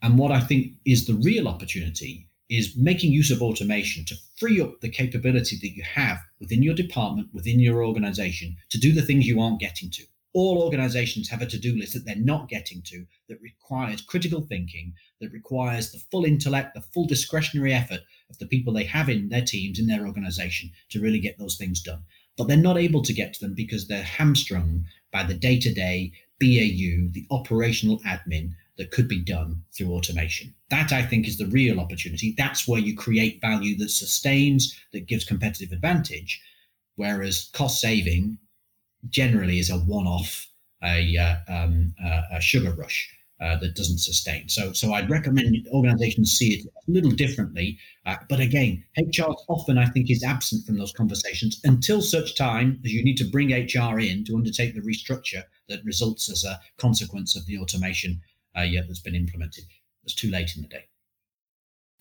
And 0.00 0.18
what 0.18 0.30
I 0.30 0.40
think 0.40 0.74
is 0.84 1.06
the 1.06 1.14
real 1.14 1.48
opportunity 1.48 2.28
is 2.48 2.76
making 2.76 3.12
use 3.12 3.30
of 3.30 3.42
automation 3.42 4.04
to 4.06 4.16
free 4.37 4.61
up 4.61 4.80
the 4.80 4.88
capability 4.88 5.56
that 5.61 5.76
you 5.76 5.82
have 5.82 6.18
within 6.40 6.62
your 6.62 6.74
department, 6.74 7.28
within 7.34 7.61
your 7.61 7.84
organization 7.84 8.56
to 8.70 8.78
do 8.78 8.92
the 8.92 9.02
things 9.02 9.26
you 9.26 9.40
aren't 9.40 9.61
getting 9.61 9.90
to. 9.90 10.04
All 10.34 10.62
organizations 10.62 11.28
have 11.28 11.42
a 11.42 11.46
to 11.46 11.58
do 11.58 11.76
list 11.76 11.94
that 11.94 12.04
they're 12.04 12.16
not 12.16 12.48
getting 12.48 12.80
to 12.82 13.04
that 13.28 13.40
requires 13.42 14.00
critical 14.00 14.40
thinking, 14.40 14.94
that 15.20 15.32
requires 15.32 15.90
the 15.90 15.98
full 16.11 16.24
intellect, 16.24 16.74
the 16.74 16.80
full 16.80 17.06
discretionary 17.06 17.72
effort 17.74 18.00
of 18.30 18.38
the 18.38 18.46
people 18.46 18.72
they 18.72 18.84
have 18.84 19.08
in 19.08 19.28
their 19.28 19.44
teams, 19.44 19.78
in 19.78 19.87
their 19.87 20.06
organization 20.06 20.70
to 20.90 21.00
really 21.00 21.18
get 21.18 21.38
those 21.38 21.56
things 21.56 21.82
done. 21.82 22.02
But 22.37 22.46
they're 22.46 22.56
not 22.56 22.78
able 22.78 23.02
to 23.02 23.12
get 23.12 23.34
to 23.34 23.40
them 23.40 23.54
because 23.54 23.88
they're 23.88 24.02
hamstrung 24.02 24.84
by 25.12 25.24
the 25.24 25.34
day 25.34 25.58
to 25.58 25.72
day 25.72 26.12
BAU, 26.40 27.11
the 27.11 27.26
operational 27.30 27.98
admin 28.00 28.52
that 28.78 28.92
could 28.92 29.08
be 29.08 29.22
done 29.22 29.62
through 29.76 29.92
automation. 29.92 30.54
That 30.70 30.92
I 30.92 31.02
think 31.02 31.26
is 31.26 31.36
the 31.36 31.46
real 31.46 31.80
opportunity. 31.80 32.34
That's 32.38 32.66
where 32.66 32.80
you 32.80 32.96
create 32.96 33.40
value 33.40 33.76
that 33.78 33.90
sustains, 33.90 34.78
that 34.92 35.08
gives 35.08 35.24
competitive 35.24 35.72
advantage. 35.72 36.40
Whereas 36.94 37.50
cost 37.52 37.80
saving 37.80 38.38
generally 39.10 39.58
is 39.58 39.70
a 39.70 39.78
one 39.78 40.06
off, 40.06 40.46
a, 40.82 41.16
uh, 41.16 41.36
um, 41.48 41.94
uh, 42.04 42.22
a 42.32 42.40
sugar 42.40 42.72
rush. 42.72 43.12
Uh, 43.40 43.56
that 43.56 43.76
doesn't 43.76 43.98
sustain. 43.98 44.48
So, 44.48 44.72
so 44.72 44.92
I'd 44.94 45.08
recommend 45.08 45.68
organisations 45.70 46.32
see 46.32 46.54
it 46.54 46.66
a 46.66 46.90
little 46.90 47.12
differently. 47.12 47.78
Uh, 48.04 48.16
but 48.28 48.40
again, 48.40 48.82
HR 48.98 49.30
often 49.46 49.78
I 49.78 49.86
think 49.86 50.10
is 50.10 50.24
absent 50.24 50.66
from 50.66 50.76
those 50.76 50.90
conversations 50.90 51.60
until 51.62 52.02
such 52.02 52.34
time 52.34 52.80
as 52.84 52.92
you 52.92 53.04
need 53.04 53.16
to 53.18 53.30
bring 53.30 53.50
HR 53.50 54.00
in 54.00 54.24
to 54.24 54.34
undertake 54.34 54.74
the 54.74 54.80
restructure 54.80 55.44
that 55.68 55.84
results 55.84 56.28
as 56.28 56.42
a 56.42 56.60
consequence 56.78 57.36
of 57.36 57.46
the 57.46 57.58
automation 57.58 58.20
uh, 58.59 58.62
yet 58.62 58.85
that's 58.88 59.01
been 59.01 59.14
implemented. 59.14 59.64
It's 60.05 60.14
too 60.14 60.31
late 60.31 60.57
in 60.57 60.62
the 60.62 60.68
day. 60.68 60.85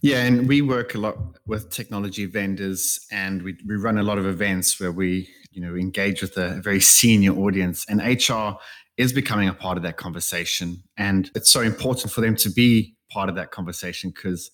Yeah, 0.01 0.23
and 0.23 0.47
we 0.47 0.61
work 0.61 0.93
a 0.93 0.99
lot 0.99 1.17
with 1.47 1.71
technology 1.71 2.25
vendors, 2.25 2.99
and 3.11 3.41
we, 3.41 3.57
we 3.67 3.75
run 3.75 3.97
a 3.97 4.03
lot 4.03 4.19
of 4.19 4.27
events 4.27 4.79
where 4.79 4.91
we, 4.91 5.27
you 5.51 5.59
know, 5.59 5.75
engage 5.75 6.21
with 6.21 6.37
a 6.37 6.61
very 6.61 6.79
senior 6.79 7.33
audience, 7.33 7.85
and 7.89 7.99
HR 7.99 8.57
is 8.97 9.11
becoming 9.11 9.49
a 9.49 9.53
part 9.53 9.75
of 9.75 9.83
that 9.83 9.97
conversation, 9.97 10.83
and 10.97 11.31
it's 11.33 11.49
so 11.49 11.61
important 11.61 12.11
for 12.11 12.21
them 12.21 12.35
to 12.37 12.49
be 12.51 12.95
part 13.09 13.27
of 13.27 13.35
that 13.35 13.49
conversation 13.49 14.11
because, 14.11 14.51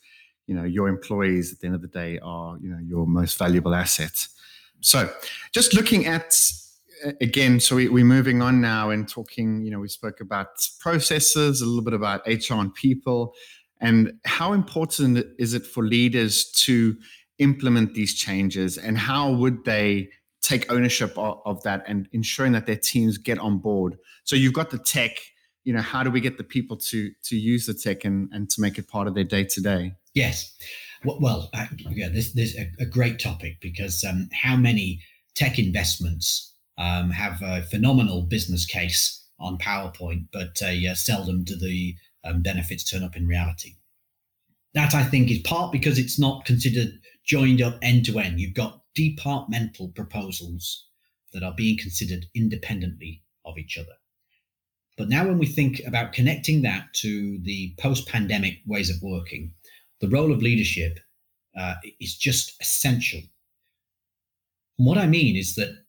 you 0.47 0.55
know, 0.55 0.63
your 0.63 0.87
employees 0.87 1.51
at 1.51 1.59
the 1.59 1.65
end 1.65 1.75
of 1.75 1.81
the 1.81 1.87
day 1.89 2.19
are, 2.23 2.57
you 2.61 2.69
know, 2.69 2.79
your 2.81 3.05
most 3.05 3.37
valuable 3.37 3.75
asset. 3.75 4.27
So, 4.79 5.11
just 5.51 5.73
looking 5.73 6.05
at 6.05 6.33
again, 7.21 7.59
so 7.59 7.75
we, 7.75 7.87
are 7.87 8.05
moving 8.05 8.41
on 8.41 8.61
now 8.61 8.89
and 8.89 9.07
talking, 9.07 9.63
you 9.63 9.71
know, 9.71 9.79
we 9.79 9.87
spoke 9.87 10.21
about 10.21 10.47
processes, 10.79 11.61
a 11.61 11.65
little 11.65 11.83
bit 11.83 11.93
about 11.93 12.21
HR 12.27 12.55
and 12.55 12.73
people, 12.73 13.33
and 13.79 14.13
how 14.25 14.53
important 14.53 15.25
is 15.37 15.53
it 15.53 15.65
for 15.65 15.83
leaders 15.83 16.51
to 16.51 16.95
implement 17.39 17.93
these 17.93 18.13
changes 18.13 18.77
and 18.77 18.97
how 18.97 19.31
would 19.31 19.65
they 19.65 20.09
take 20.41 20.71
ownership 20.71 21.17
of, 21.17 21.41
of 21.45 21.63
that 21.63 21.83
and 21.87 22.07
ensuring 22.11 22.51
that 22.53 22.65
their 22.65 22.77
teams 22.77 23.17
get 23.17 23.37
on 23.39 23.57
board? 23.57 23.97
So 24.23 24.35
you've 24.35 24.53
got 24.53 24.69
the 24.69 24.77
tech, 24.77 25.17
you 25.63 25.73
know, 25.73 25.81
how 25.81 26.03
do 26.03 26.11
we 26.11 26.21
get 26.21 26.37
the 26.37 26.43
people 26.43 26.77
to 26.77 27.11
to 27.25 27.35
use 27.35 27.65
the 27.65 27.73
tech 27.73 28.05
and, 28.05 28.29
and 28.31 28.49
to 28.51 28.61
make 28.61 28.77
it 28.77 28.87
part 28.87 29.07
of 29.07 29.15
their 29.15 29.23
day 29.23 29.43
to 29.45 29.61
day? 29.61 29.93
Yes. 30.13 30.55
Well, 31.03 31.49
yeah, 31.89 32.07
this, 32.07 32.31
this 32.31 32.53
is 32.53 32.59
a, 32.59 32.83
a 32.83 32.85
great 32.85 33.19
topic 33.19 33.57
because 33.59 34.05
um, 34.05 34.29
how 34.31 34.55
many 34.55 35.01
tech 35.35 35.59
investments 35.59 36.52
um, 36.77 37.11
have 37.11 37.41
a 37.41 37.63
phenomenal 37.63 38.23
business 38.23 38.65
case 38.65 39.25
on 39.39 39.57
PowerPoint, 39.57 40.27
but 40.31 40.61
uh, 40.61 40.95
seldom 40.95 41.43
do 41.43 41.55
the 41.55 41.95
um, 42.23 42.41
benefits 42.41 42.83
turn 42.83 43.03
up 43.03 43.15
in 43.15 43.27
reality. 43.27 43.75
That 44.73 44.95
I 44.95 45.03
think 45.03 45.29
is 45.29 45.39
part 45.39 45.71
because 45.71 45.99
it's 45.99 46.19
not 46.19 46.45
considered 46.45 46.99
joined 47.25 47.61
up 47.61 47.77
end 47.81 48.05
to 48.05 48.19
end. 48.19 48.39
You've 48.39 48.55
got 48.55 48.81
departmental 48.95 49.89
proposals 49.89 50.87
that 51.33 51.43
are 51.43 51.53
being 51.55 51.77
considered 51.77 52.25
independently 52.35 53.23
of 53.45 53.57
each 53.57 53.77
other. 53.77 53.93
But 54.97 55.09
now, 55.09 55.27
when 55.27 55.39
we 55.39 55.47
think 55.47 55.81
about 55.85 56.13
connecting 56.13 56.61
that 56.61 56.93
to 56.95 57.39
the 57.43 57.73
post 57.79 58.07
pandemic 58.07 58.59
ways 58.65 58.89
of 58.89 59.01
working, 59.01 59.53
the 60.01 60.09
role 60.09 60.31
of 60.31 60.41
leadership 60.41 60.99
uh, 61.57 61.75
is 61.99 62.15
just 62.15 62.53
essential. 62.61 63.21
And 64.77 64.87
what 64.87 64.97
I 64.97 65.07
mean 65.07 65.35
is 65.35 65.55
that 65.55 65.82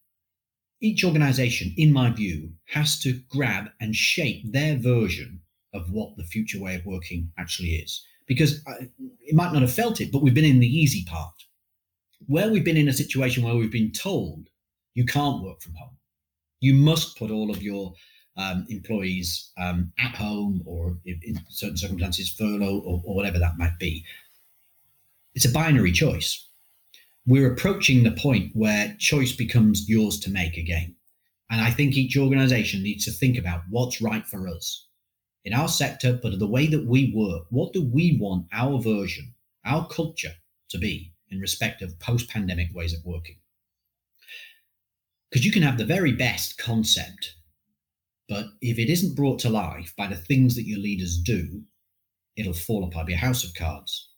each 0.85 1.03
organization, 1.03 1.72
in 1.76 1.93
my 1.93 2.11
view, 2.11 2.51
has 2.66 2.99
to 3.01 3.20
grab 3.30 3.70
and 3.80 3.97
shape 3.97 4.53
their 4.53 4.76
version 4.76 5.41
of 5.72 5.91
what 5.91 6.16
the 6.16 6.24
future 6.24 6.61
way 6.61 6.74
of 6.74 6.85
working 6.85 7.32
actually 7.39 7.70
is. 7.70 8.05
Because 8.26 8.62
I, 8.66 8.89
it 9.20 9.35
might 9.35 9.53
not 9.53 9.62
have 9.62 9.72
felt 9.72 10.01
it, 10.01 10.12
but 10.12 10.22
we've 10.22 10.35
been 10.35 10.45
in 10.45 10.61
the 10.61 10.66
easy 10.66 11.05
part. 11.05 11.35
Where 12.26 12.51
we've 12.51 12.64
been 12.64 12.76
in 12.76 12.89
a 12.89 12.93
situation 12.93 13.43
where 13.43 13.57
we've 13.57 13.72
been 13.72 13.93
told 13.93 14.49
you 14.95 15.05
can't 15.05 15.43
work 15.43 15.61
from 15.61 15.74
home, 15.74 15.97
you 16.61 16.74
must 16.74 17.18
put 17.18 17.30
all 17.30 17.51
of 17.51 17.62
your 17.62 17.95
um, 18.37 18.66
employees 18.68 19.51
um, 19.59 19.93
at 19.99 20.14
home 20.14 20.62
or 20.66 20.99
in 21.05 21.41
certain 21.49 21.76
circumstances 21.76 22.30
furlough 22.30 22.80
or, 22.80 23.03
or 23.05 23.14
whatever 23.14 23.39
that 23.39 23.59
might 23.59 23.78
be. 23.78 24.05
It's 25.35 25.45
a 25.45 25.51
binary 25.51 25.93
choice. 25.93 26.47
We're 27.27 27.53
approaching 27.53 28.03
the 28.03 28.11
point 28.11 28.53
where 28.55 28.95
choice 28.99 29.33
becomes 29.33 29.89
yours 29.89 30.18
to 30.20 30.31
make 30.31 30.57
again. 30.57 30.95
And 31.51 31.61
I 31.61 31.70
think 31.70 31.97
each 31.97 32.16
organization 32.16 32.83
needs 32.83 33.05
to 33.05 33.12
think 33.12 33.39
about 33.39 33.62
what's 33.70 34.01
right 34.01 34.27
for 34.27 34.49
us 34.49 34.87
in 35.45 35.53
our 35.53 35.68
sector, 35.68 36.18
but 36.22 36.39
the 36.39 36.47
way 36.47 36.66
that 36.66 36.87
we 36.87 37.12
work. 37.14 37.45
What 37.51 37.72
do 37.72 37.83
we 37.83 38.18
want 38.20 38.47
our 38.53 38.81
version, 38.81 39.35
our 39.64 39.87
culture 39.89 40.33
to 40.70 40.79
be 40.79 41.12
in 41.31 41.41
respect 41.41 41.83
of 41.83 41.99
post 42.01 42.29
pandemic 42.29 42.68
ways 42.75 42.93
of 42.93 43.05
working? 43.05 43.37
Because 45.31 45.45
you 45.45 45.53
can 45.53 45.62
have 45.62 45.79
the 45.79 45.87
very 45.87 46.12
best 46.12 46.59
concept 46.59 47.35
but 48.29 48.47
if 48.61 48.79
it 48.79 48.91
isn't 48.91 49.16
brought 49.16 49.39
to 49.41 49.51
life 49.51 49.95
by 49.97 50.07
the 50.07 50.16
things 50.16 50.55
that 50.57 50.66
your 50.66 50.79
leaders 50.79 51.18
do, 51.18 51.62
it'll 52.37 52.55
fall 52.55 52.85
apart, 52.85 53.07
be 53.07 53.14
a 53.14 53.18
house 53.18 53.45
of 53.45 53.55
cards. 53.55 54.09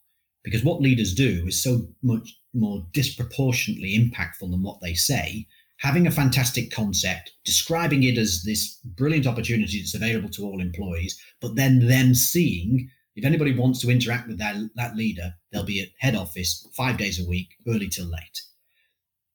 Because 0.44 0.62
what 0.62 0.80
leaders 0.80 1.12
do 1.12 1.44
is 1.46 1.60
so 1.60 1.88
much 2.02 2.38
more 2.56 2.86
disproportionately 2.92 3.96
impactful 3.98 4.50
than 4.50 4.62
what 4.62 4.80
they 4.80 4.94
say. 4.94 5.46
Having 5.80 6.06
a 6.06 6.10
fantastic 6.10 6.70
concept, 6.70 7.32
describing 7.44 8.02
it 8.02 8.16
as 8.16 8.42
this 8.44 8.76
brilliant 8.84 9.26
opportunity 9.26 9.78
that's 9.78 9.94
available 9.94 10.30
to 10.30 10.44
all 10.44 10.60
employees, 10.60 11.20
but 11.40 11.54
then 11.54 11.86
them 11.86 12.14
seeing 12.14 12.90
if 13.16 13.24
anybody 13.24 13.56
wants 13.56 13.80
to 13.80 13.90
interact 13.90 14.28
with 14.28 14.38
that, 14.38 14.56
that 14.74 14.94
leader, 14.94 15.34
they'll 15.50 15.64
be 15.64 15.80
at 15.80 15.88
head 15.98 16.14
office 16.14 16.66
five 16.76 16.98
days 16.98 17.18
a 17.18 17.26
week, 17.26 17.48
early 17.66 17.88
till 17.88 18.04
late. 18.04 18.42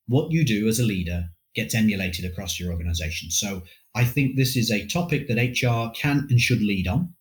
What 0.06 0.30
you 0.30 0.44
do 0.44 0.68
as 0.68 0.78
a 0.78 0.84
leader 0.84 1.30
gets 1.54 1.74
emulated 1.74 2.24
across 2.24 2.60
your 2.60 2.72
organization. 2.72 3.30
So 3.30 3.62
I 3.94 4.04
think 4.04 4.36
this 4.36 4.56
is 4.56 4.70
a 4.70 4.86
topic 4.86 5.26
that 5.28 5.36
HR 5.36 5.92
can 5.94 6.28
and 6.30 6.40
should 6.40 6.62
lead 6.62 6.86
on, 6.86 7.14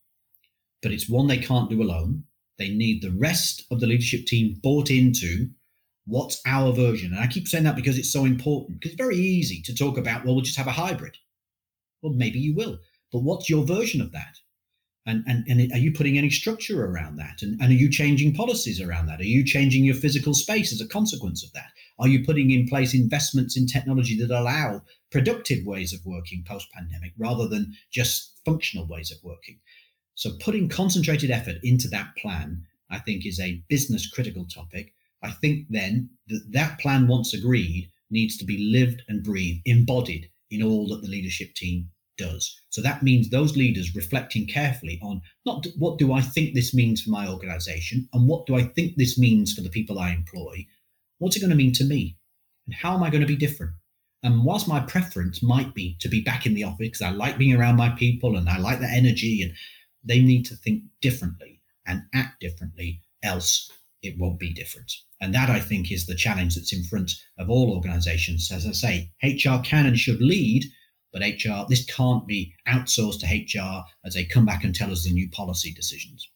but 0.84 0.92
it's 0.92 1.10
one 1.10 1.28
they 1.28 1.38
can't 1.38 1.70
do 1.70 1.82
alone. 1.82 2.26
They 2.60 2.70
need 2.70 3.02
the 3.02 3.12
rest 3.18 3.66
of 3.72 3.80
the 3.80 3.88
leadership 3.88 4.28
team 4.28 4.60
bought 4.62 4.92
into 4.92 5.50
what's 6.12 6.42
our 6.46 6.74
version. 6.74 7.14
And 7.14 7.22
I 7.22 7.28
keep 7.28 7.48
saying 7.48 7.64
that 7.64 7.78
because 7.78 7.98
it's 7.98 8.12
so 8.12 8.26
important, 8.26 8.80
because 8.80 8.92
it's 8.92 9.02
very 9.02 9.16
easy 9.16 9.62
to 9.62 9.74
talk 9.74 9.98
about, 9.98 10.26
well, 10.26 10.36
we'll 10.36 10.44
just 10.44 10.58
have 10.58 10.68
a 10.68 10.72
hybrid. 10.72 11.18
Well, 12.02 12.14
maybe 12.14 12.38
you 12.38 12.54
will, 12.54 12.80
but 13.14 13.20
what's 13.20 13.50
your 13.50 13.66
version 13.66 14.02
of 14.02 14.12
that? 14.12 14.38
And, 15.06 15.24
and, 15.26 15.46
and 15.48 15.72
are 15.72 15.78
you 15.78 15.92
putting 15.92 16.18
any 16.18 16.30
structure 16.30 16.86
around 16.86 17.16
that? 17.16 17.42
And, 17.42 17.60
and 17.62 17.72
are 17.72 17.76
you 17.76 17.90
changing 17.90 18.36
policies 18.36 18.82
around 18.82 19.08
that? 19.08 19.20
Are 19.20 19.24
you 19.24 19.44
changing 19.44 19.84
your 19.84 19.96
physical 19.96 20.34
space 20.34 20.72
as 20.74 20.82
a 20.82 20.88
consequence 20.88 21.44
of 21.44 21.54
that? 21.54 21.72
Are 21.98 22.08
you 22.08 22.24
putting 22.26 22.52
in 22.52 22.68
place 22.68 22.94
investments 22.94 23.58
in 23.58 23.66
technology 23.66 24.20
that 24.20 24.38
allow 24.38 24.84
productive 25.12 25.66
ways 25.66 25.94
of 25.94 26.06
working 26.06 26.44
post 26.48 26.68
pandemic 26.74 27.14
rather 27.18 27.48
than 27.48 27.74
just 27.90 28.40
functional 28.46 28.86
ways 28.86 29.12
of 29.12 29.18
working? 29.24 29.60
So, 30.16 30.32
putting 30.40 30.70
concentrated 30.70 31.32
effort 31.32 31.56
into 31.64 31.88
that 31.88 32.16
plan, 32.18 32.66
I 32.90 33.00
think, 33.00 33.26
is 33.26 33.40
a 33.40 33.64
business 33.70 34.10
critical 34.10 34.46
topic. 34.46 34.94
I 35.24 35.32
think 35.32 35.68
then 35.70 36.10
that 36.28 36.52
that 36.52 36.80
plan, 36.80 37.08
once 37.08 37.34
agreed, 37.34 37.90
needs 38.10 38.38
to 38.38 38.46
be 38.46 38.72
lived 38.72 39.04
and 39.08 39.24
breathed, 39.24 39.62
embodied 39.66 40.30
in 40.50 40.64
all 40.64 40.88
that 40.90 41.02
the 41.02 41.08
leadership 41.08 41.54
team 41.56 41.90
does. 42.18 42.60
So 42.70 42.82
that 42.82 43.04
means 43.04 43.30
those 43.30 43.56
leaders 43.56 43.96
reflecting 43.96 44.48
carefully 44.48 45.00
on 45.02 45.22
not 45.46 45.66
what 45.78 45.98
do 45.98 46.14
I 46.14 46.22
think 46.22 46.54
this 46.54 46.74
means 46.74 47.02
for 47.02 47.10
my 47.10 47.28
organization 47.28 48.08
and 48.14 48.28
what 48.28 48.46
do 48.46 48.56
I 48.56 48.64
think 48.64 48.96
this 48.96 49.18
means 49.18 49.54
for 49.54 49.62
the 49.62 49.70
people 49.70 49.98
I 49.98 50.12
employ? 50.12 50.66
What's 51.20 51.36
it 51.36 51.40
going 51.40 51.52
to 51.52 51.56
mean 51.56 51.74
to 51.74 51.86
me? 51.86 52.18
And 52.68 52.76
how 52.76 52.96
am 52.96 53.04
I 53.04 53.10
going 53.10 53.22
to 53.22 53.28
be 53.28 53.36
different? 53.36 53.74
And 54.24 54.44
whilst 54.44 54.68
my 54.68 54.80
preference 54.80 55.42
might 55.42 55.74
be 55.74 55.98
to 56.00 56.08
be 56.08 56.22
back 56.22 56.46
in 56.46 56.54
the 56.54 56.64
office 56.64 56.78
because 56.80 57.02
I 57.02 57.10
like 57.10 57.38
being 57.38 57.56
around 57.56 57.76
my 57.76 57.90
people 57.90 58.38
and 58.38 58.48
I 58.48 58.60
like 58.60 58.80
the 58.80 58.88
energy, 58.88 59.42
and 59.42 59.54
they 60.04 60.22
need 60.22 60.44
to 60.46 60.56
think 60.56 60.84
differently 61.02 61.60
and 61.88 62.04
act 62.14 62.40
differently, 62.40 63.02
else 63.24 63.72
it 64.04 64.20
won't 64.20 64.40
be 64.40 64.54
different. 64.54 64.92
And 65.22 65.34
that 65.36 65.50
I 65.50 65.60
think 65.60 65.92
is 65.92 66.08
the 66.08 66.16
challenge 66.16 66.56
that's 66.56 66.74
in 66.74 66.84
front 66.84 67.12
of 67.38 67.50
all 67.50 67.74
organizations. 67.74 68.52
As 68.52 68.66
I 68.66 68.72
say, 68.72 69.12
HR 69.24 69.62
can 69.64 69.86
and 69.86 69.98
should 69.98 70.20
lead, 70.20 70.66
but 71.14 71.22
HR, 71.22 71.66
this 71.70 71.86
can't 71.86 72.26
be 72.26 72.54
outsourced 72.68 73.20
to 73.20 73.60
HR 73.60 73.84
as 74.04 74.16
they 74.16 74.26
come 74.26 74.46
back 74.46 74.64
and 74.64 74.74
tell 74.74 74.92
us 74.92 75.04
the 75.04 75.14
new 75.14 75.30
policy 75.30 75.72
decisions. 75.74 76.28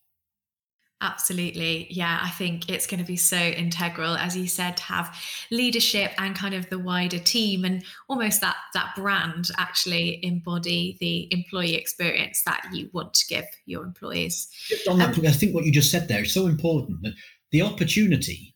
Absolutely. 1.02 1.88
Yeah, 1.90 2.20
I 2.24 2.30
think 2.30 2.70
it's 2.70 2.88
going 2.88 3.00
to 3.00 3.06
be 3.06 3.18
so 3.18 3.38
integral, 3.38 4.16
as 4.16 4.36
you 4.36 4.48
said, 4.48 4.78
to 4.78 4.84
have 4.84 5.16
leadership 5.52 6.12
and 6.18 6.36
kind 6.36 6.56
of 6.56 6.70
the 6.70 6.80
wider 6.80 7.20
team 7.20 7.66
and 7.66 7.84
almost 8.08 8.40
that 8.42 8.56
that 8.74 8.94
brand 8.96 9.50
actually 9.58 10.24
embody 10.24 10.98
the 11.02 11.28
employee 11.32 11.76
experience 11.76 12.44
that 12.46 12.66
you 12.72 12.90
want 12.94 13.14
to 13.16 13.28
give 13.28 13.46
your 13.66 13.84
employees. 13.84 14.48
On 14.90 14.98
that, 15.00 15.18
um, 15.18 15.26
I 15.28 15.32
think 15.32 15.54
what 15.54 15.66
you 15.66 15.72
just 15.72 15.92
said 15.92 16.08
there 16.08 16.24
is 16.24 16.34
so 16.34 16.48
important 16.48 17.02
that 17.04 17.14
the 17.52 17.62
opportunity 17.62 18.55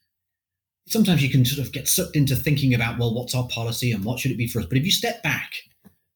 sometimes 0.89 1.23
you 1.23 1.29
can 1.29 1.45
sort 1.45 1.65
of 1.65 1.71
get 1.71 1.87
sucked 1.87 2.15
into 2.15 2.35
thinking 2.35 2.73
about, 2.73 2.99
well, 2.99 3.13
what's 3.13 3.35
our 3.35 3.47
policy 3.47 3.91
and 3.91 4.03
what 4.03 4.19
should 4.19 4.31
it 4.31 4.37
be 4.37 4.47
for 4.47 4.59
us? 4.59 4.65
But 4.65 4.77
if 4.77 4.85
you 4.85 4.91
step 4.91 5.23
back 5.23 5.53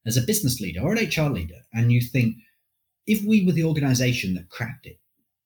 as 0.06 0.18
a 0.18 0.22
business 0.22 0.60
leader 0.60 0.82
or 0.82 0.94
an 0.94 1.08
HR 1.08 1.30
leader 1.30 1.62
and 1.74 1.92
you 1.92 2.02
think, 2.02 2.36
if 3.08 3.24
we 3.26 3.46
were 3.46 3.52
the 3.52 3.64
organization 3.64 4.34
that 4.36 4.50
cracked 4.50 4.86
it, 4.86 5.00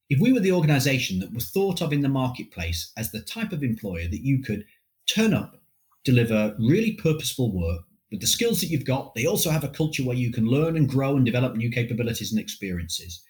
if 0.09 0.19
we 0.19 0.31
were 0.31 0.39
the 0.39 0.51
organization 0.51 1.19
that 1.19 1.33
was 1.33 1.49
thought 1.49 1.81
of 1.81 1.91
in 1.91 2.01
the 2.01 2.09
marketplace 2.09 2.91
as 2.97 3.11
the 3.11 3.21
type 3.21 3.51
of 3.51 3.63
employer 3.63 4.07
that 4.07 4.23
you 4.23 4.41
could 4.41 4.65
turn 5.07 5.33
up, 5.33 5.61
deliver 6.05 6.55
really 6.59 6.93
purposeful 6.93 7.51
work 7.51 7.81
with 8.11 8.21
the 8.21 8.27
skills 8.27 8.61
that 8.61 8.67
you've 8.67 8.85
got, 8.85 9.13
they 9.15 9.25
also 9.25 9.49
have 9.49 9.63
a 9.63 9.69
culture 9.69 10.03
where 10.03 10.15
you 10.15 10.31
can 10.31 10.45
learn 10.45 10.77
and 10.77 10.87
grow 10.87 11.17
and 11.17 11.25
develop 11.25 11.55
new 11.55 11.69
capabilities 11.69 12.31
and 12.31 12.39
experiences. 12.39 13.21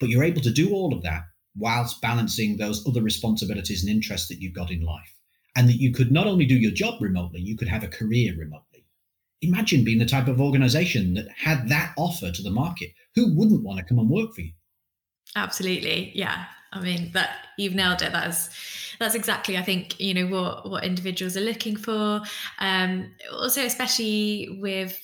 But 0.00 0.08
you're 0.08 0.24
able 0.24 0.40
to 0.42 0.50
do 0.50 0.72
all 0.72 0.92
of 0.92 1.02
that 1.02 1.22
whilst 1.56 2.00
balancing 2.00 2.56
those 2.56 2.86
other 2.86 3.02
responsibilities 3.02 3.82
and 3.82 3.90
interests 3.90 4.28
that 4.28 4.40
you've 4.40 4.54
got 4.54 4.70
in 4.70 4.82
life. 4.82 5.18
And 5.54 5.68
that 5.68 5.80
you 5.80 5.92
could 5.92 6.10
not 6.10 6.26
only 6.26 6.46
do 6.46 6.56
your 6.56 6.70
job 6.70 7.02
remotely, 7.02 7.40
you 7.40 7.56
could 7.56 7.68
have 7.68 7.84
a 7.84 7.88
career 7.88 8.34
remotely 8.38 8.72
imagine 9.42 9.84
being 9.84 9.98
the 9.98 10.06
type 10.06 10.28
of 10.28 10.40
organization 10.40 11.14
that 11.14 11.28
had 11.36 11.68
that 11.68 11.92
offer 11.98 12.30
to 12.30 12.42
the 12.42 12.50
market. 12.50 12.90
Who 13.14 13.34
wouldn't 13.36 13.62
want 13.62 13.78
to 13.78 13.84
come 13.84 13.98
and 13.98 14.08
work 14.08 14.32
for 14.34 14.40
you? 14.40 14.52
Absolutely. 15.36 16.12
Yeah. 16.14 16.44
I 16.72 16.80
mean 16.80 17.10
that 17.12 17.48
you've 17.58 17.74
nailed 17.74 18.00
it. 18.00 18.12
That's 18.12 18.48
that's 18.98 19.14
exactly 19.14 19.58
I 19.58 19.62
think 19.62 20.00
you 20.00 20.14
know 20.14 20.26
what 20.26 20.70
what 20.70 20.84
individuals 20.84 21.36
are 21.36 21.42
looking 21.42 21.76
for. 21.76 22.22
Um, 22.60 23.10
also, 23.30 23.62
especially 23.62 24.58
with 24.60 24.98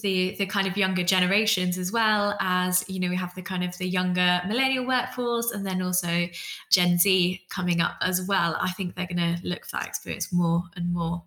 the 0.00 0.36
the 0.38 0.46
kind 0.46 0.66
of 0.66 0.76
younger 0.76 1.02
generations 1.02 1.78
as 1.78 1.90
well 1.90 2.36
as 2.40 2.84
you 2.88 3.00
know 3.00 3.08
we 3.08 3.16
have 3.16 3.34
the 3.34 3.42
kind 3.42 3.64
of 3.64 3.76
the 3.78 3.86
younger 3.86 4.40
millennial 4.46 4.86
workforce 4.86 5.50
and 5.50 5.66
then 5.66 5.82
also 5.82 6.28
gen 6.70 6.98
z 6.98 7.40
coming 7.50 7.80
up 7.80 7.96
as 8.00 8.22
well. 8.22 8.56
I 8.60 8.70
think 8.70 8.94
they're 8.94 9.06
going 9.06 9.36
to 9.36 9.38
look 9.46 9.64
for 9.64 9.76
that 9.78 9.86
experience 9.86 10.32
more 10.32 10.62
and 10.76 10.92
more. 10.92 11.22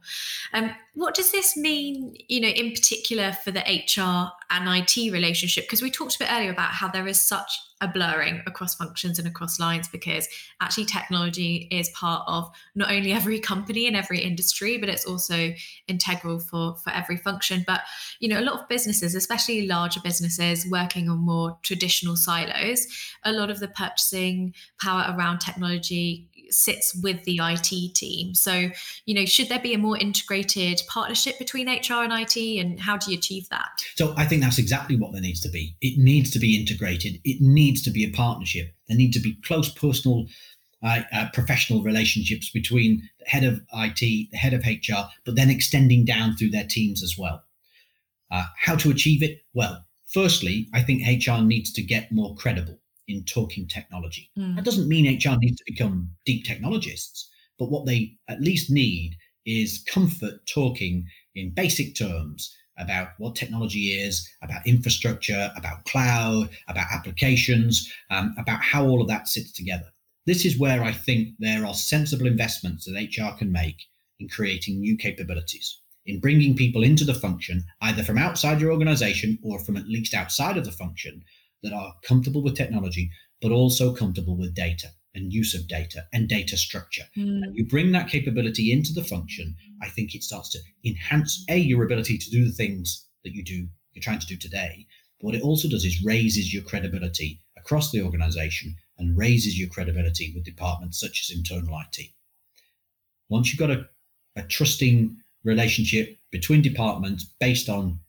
Um, 0.53 0.71
what 0.93 1.15
does 1.15 1.31
this 1.31 1.57
mean 1.57 2.15
you 2.27 2.41
know 2.41 2.47
in 2.47 2.71
particular 2.71 3.33
for 3.33 3.51
the 3.51 3.61
hr 3.61 4.31
and 4.49 4.65
it 4.69 5.11
relationship? 5.11 5.65
Because 5.65 5.81
we 5.81 5.91
talked 5.91 6.15
a 6.15 6.19
bit 6.19 6.31
earlier 6.31 6.51
about 6.51 6.71
how 6.71 6.87
there 6.87 7.07
is 7.07 7.21
such 7.21 7.59
a 7.81 7.87
blurring 7.87 8.41
across 8.45 8.75
functions 8.75 9.19
and 9.19 9.27
across 9.27 9.59
lines 9.59 9.87
because 9.87 10.27
actually 10.61 10.85
technology 10.85 11.67
is 11.71 11.89
part 11.89 12.23
of 12.27 12.49
not 12.75 12.91
only 12.91 13.11
every 13.11 13.39
company 13.39 13.87
and 13.87 13.95
every 13.95 14.19
industry 14.19 14.77
but 14.77 14.87
it's 14.87 15.05
also 15.05 15.51
integral 15.87 16.39
for 16.39 16.75
for 16.75 16.91
every 16.91 17.17
function. 17.17 17.63
But 17.67 17.81
you 18.19 18.29
know 18.29 18.39
a 18.39 18.45
lot 18.45 18.61
of 18.61 18.69
businesses 18.69 19.15
especially 19.15 19.67
larger 19.67 19.99
businesses 20.03 20.65
working 20.69 21.09
on 21.09 21.17
more 21.17 21.57
traditional 21.63 22.15
silos 22.15 22.87
a 23.23 23.31
lot 23.31 23.49
of 23.49 23.59
the 23.59 23.67
purchasing 23.67 24.53
power 24.81 25.13
around 25.15 25.39
technology 25.39 26.29
sits 26.51 26.95
with 26.95 27.23
the 27.23 27.39
IT 27.41 27.95
team. 27.95 28.35
So, 28.35 28.69
you 29.05 29.13
know, 29.13 29.25
should 29.25 29.49
there 29.49 29.59
be 29.59 29.73
a 29.73 29.77
more 29.77 29.97
integrated 29.97 30.81
partnership 30.87 31.39
between 31.39 31.67
HR 31.67 32.03
and 32.03 32.13
IT 32.13 32.37
and 32.59 32.79
how 32.79 32.97
do 32.97 33.11
you 33.11 33.17
achieve 33.17 33.47
that? 33.49 33.69
So, 33.95 34.13
I 34.17 34.25
think 34.25 34.41
that's 34.41 34.57
exactly 34.57 34.95
what 34.95 35.11
there 35.11 35.21
needs 35.21 35.41
to 35.41 35.49
be. 35.49 35.75
It 35.81 35.97
needs 35.97 36.31
to 36.31 36.39
be 36.39 36.59
integrated. 36.59 37.19
It 37.23 37.41
needs 37.41 37.81
to 37.83 37.91
be 37.91 38.03
a 38.03 38.11
partnership. 38.11 38.73
There 38.87 38.97
need 38.97 39.13
to 39.13 39.19
be 39.19 39.37
close 39.43 39.69
personal 39.69 40.25
uh, 40.83 41.01
uh, 41.13 41.29
professional 41.33 41.83
relationships 41.83 42.49
between 42.49 43.07
the 43.19 43.25
head 43.25 43.43
of 43.43 43.61
IT, 43.73 43.99
the 43.99 44.37
head 44.37 44.53
of 44.53 44.65
HR, 44.65 45.09
but 45.25 45.35
then 45.35 45.49
extending 45.49 46.05
down 46.05 46.35
through 46.35 46.49
their 46.49 46.65
teams 46.67 47.03
as 47.03 47.15
well. 47.17 47.43
Uh, 48.31 48.45
how 48.57 48.75
to 48.75 48.89
achieve 48.89 49.21
it? 49.21 49.43
Well, 49.53 49.85
Firstly, 50.11 50.67
I 50.73 50.81
think 50.81 51.03
HR 51.07 51.41
needs 51.41 51.71
to 51.71 51.81
get 51.81 52.11
more 52.11 52.35
credible 52.35 52.80
in 53.11 53.23
talking 53.25 53.67
technology. 53.67 54.29
Mm. 54.37 54.55
That 54.55 54.65
doesn't 54.65 54.87
mean 54.87 55.05
HR 55.05 55.37
needs 55.37 55.57
to 55.57 55.63
become 55.65 56.09
deep 56.25 56.45
technologists, 56.45 57.29
but 57.59 57.69
what 57.69 57.85
they 57.85 58.17
at 58.27 58.41
least 58.41 58.71
need 58.71 59.15
is 59.45 59.83
comfort 59.87 60.45
talking 60.51 61.05
in 61.35 61.53
basic 61.53 61.95
terms 61.95 62.55
about 62.77 63.09
what 63.17 63.35
technology 63.35 63.91
is, 63.91 64.27
about 64.41 64.65
infrastructure, 64.65 65.51
about 65.55 65.85
cloud, 65.85 66.49
about 66.67 66.87
applications, 66.91 67.91
um, 68.09 68.33
about 68.37 68.61
how 68.61 68.85
all 68.85 69.01
of 69.01 69.07
that 69.07 69.27
sits 69.27 69.51
together. 69.51 69.91
This 70.25 70.45
is 70.45 70.59
where 70.59 70.83
I 70.83 70.91
think 70.91 71.29
there 71.39 71.65
are 71.65 71.73
sensible 71.73 72.27
investments 72.27 72.85
that 72.85 73.09
HR 73.17 73.37
can 73.37 73.51
make 73.51 73.77
in 74.19 74.29
creating 74.29 74.79
new 74.79 74.95
capabilities, 74.97 75.79
in 76.05 76.19
bringing 76.19 76.55
people 76.55 76.83
into 76.83 77.03
the 77.03 77.13
function, 77.13 77.63
either 77.81 78.03
from 78.03 78.17
outside 78.17 78.61
your 78.61 78.71
organization 78.71 79.39
or 79.43 79.59
from 79.59 79.77
at 79.77 79.87
least 79.87 80.13
outside 80.13 80.57
of 80.57 80.65
the 80.65 80.71
function, 80.71 81.23
that 81.63 81.73
are 81.73 81.95
comfortable 82.03 82.43
with 82.43 82.55
technology, 82.55 83.11
but 83.41 83.51
also 83.51 83.93
comfortable 83.93 84.37
with 84.37 84.53
data 84.53 84.87
and 85.13 85.33
use 85.33 85.53
of 85.53 85.67
data 85.67 86.05
and 86.13 86.29
data 86.29 86.57
structure. 86.57 87.03
Mm. 87.17 87.43
And 87.43 87.55
you 87.55 87.65
bring 87.65 87.91
that 87.91 88.09
capability 88.09 88.71
into 88.71 88.93
the 88.93 89.03
function, 89.03 89.55
I 89.81 89.89
think 89.89 90.15
it 90.15 90.23
starts 90.23 90.49
to 90.51 90.59
enhance 90.85 91.43
a 91.49 91.57
your 91.57 91.83
ability 91.83 92.17
to 92.17 92.29
do 92.29 92.45
the 92.45 92.53
things 92.53 93.05
that 93.23 93.33
you 93.33 93.43
do 93.43 93.67
you're 93.93 94.01
trying 94.01 94.19
to 94.19 94.27
do 94.27 94.37
today. 94.37 94.87
But 95.19 95.25
what 95.25 95.35
it 95.35 95.41
also 95.41 95.67
does 95.67 95.85
is 95.85 96.03
raises 96.03 96.53
your 96.53 96.63
credibility 96.63 97.41
across 97.57 97.91
the 97.91 98.01
organization 98.01 98.75
and 98.97 99.17
raises 99.17 99.59
your 99.59 99.69
credibility 99.69 100.31
with 100.33 100.45
departments 100.45 100.99
such 100.99 101.21
as 101.21 101.35
internal 101.35 101.79
IT. 101.79 102.07
Once 103.29 103.51
you've 103.51 103.59
got 103.59 103.71
a, 103.71 103.87
a 104.35 104.43
trusting 104.43 105.17
relationship 105.43 106.17
between 106.31 106.61
departments 106.61 107.25
based 107.39 107.69
on 107.69 107.99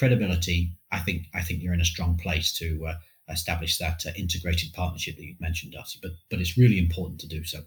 credibility, 0.00 0.72
I 0.90 0.98
think 0.98 1.26
I 1.34 1.42
think 1.42 1.62
you're 1.62 1.74
in 1.74 1.80
a 1.80 1.92
strong 1.94 2.16
place 2.16 2.52
to 2.54 2.86
uh, 2.88 2.94
establish 3.28 3.78
that 3.78 4.04
uh, 4.06 4.10
integrated 4.16 4.72
partnership 4.72 5.16
that 5.16 5.24
you've 5.24 5.40
mentioned, 5.40 5.74
Darcy. 5.74 5.98
But 6.02 6.12
but 6.30 6.40
it's 6.40 6.56
really 6.56 6.78
important 6.78 7.20
to 7.20 7.28
do 7.28 7.44
so. 7.44 7.60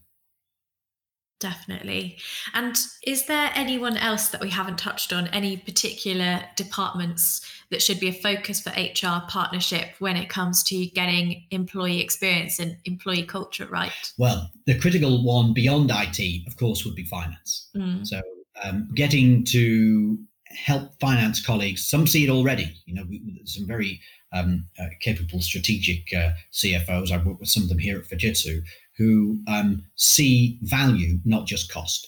Definitely. 1.40 2.18
And 2.54 2.78
is 3.06 3.26
there 3.26 3.52
anyone 3.54 3.98
else 3.98 4.30
that 4.30 4.40
we 4.40 4.50
haven't 4.50 4.78
touched 4.80 5.12
on? 5.12 5.28
Any 5.28 5.58
particular 5.58 6.42
departments 6.56 7.42
that 7.70 7.82
should 7.82 8.00
be 8.00 8.08
a 8.08 8.14
focus 8.14 8.62
for 8.62 8.70
HR 8.70 9.28
partnership 9.28 9.90
when 10.00 10.16
it 10.16 10.30
comes 10.30 10.64
to 10.64 10.86
getting 10.86 11.44
employee 11.52 12.00
experience 12.00 12.60
and 12.60 12.78
employee 12.86 13.24
culture 13.24 13.68
right? 13.68 14.14
Well, 14.18 14.50
the 14.66 14.80
critical 14.80 15.22
one 15.22 15.52
beyond 15.54 15.92
IT, 15.94 16.48
of 16.48 16.56
course, 16.56 16.86
would 16.86 16.96
be 16.96 17.04
finance. 17.04 17.70
Mm. 17.76 18.08
So 18.08 18.22
um, 18.64 18.90
getting 18.96 19.44
to 19.46 20.18
help 20.56 21.00
finance 21.00 21.44
colleagues, 21.46 21.86
some 21.86 22.08
see 22.08 22.24
it 22.24 22.30
already. 22.30 22.76
You 22.86 22.96
know, 22.96 23.06
some 23.46 23.68
very 23.68 24.00
um, 24.32 24.66
uh, 24.80 24.88
capable 25.00 25.42
strategic 25.42 26.14
uh, 26.14 26.32
CFOs. 26.52 27.12
I 27.12 27.24
work 27.24 27.40
with 27.40 27.50
some 27.50 27.64
of 27.64 27.70
them 27.70 27.80
here 27.80 27.98
at 27.98 28.06
Fujitsu 28.06 28.64
who 28.98 29.40
um, 29.48 29.84
see 29.96 30.60
value, 30.62 31.20
not 31.26 31.48
just 31.48 31.72
cost. 31.72 32.08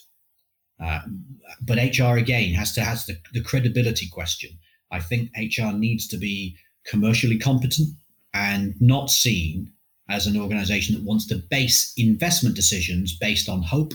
Uh, 0.83 0.99
but 1.61 1.77
HR 1.77 2.17
again 2.17 2.53
has 2.53 2.73
to 2.73 2.81
has 2.81 3.05
the, 3.05 3.17
the 3.33 3.41
credibility 3.41 4.09
question. 4.09 4.51
I 4.91 4.99
think 4.99 5.31
HR 5.35 5.71
needs 5.71 6.07
to 6.09 6.17
be 6.17 6.57
commercially 6.85 7.37
competent 7.37 7.89
and 8.33 8.75
not 8.81 9.09
seen 9.09 9.71
as 10.09 10.27
an 10.27 10.39
organization 10.39 10.93
that 10.93 11.03
wants 11.03 11.25
to 11.27 11.35
base 11.49 11.93
investment 11.97 12.55
decisions 12.55 13.17
based 13.17 13.49
on 13.49 13.63
hope 13.63 13.93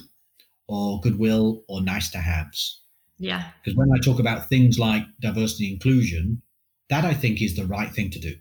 or 0.67 1.01
goodwill 1.01 1.63
or 1.69 1.83
nice 1.83 2.11
to 2.11 2.19
haves. 2.19 2.81
Yeah. 3.21 3.45
Because 3.63 3.77
when 3.77 3.93
I 3.93 3.99
talk 4.03 4.19
about 4.19 4.49
things 4.49 4.79
like 4.79 5.05
diversity 5.21 5.71
inclusion, 5.71 6.41
that 6.89 7.05
I 7.05 7.13
think 7.13 7.41
is 7.41 7.55
the 7.55 7.67
right 7.67 7.93
thing 7.93 8.11
to 8.11 8.19
do. 8.19 8.35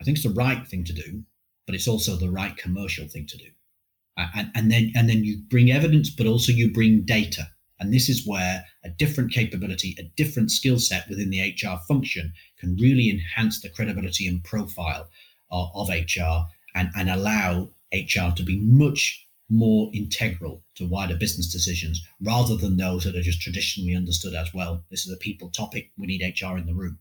I 0.00 0.04
think 0.04 0.16
it's 0.16 0.26
the 0.26 0.32
right 0.32 0.66
thing 0.66 0.82
to 0.84 0.92
do, 0.94 1.22
but 1.66 1.74
it's 1.74 1.86
also 1.86 2.16
the 2.16 2.30
right 2.30 2.56
commercial 2.56 3.06
thing 3.06 3.26
to 3.26 3.36
do. 3.36 3.44
And, 4.16 4.50
and 4.54 4.72
then 4.72 4.92
and 4.96 5.08
then 5.08 5.24
you 5.24 5.42
bring 5.48 5.70
evidence, 5.70 6.08
but 6.08 6.26
also 6.26 6.52
you 6.52 6.72
bring 6.72 7.04
data. 7.04 7.48
And 7.78 7.92
this 7.92 8.08
is 8.08 8.26
where 8.26 8.64
a 8.82 8.88
different 8.88 9.30
capability, 9.32 9.94
a 9.98 10.10
different 10.16 10.50
skill 10.50 10.78
set 10.78 11.08
within 11.08 11.30
the 11.30 11.42
HR 11.42 11.78
function 11.86 12.32
can 12.58 12.76
really 12.76 13.10
enhance 13.10 13.60
the 13.60 13.68
credibility 13.68 14.26
and 14.26 14.42
profile 14.42 15.08
of, 15.50 15.68
of 15.74 15.88
HR 15.90 16.46
and, 16.74 16.90
and 16.96 17.10
allow 17.10 17.68
HR 17.92 18.32
to 18.36 18.42
be 18.42 18.58
much 18.60 19.23
more 19.50 19.90
integral 19.92 20.62
to 20.76 20.88
wider 20.88 21.16
business 21.16 21.52
decisions 21.52 22.02
rather 22.20 22.56
than 22.56 22.76
those 22.76 23.04
that 23.04 23.14
are 23.14 23.22
just 23.22 23.40
traditionally 23.40 23.94
understood 23.94 24.34
as 24.34 24.52
well. 24.54 24.84
This 24.90 25.06
is 25.06 25.12
a 25.12 25.18
people 25.18 25.50
topic. 25.50 25.90
We 25.96 26.06
need 26.06 26.22
HR 26.22 26.56
in 26.56 26.66
the 26.66 26.74
room. 26.74 26.98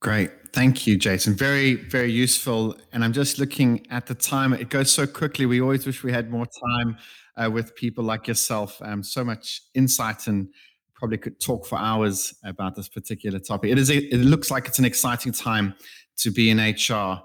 Great. 0.00 0.30
Thank 0.54 0.86
you, 0.86 0.96
Jason. 0.96 1.34
Very, 1.34 1.74
very 1.74 2.10
useful. 2.10 2.74
And 2.92 3.04
I'm 3.04 3.12
just 3.12 3.38
looking 3.38 3.86
at 3.90 4.06
the 4.06 4.14
time. 4.14 4.54
It 4.54 4.70
goes 4.70 4.90
so 4.90 5.06
quickly. 5.06 5.44
We 5.44 5.60
always 5.60 5.86
wish 5.86 6.02
we 6.02 6.10
had 6.10 6.30
more 6.30 6.46
time 6.46 6.96
uh, 7.36 7.50
with 7.50 7.74
people 7.76 8.02
like 8.02 8.26
yourself. 8.26 8.80
Um, 8.82 9.02
so 9.02 9.22
much 9.22 9.60
insight 9.74 10.26
and 10.26 10.48
probably 10.94 11.18
could 11.18 11.38
talk 11.38 11.66
for 11.66 11.78
hours 11.78 12.34
about 12.44 12.76
this 12.76 12.88
particular 12.88 13.38
topic. 13.38 13.72
It 13.72 13.78
is. 13.78 13.90
It 13.90 14.14
looks 14.14 14.50
like 14.50 14.66
it's 14.66 14.78
an 14.78 14.84
exciting 14.86 15.32
time 15.32 15.74
to 16.18 16.30
be 16.30 16.50
in 16.50 16.58
HR, 16.58 17.22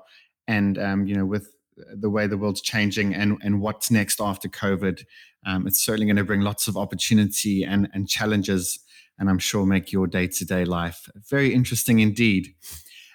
and 0.47 0.77
um, 0.77 1.07
you 1.07 1.15
know, 1.15 1.25
with 1.25 1.54
the 1.93 2.09
way 2.09 2.27
the 2.27 2.37
world's 2.37 2.61
changing 2.61 3.13
and 3.13 3.37
and 3.41 3.61
what's 3.61 3.91
next 3.91 4.21
after 4.21 4.47
COVID, 4.47 5.03
um, 5.45 5.67
it's 5.67 5.81
certainly 5.81 6.05
going 6.05 6.15
to 6.15 6.23
bring 6.23 6.41
lots 6.41 6.67
of 6.67 6.77
opportunity 6.77 7.63
and 7.63 7.89
and 7.93 8.07
challenges 8.07 8.79
and 9.19 9.29
I'm 9.29 9.39
sure 9.39 9.65
make 9.65 9.91
your 9.91 10.07
day 10.07 10.27
to 10.27 10.45
day 10.45 10.65
life 10.65 11.09
very 11.29 11.53
interesting 11.53 11.99
indeed. 11.99 12.53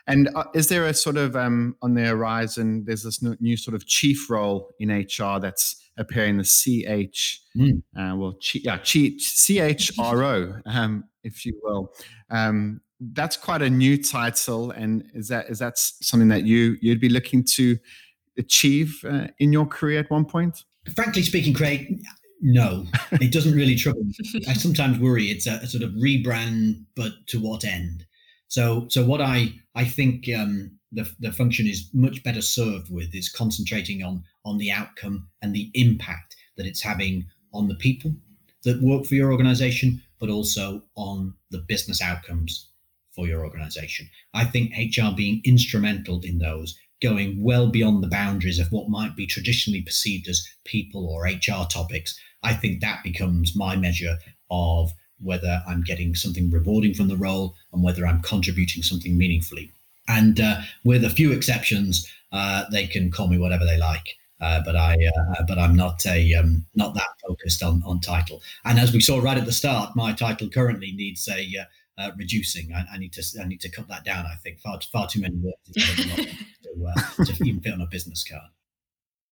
And 0.06 0.28
uh, 0.34 0.44
is 0.54 0.68
there 0.68 0.86
a 0.86 0.94
sort 0.94 1.16
of 1.16 1.36
um, 1.36 1.76
on 1.82 1.94
the 1.94 2.04
horizon? 2.04 2.84
There's 2.84 3.04
this 3.04 3.22
new, 3.22 3.36
new, 3.40 3.56
sort 3.56 3.74
of 3.74 3.86
chief 3.86 4.28
role 4.28 4.74
in 4.80 4.90
HR 4.90 5.38
that's 5.38 5.76
appearing 5.98 6.38
the 6.38 6.44
CH, 6.44 7.40
mm. 7.56 7.82
uh, 7.96 8.16
well, 8.16 8.34
yeah, 8.54 8.78
CHRO, 8.78 10.62
um, 10.66 11.04
if 11.22 11.44
you 11.44 11.60
will. 11.62 11.92
Um, 12.30 12.80
that's 13.00 13.36
quite 13.36 13.62
a 13.62 13.70
new 13.70 14.02
title, 14.02 14.72
and 14.72 15.04
is 15.14 15.28
that 15.28 15.48
is 15.48 15.58
that 15.60 15.78
something 15.78 16.28
that 16.28 16.44
you 16.44 16.76
you'd 16.80 17.00
be 17.00 17.08
looking 17.08 17.44
to 17.44 17.78
achieve 18.38 19.04
uh, 19.08 19.28
in 19.38 19.52
your 19.52 19.66
career 19.66 20.00
at 20.00 20.10
one 20.10 20.24
point? 20.24 20.64
Frankly 20.94 21.22
speaking, 21.22 21.54
Craig, 21.54 22.02
no, 22.40 22.86
it 23.12 23.32
doesn't 23.32 23.54
really 23.54 23.76
trouble 23.76 24.02
me. 24.04 24.14
I 24.48 24.54
sometimes 24.54 24.98
worry 24.98 25.26
it's 25.26 25.46
a, 25.46 25.54
a, 25.62 25.66
sort 25.66 25.82
of 25.82 25.90
rebrand, 25.92 26.84
but 26.96 27.12
to 27.28 27.40
what 27.40 27.64
end? 27.64 28.04
So, 28.48 28.86
so 28.88 29.04
what 29.04 29.20
I 29.20 29.52
I 29.74 29.84
think 29.84 30.28
um, 30.36 30.72
the 30.92 31.10
the 31.20 31.32
function 31.32 31.66
is 31.66 31.88
much 31.92 32.22
better 32.24 32.42
served 32.42 32.92
with 32.92 33.14
is 33.14 33.28
concentrating 33.28 34.02
on 34.02 34.24
on 34.44 34.58
the 34.58 34.70
outcome 34.70 35.28
and 35.42 35.54
the 35.54 35.70
impact 35.74 36.36
that 36.56 36.66
it's 36.66 36.82
having 36.82 37.26
on 37.52 37.68
the 37.68 37.74
people 37.76 38.14
that 38.64 38.82
work 38.82 39.06
for 39.06 39.14
your 39.14 39.32
organization, 39.32 40.02
but 40.18 40.28
also 40.28 40.82
on 40.96 41.34
the 41.50 41.64
business 41.68 42.02
outcomes 42.02 42.70
for 43.14 43.26
your 43.26 43.44
organization. 43.44 44.08
I 44.34 44.44
think 44.44 44.72
HR 44.76 45.14
being 45.16 45.40
instrumental 45.44 46.20
in 46.22 46.38
those 46.38 46.78
going 47.02 47.42
well 47.42 47.68
beyond 47.68 48.02
the 48.02 48.08
boundaries 48.08 48.58
of 48.58 48.70
what 48.72 48.88
might 48.88 49.16
be 49.16 49.26
traditionally 49.26 49.82
perceived 49.82 50.28
as 50.28 50.46
people 50.64 51.06
or 51.06 51.24
HR 51.24 51.66
topics 51.68 52.18
I 52.42 52.54
think 52.54 52.80
that 52.80 53.02
becomes 53.02 53.56
my 53.56 53.76
measure 53.76 54.16
of 54.50 54.92
whether 55.18 55.62
I'm 55.66 55.82
getting 55.82 56.14
something 56.14 56.50
rewarding 56.50 56.94
from 56.94 57.08
the 57.08 57.16
role 57.16 57.54
and 57.72 57.82
whether 57.82 58.06
I'm 58.06 58.22
contributing 58.22 58.82
something 58.82 59.16
meaningfully. 59.16 59.72
And 60.08 60.40
uh, 60.40 60.60
with 60.84 61.04
a 61.04 61.10
few 61.10 61.32
exceptions, 61.32 62.10
uh, 62.32 62.64
they 62.70 62.86
can 62.86 63.10
call 63.10 63.28
me 63.28 63.38
whatever 63.38 63.64
they 63.64 63.76
like. 63.76 64.16
Uh, 64.40 64.62
but 64.64 64.74
I, 64.74 64.94
uh, 64.94 65.42
but 65.46 65.58
I'm 65.58 65.76
not 65.76 66.06
a 66.06 66.34
um, 66.34 66.64
not 66.74 66.94
that 66.94 67.08
focused 67.28 67.62
on 67.62 67.82
on 67.84 68.00
title. 68.00 68.42
And 68.64 68.78
as 68.78 68.90
we 68.90 69.00
saw 69.00 69.18
right 69.18 69.36
at 69.36 69.44
the 69.44 69.52
start, 69.52 69.94
my 69.94 70.14
title 70.14 70.48
currently 70.48 70.92
needs 70.92 71.28
a 71.28 71.46
uh, 72.00 72.10
uh, 72.10 72.10
reducing. 72.16 72.72
I, 72.72 72.84
I, 72.94 72.98
need 72.98 73.12
to 73.14 73.22
I 73.40 73.46
need 73.46 73.60
to 73.60 73.68
cut 73.68 73.88
that 73.88 74.04
down. 74.04 74.26
I 74.26 74.34
think 74.42 74.60
far 74.60 74.78
far 74.92 75.06
too 75.06 75.20
many 75.20 75.36
words 75.36 75.56
to, 75.74 77.24
to 77.24 77.44
even 77.44 77.60
fit 77.60 77.72
on 77.72 77.80
a 77.80 77.86
business 77.86 78.24
card. 78.24 78.50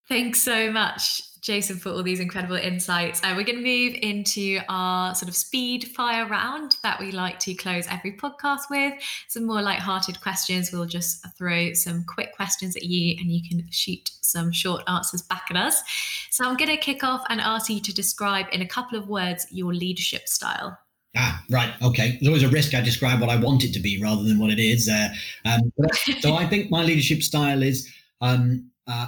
Thanks 0.07 0.41
so 0.41 0.71
much, 0.71 1.21
Jason, 1.41 1.77
for 1.77 1.89
all 1.89 2.01
these 2.01 2.19
incredible 2.19 2.55
insights. 2.55 3.21
Uh, 3.23 3.35
we're 3.37 3.43
going 3.43 3.63
to 3.63 3.63
move 3.63 3.95
into 4.01 4.59
our 4.67 5.13
sort 5.13 5.29
of 5.29 5.35
speed 5.35 5.89
fire 5.89 6.27
round 6.27 6.77
that 6.81 6.99
we 6.99 7.11
like 7.11 7.37
to 7.41 7.53
close 7.53 7.85
every 7.91 8.17
podcast 8.17 8.71
with. 8.71 8.95
Some 9.27 9.45
more 9.45 9.61
light-hearted 9.61 10.19
questions. 10.19 10.71
We'll 10.71 10.87
just 10.87 11.23
throw 11.37 11.73
some 11.73 12.05
quick 12.05 12.35
questions 12.35 12.75
at 12.75 12.85
you, 12.85 13.17
and 13.19 13.31
you 13.31 13.47
can 13.47 13.69
shoot 13.69 14.09
some 14.21 14.51
short 14.51 14.81
answers 14.87 15.21
back 15.21 15.45
at 15.51 15.57
us. 15.57 15.83
So 16.31 16.43
I'm 16.43 16.57
going 16.57 16.71
to 16.71 16.77
kick 16.77 17.03
off 17.03 17.23
and 17.29 17.39
ask 17.39 17.69
you 17.69 17.79
to 17.79 17.93
describe 17.93 18.47
in 18.51 18.63
a 18.63 18.67
couple 18.67 18.97
of 18.97 19.07
words 19.09 19.45
your 19.51 19.75
leadership 19.75 20.27
style. 20.27 20.79
Ah, 21.17 21.43
right. 21.49 21.73
Okay. 21.81 22.11
There's 22.11 22.27
always 22.27 22.43
a 22.43 22.49
risk 22.49 22.73
I 22.73 22.81
describe 22.81 23.19
what 23.19 23.29
I 23.29 23.35
want 23.35 23.63
it 23.63 23.73
to 23.73 23.79
be 23.79 24.01
rather 24.01 24.23
than 24.23 24.39
what 24.39 24.51
it 24.51 24.59
is. 24.59 24.87
Uh, 24.87 25.09
um, 25.45 25.73
so 26.19 26.35
I 26.35 26.45
think 26.45 26.69
my 26.69 26.83
leadership 26.83 27.23
style 27.23 27.63
is 27.63 27.91
um, 28.21 28.69
uh, 28.87 29.07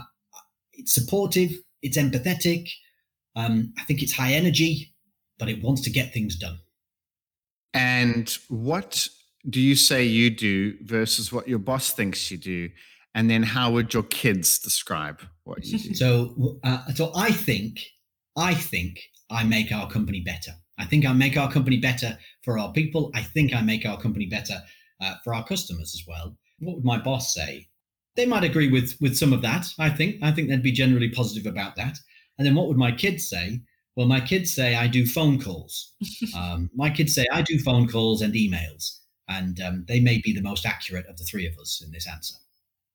it's 0.74 0.94
supportive, 0.94 1.52
it's 1.82 1.98
empathetic. 1.98 2.70
Um, 3.36 3.74
I 3.78 3.84
think 3.84 4.02
it's 4.02 4.14
high 4.14 4.34
energy, 4.34 4.94
but 5.38 5.48
it 5.48 5.64
wants 5.64 5.82
to 5.82 5.90
get 5.90 6.14
things 6.14 6.36
done. 6.36 6.60
And 7.74 8.30
what 8.50 9.08
do 9.50 9.62
you 9.62 9.76
say 9.76 10.04
you 10.04 10.30
do 10.30 10.78
versus 10.84 11.32
what 11.32 11.48
your 11.48 11.60
boss 11.60 11.92
thinks 11.92 12.32
you 12.32 12.38
do? 12.38 12.70
And 13.14 13.30
then 13.30 13.44
how 13.44 13.72
would 13.72 13.94
your 13.94 14.04
kids 14.04 14.60
describe 14.60 15.22
what 15.44 15.66
you 15.66 15.78
do? 15.78 15.94
so, 15.94 16.60
uh, 16.64 16.86
so 16.94 17.12
I 17.16 17.32
think, 17.32 17.80
I 18.38 18.54
think 18.54 19.00
I 19.30 19.44
make 19.44 19.72
our 19.72 19.90
company 19.90 20.22
better. 20.22 20.52
I 20.82 20.86
think 20.86 21.06
I 21.06 21.14
make 21.14 21.38
our 21.38 21.50
company 21.50 21.78
better 21.78 22.18
for 22.42 22.58
our 22.58 22.74
people. 22.74 23.12
I 23.14 23.22
think 23.22 23.54
I 23.54 23.62
make 23.62 23.86
our 23.86 24.02
company 24.02 24.26
better 24.26 24.60
uh, 25.00 25.14
for 25.24 25.36
our 25.36 25.46
customers 25.46 25.94
as 25.94 26.04
well. 26.08 26.36
What 26.58 26.78
would 26.78 26.86
my 26.86 26.98
boss 26.98 27.36
say? 27.36 27.68
They 28.16 28.26
might 28.26 28.44
agree 28.44 28.70
with 28.70 28.98
with 29.00 29.16
some 29.16 29.32
of 29.32 29.44
that. 29.44 29.68
I 29.78 29.90
think. 29.92 30.16
I 30.24 30.32
think 30.32 30.50
they'd 30.50 30.64
be 30.64 30.72
generally 30.72 31.10
positive 31.10 31.46
about 31.46 31.76
that. 31.76 32.00
And 32.38 32.48
then 32.48 32.56
what 32.56 32.68
would 32.68 32.78
my 32.78 32.92
kids 32.92 33.30
say? 33.30 33.62
Well, 33.96 34.08
my 34.08 34.22
kids 34.22 34.56
say 34.56 34.76
I 34.76 34.88
do 34.88 35.06
phone 35.06 35.40
calls. 35.40 35.94
um, 36.36 36.72
my 36.74 36.90
kids 36.90 37.14
say 37.14 37.28
I 37.32 37.44
do 37.44 37.60
phone 37.60 37.88
calls 37.88 38.24
and 38.24 38.34
emails, 38.34 39.02
and 39.30 39.62
um, 39.62 39.86
they 39.88 40.00
may 40.00 40.20
be 40.20 40.34
the 40.34 40.42
most 40.42 40.66
accurate 40.66 41.06
of 41.06 41.18
the 41.18 41.26
three 41.26 41.46
of 41.46 41.54
us 41.60 41.84
in 41.86 41.92
this 41.92 42.08
answer. 42.08 42.36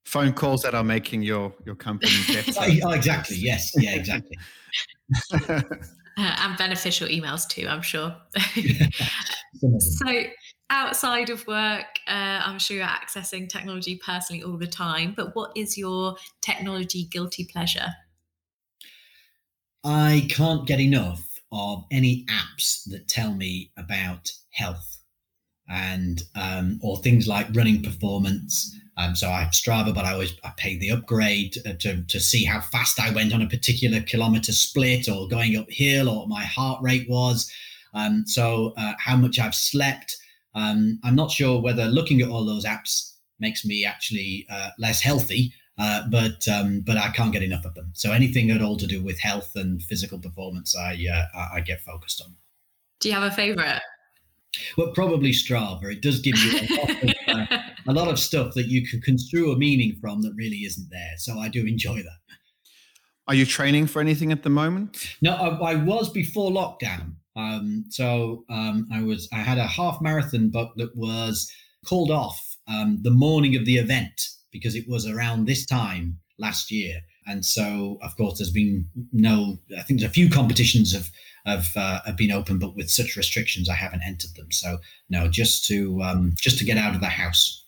Phone 0.07 0.32
calls 0.32 0.62
that 0.62 0.74
are 0.74 0.84
making 0.84 1.22
your 1.22 1.55
your 1.64 1.76
company 1.76 2.12
better. 2.26 2.53
oh, 2.82 2.91
exactly. 2.91 3.37
Yes. 3.37 3.72
Yeah. 3.76 3.95
Exactly. 3.95 4.37
uh, 6.17 6.37
and 6.41 6.57
beneficial 6.59 7.09
emails 7.09 7.49
too. 7.49 7.67
I'm 7.69 7.83
sure. 7.83 8.17
so 9.81 10.23
outside 10.71 11.31
of 11.31 11.47
work, 11.47 11.87
uh, 12.09 12.43
I'm 12.45 12.59
sure 12.59 12.79
you're 12.79 12.87
accessing 12.87 13.49
technology 13.49 14.01
personally 14.05 14.43
all 14.43 14.57
the 14.57 14.67
time. 14.67 15.14
But 15.17 15.35
what 15.35 15.53
is 15.57 15.77
your 15.79 16.17
technology 16.41 17.05
guilty 17.11 17.49
pleasure? 17.51 17.89
I 19.85 20.27
can't 20.29 20.67
get 20.67 20.81
enough 20.81 21.23
of 21.53 21.85
any 21.93 22.27
apps 22.27 22.83
that 22.91 23.07
tell 23.07 23.33
me 23.33 23.71
about 23.77 24.33
health 24.51 24.99
and 25.69 26.23
um, 26.35 26.81
or 26.83 26.97
things 26.99 27.29
like 27.29 27.47
running 27.55 27.83
performance. 27.83 28.77
Um, 28.99 29.15
so 29.15 29.29
I 29.29 29.41
have 29.41 29.51
Strava, 29.51 29.95
but 29.95 30.05
I 30.05 30.13
always 30.13 30.35
I 30.43 30.53
pay 30.57 30.77
the 30.77 30.91
upgrade 30.91 31.59
to, 31.81 32.03
to 32.03 32.21
see 32.21 32.45
how 32.45 32.61
fast 32.61 32.99
I 32.99 33.11
went 33.11 33.35
on 33.35 33.43
a 33.43 33.49
particular 33.49 34.01
kilometer 34.01 34.53
split 34.53 35.09
or 35.09 35.29
going 35.29 35.57
uphill 35.57 36.09
or 36.09 36.27
my 36.27 36.43
heart 36.43 36.83
rate 36.83 37.09
was. 37.09 37.51
Um, 37.93 38.27
so 38.27 38.73
uh, 38.77 38.95
how 38.99 39.17
much 39.17 39.39
I've 39.39 39.55
slept. 39.55 40.17
Um, 40.55 40.99
I'm 41.05 41.15
not 41.15 41.31
sure 41.31 41.61
whether 41.61 41.85
looking 41.87 42.23
at 42.23 42.29
all 42.29 42.47
those 42.47 42.65
apps 42.65 43.13
makes 43.39 43.65
me 43.65 43.85
actually 43.85 44.47
uh, 44.51 44.71
less 44.79 45.01
healthy 45.01 45.53
uh, 45.79 46.03
but 46.09 46.47
um, 46.49 46.81
but 46.81 46.97
I 46.97 47.11
can't 47.11 47.33
get 47.33 47.43
enough 47.43 47.65
of 47.65 47.75
them. 47.75 47.91
So 47.93 48.13
anything 48.13 48.51
at 48.51 48.63
all 48.63 48.77
to 48.77 48.87
do 48.87 49.03
with 49.03 49.19
health 49.19 49.55
and 49.57 49.83
physical 49.83 50.19
performance, 50.19 50.77
I 50.77 50.99
uh, 51.13 51.49
I 51.53 51.61
get 51.61 51.83
focused 51.83 52.23
on. 52.23 52.35
Do 53.01 53.09
you 53.09 53.15
have 53.15 53.25
a 53.25 53.31
favorite? 53.31 53.83
Well, 54.77 54.93
probably 54.93 55.33
Strava. 55.33 55.93
It 55.93 56.03
does 56.03 56.21
give 56.21 56.37
you 56.39 56.59
a 56.59 56.67
lot, 56.75 56.91
of, 56.91 57.15
uh, 57.29 57.59
a 57.89 57.93
lot 57.93 58.09
of 58.09 58.19
stuff 58.19 58.55
that 58.55 58.67
you 58.67 58.87
can 58.87 59.01
construe 59.01 59.53
a 59.53 59.57
meaning 59.57 59.97
from 60.01 60.23
that 60.23 60.35
really 60.37 60.59
isn't 60.59 60.91
there. 60.91 61.15
So 61.19 61.39
I 61.39 61.49
do 61.49 61.67
enjoy 61.67 61.97
that. 61.97 62.37
Are 63.29 63.35
you 63.35 63.45
training 63.45 63.89
for 63.89 64.01
anything 64.01 64.31
at 64.31 64.45
the 64.45 64.51
moment? 64.51 65.17
No, 65.21 65.35
I, 65.35 65.73
I 65.73 65.75
was 65.75 66.11
before 66.11 66.51
lockdown. 66.51 67.15
Um, 67.35 67.85
so 67.91 68.45
um, 68.49 68.89
I 68.93 69.03
was 69.03 69.29
I 69.33 69.37
had 69.37 69.59
a 69.59 69.67
half 69.67 70.01
marathon 70.01 70.49
book 70.49 70.73
that 70.77 70.97
was 70.97 71.51
called 71.85 72.11
off 72.11 72.57
um, 72.69 73.01
the 73.03 73.11
morning 73.11 73.57
of 73.57 73.65
the 73.65 73.77
event 73.77 74.29
because 74.51 74.75
it 74.75 74.89
was 74.89 75.07
around 75.07 75.47
this 75.47 75.67
time 75.67 76.19
last 76.39 76.71
year. 76.71 77.01
And 77.27 77.45
so, 77.45 77.99
of 78.03 78.16
course, 78.16 78.39
there's 78.39 78.51
been 78.53 78.89
no, 79.12 79.59
I 79.77 79.83
think 79.83 80.01
there's 80.01 80.11
a 80.11 80.14
few 80.14 80.31
competitions 80.31 80.93
have, 80.93 81.11
have, 81.45 81.77
uh, 81.77 82.01
have 82.07 82.16
been 82.16 82.31
open, 82.31 82.59
but 82.59 82.77
with 82.77 82.91
such 82.91 83.16
restrictions, 83.16 83.68
I 83.68 83.74
haven't 83.74 84.03
entered 84.07 84.35
them. 84.37 84.53
So 84.53 84.79
no, 85.11 85.29
just 85.29 85.66
to, 85.66 86.03
um, 86.03 86.35
just 86.39 86.59
to 86.59 86.64
get 86.64 86.79
out 86.79 86.95
of 86.95 87.01
the 87.01 87.09
house. 87.09 87.66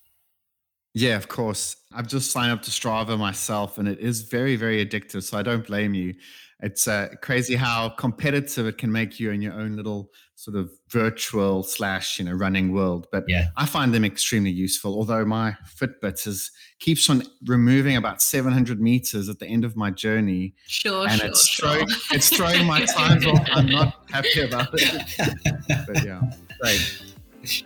Yeah, 0.95 1.16
of 1.16 1.28
course. 1.28 1.76
I've 1.93 2.09
just 2.09 2.30
signed 2.30 2.53
up 2.53 2.62
to 2.62 2.70
Strava 2.70 3.18
myself 3.18 3.78
and 3.78 3.86
it 3.89 3.99
is 4.01 4.22
very, 4.22 4.57
very 4.57 4.84
addictive. 4.84 5.22
So 5.22 5.39
I 5.39 5.43
don't 5.43 5.66
blame 5.66 5.95
you. 5.95 6.14
It's 6.61 6.89
uh, 6.89 7.11
crazy 7.22 7.55
how 7.55 7.91
competitive 7.91 8.66
it 8.66 8.78
can 8.78 8.91
make 8.91 9.20
you 9.20 9.30
in 9.30 9.41
your 9.41 9.53
own 9.53 9.76
little 9.76 10.11
sort 10.34 10.57
of 10.57 10.70
virtual 10.89 11.62
slash 11.62 12.18
you 12.18 12.24
know 12.24 12.32
running 12.32 12.72
world. 12.72 13.07
But 13.12 13.24
yeah. 13.28 13.49
I 13.57 13.64
find 13.64 13.95
them 13.95 14.05
extremely 14.05 14.51
useful. 14.51 14.95
Although 14.95 15.24
my 15.24 15.57
Fitbit 15.80 16.26
is 16.26 16.51
keeps 16.80 17.09
on 17.09 17.22
removing 17.47 17.97
about 17.97 18.20
700 18.20 18.80
meters 18.80 19.28
at 19.28 19.39
the 19.39 19.47
end 19.47 19.64
of 19.64 19.76
my 19.76 19.91
journey. 19.91 20.55
Sure, 20.66 21.07
and 21.07 21.20
sure, 21.20 21.28
it's 21.28 21.49
sure. 21.49 21.68
throwing 21.68 21.89
it's 22.11 22.36
throwing 22.36 22.66
my 22.66 22.84
times 22.97 23.24
off. 23.24 23.47
I'm 23.53 23.66
not 23.66 24.05
happy 24.11 24.41
about 24.41 24.68
it. 24.72 25.86
but 25.86 26.05
yeah, 26.05 26.22
great. 26.61 27.03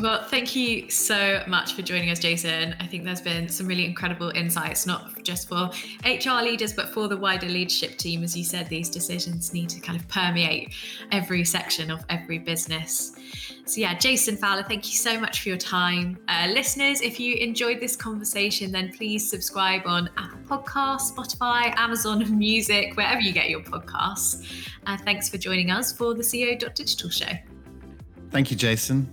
Well, 0.00 0.22
thank 0.22 0.54
you 0.54 0.88
so 0.90 1.42
much 1.48 1.72
for 1.74 1.82
joining 1.82 2.10
us, 2.10 2.20
Jason. 2.20 2.76
I 2.78 2.86
think 2.86 3.04
there's 3.04 3.20
been 3.20 3.48
some 3.48 3.66
really 3.66 3.84
incredible 3.84 4.30
insights, 4.30 4.86
not 4.86 5.24
just 5.24 5.48
for 5.48 5.70
HR 6.04 6.40
leaders, 6.40 6.72
but 6.72 6.90
for 6.90 7.08
the 7.08 7.16
wider 7.16 7.48
leadership 7.48 7.98
team. 7.98 8.22
As 8.22 8.36
you 8.36 8.44
said, 8.44 8.68
these 8.68 8.88
decisions 8.88 9.52
need 9.52 9.68
to 9.70 9.80
kind 9.80 9.98
of 9.98 10.06
permeate 10.06 10.72
every 11.10 11.44
section 11.44 11.90
of 11.90 12.04
every 12.10 12.38
business. 12.38 13.16
So, 13.64 13.80
yeah, 13.80 13.98
Jason 13.98 14.36
Fowler, 14.36 14.62
thank 14.62 14.88
you 14.88 14.96
so 14.96 15.18
much 15.18 15.42
for 15.42 15.48
your 15.48 15.58
time. 15.58 16.16
Uh, 16.28 16.46
listeners, 16.52 17.00
if 17.00 17.18
you 17.18 17.34
enjoyed 17.34 17.80
this 17.80 17.96
conversation, 17.96 18.70
then 18.70 18.92
please 18.92 19.28
subscribe 19.28 19.82
on 19.84 20.10
Apple 20.16 20.62
Podcasts, 20.62 21.12
Spotify, 21.12 21.76
Amazon 21.76 22.38
Music, 22.38 22.96
wherever 22.96 23.20
you 23.20 23.32
get 23.32 23.50
your 23.50 23.62
podcasts. 23.62 24.68
Uh, 24.86 24.96
thanks 24.98 25.28
for 25.28 25.38
joining 25.38 25.72
us 25.72 25.92
for 25.92 26.14
the 26.14 26.22
CEO.digital 26.22 27.10
show. 27.10 27.32
Thank 28.30 28.52
you, 28.52 28.56
Jason. 28.56 29.12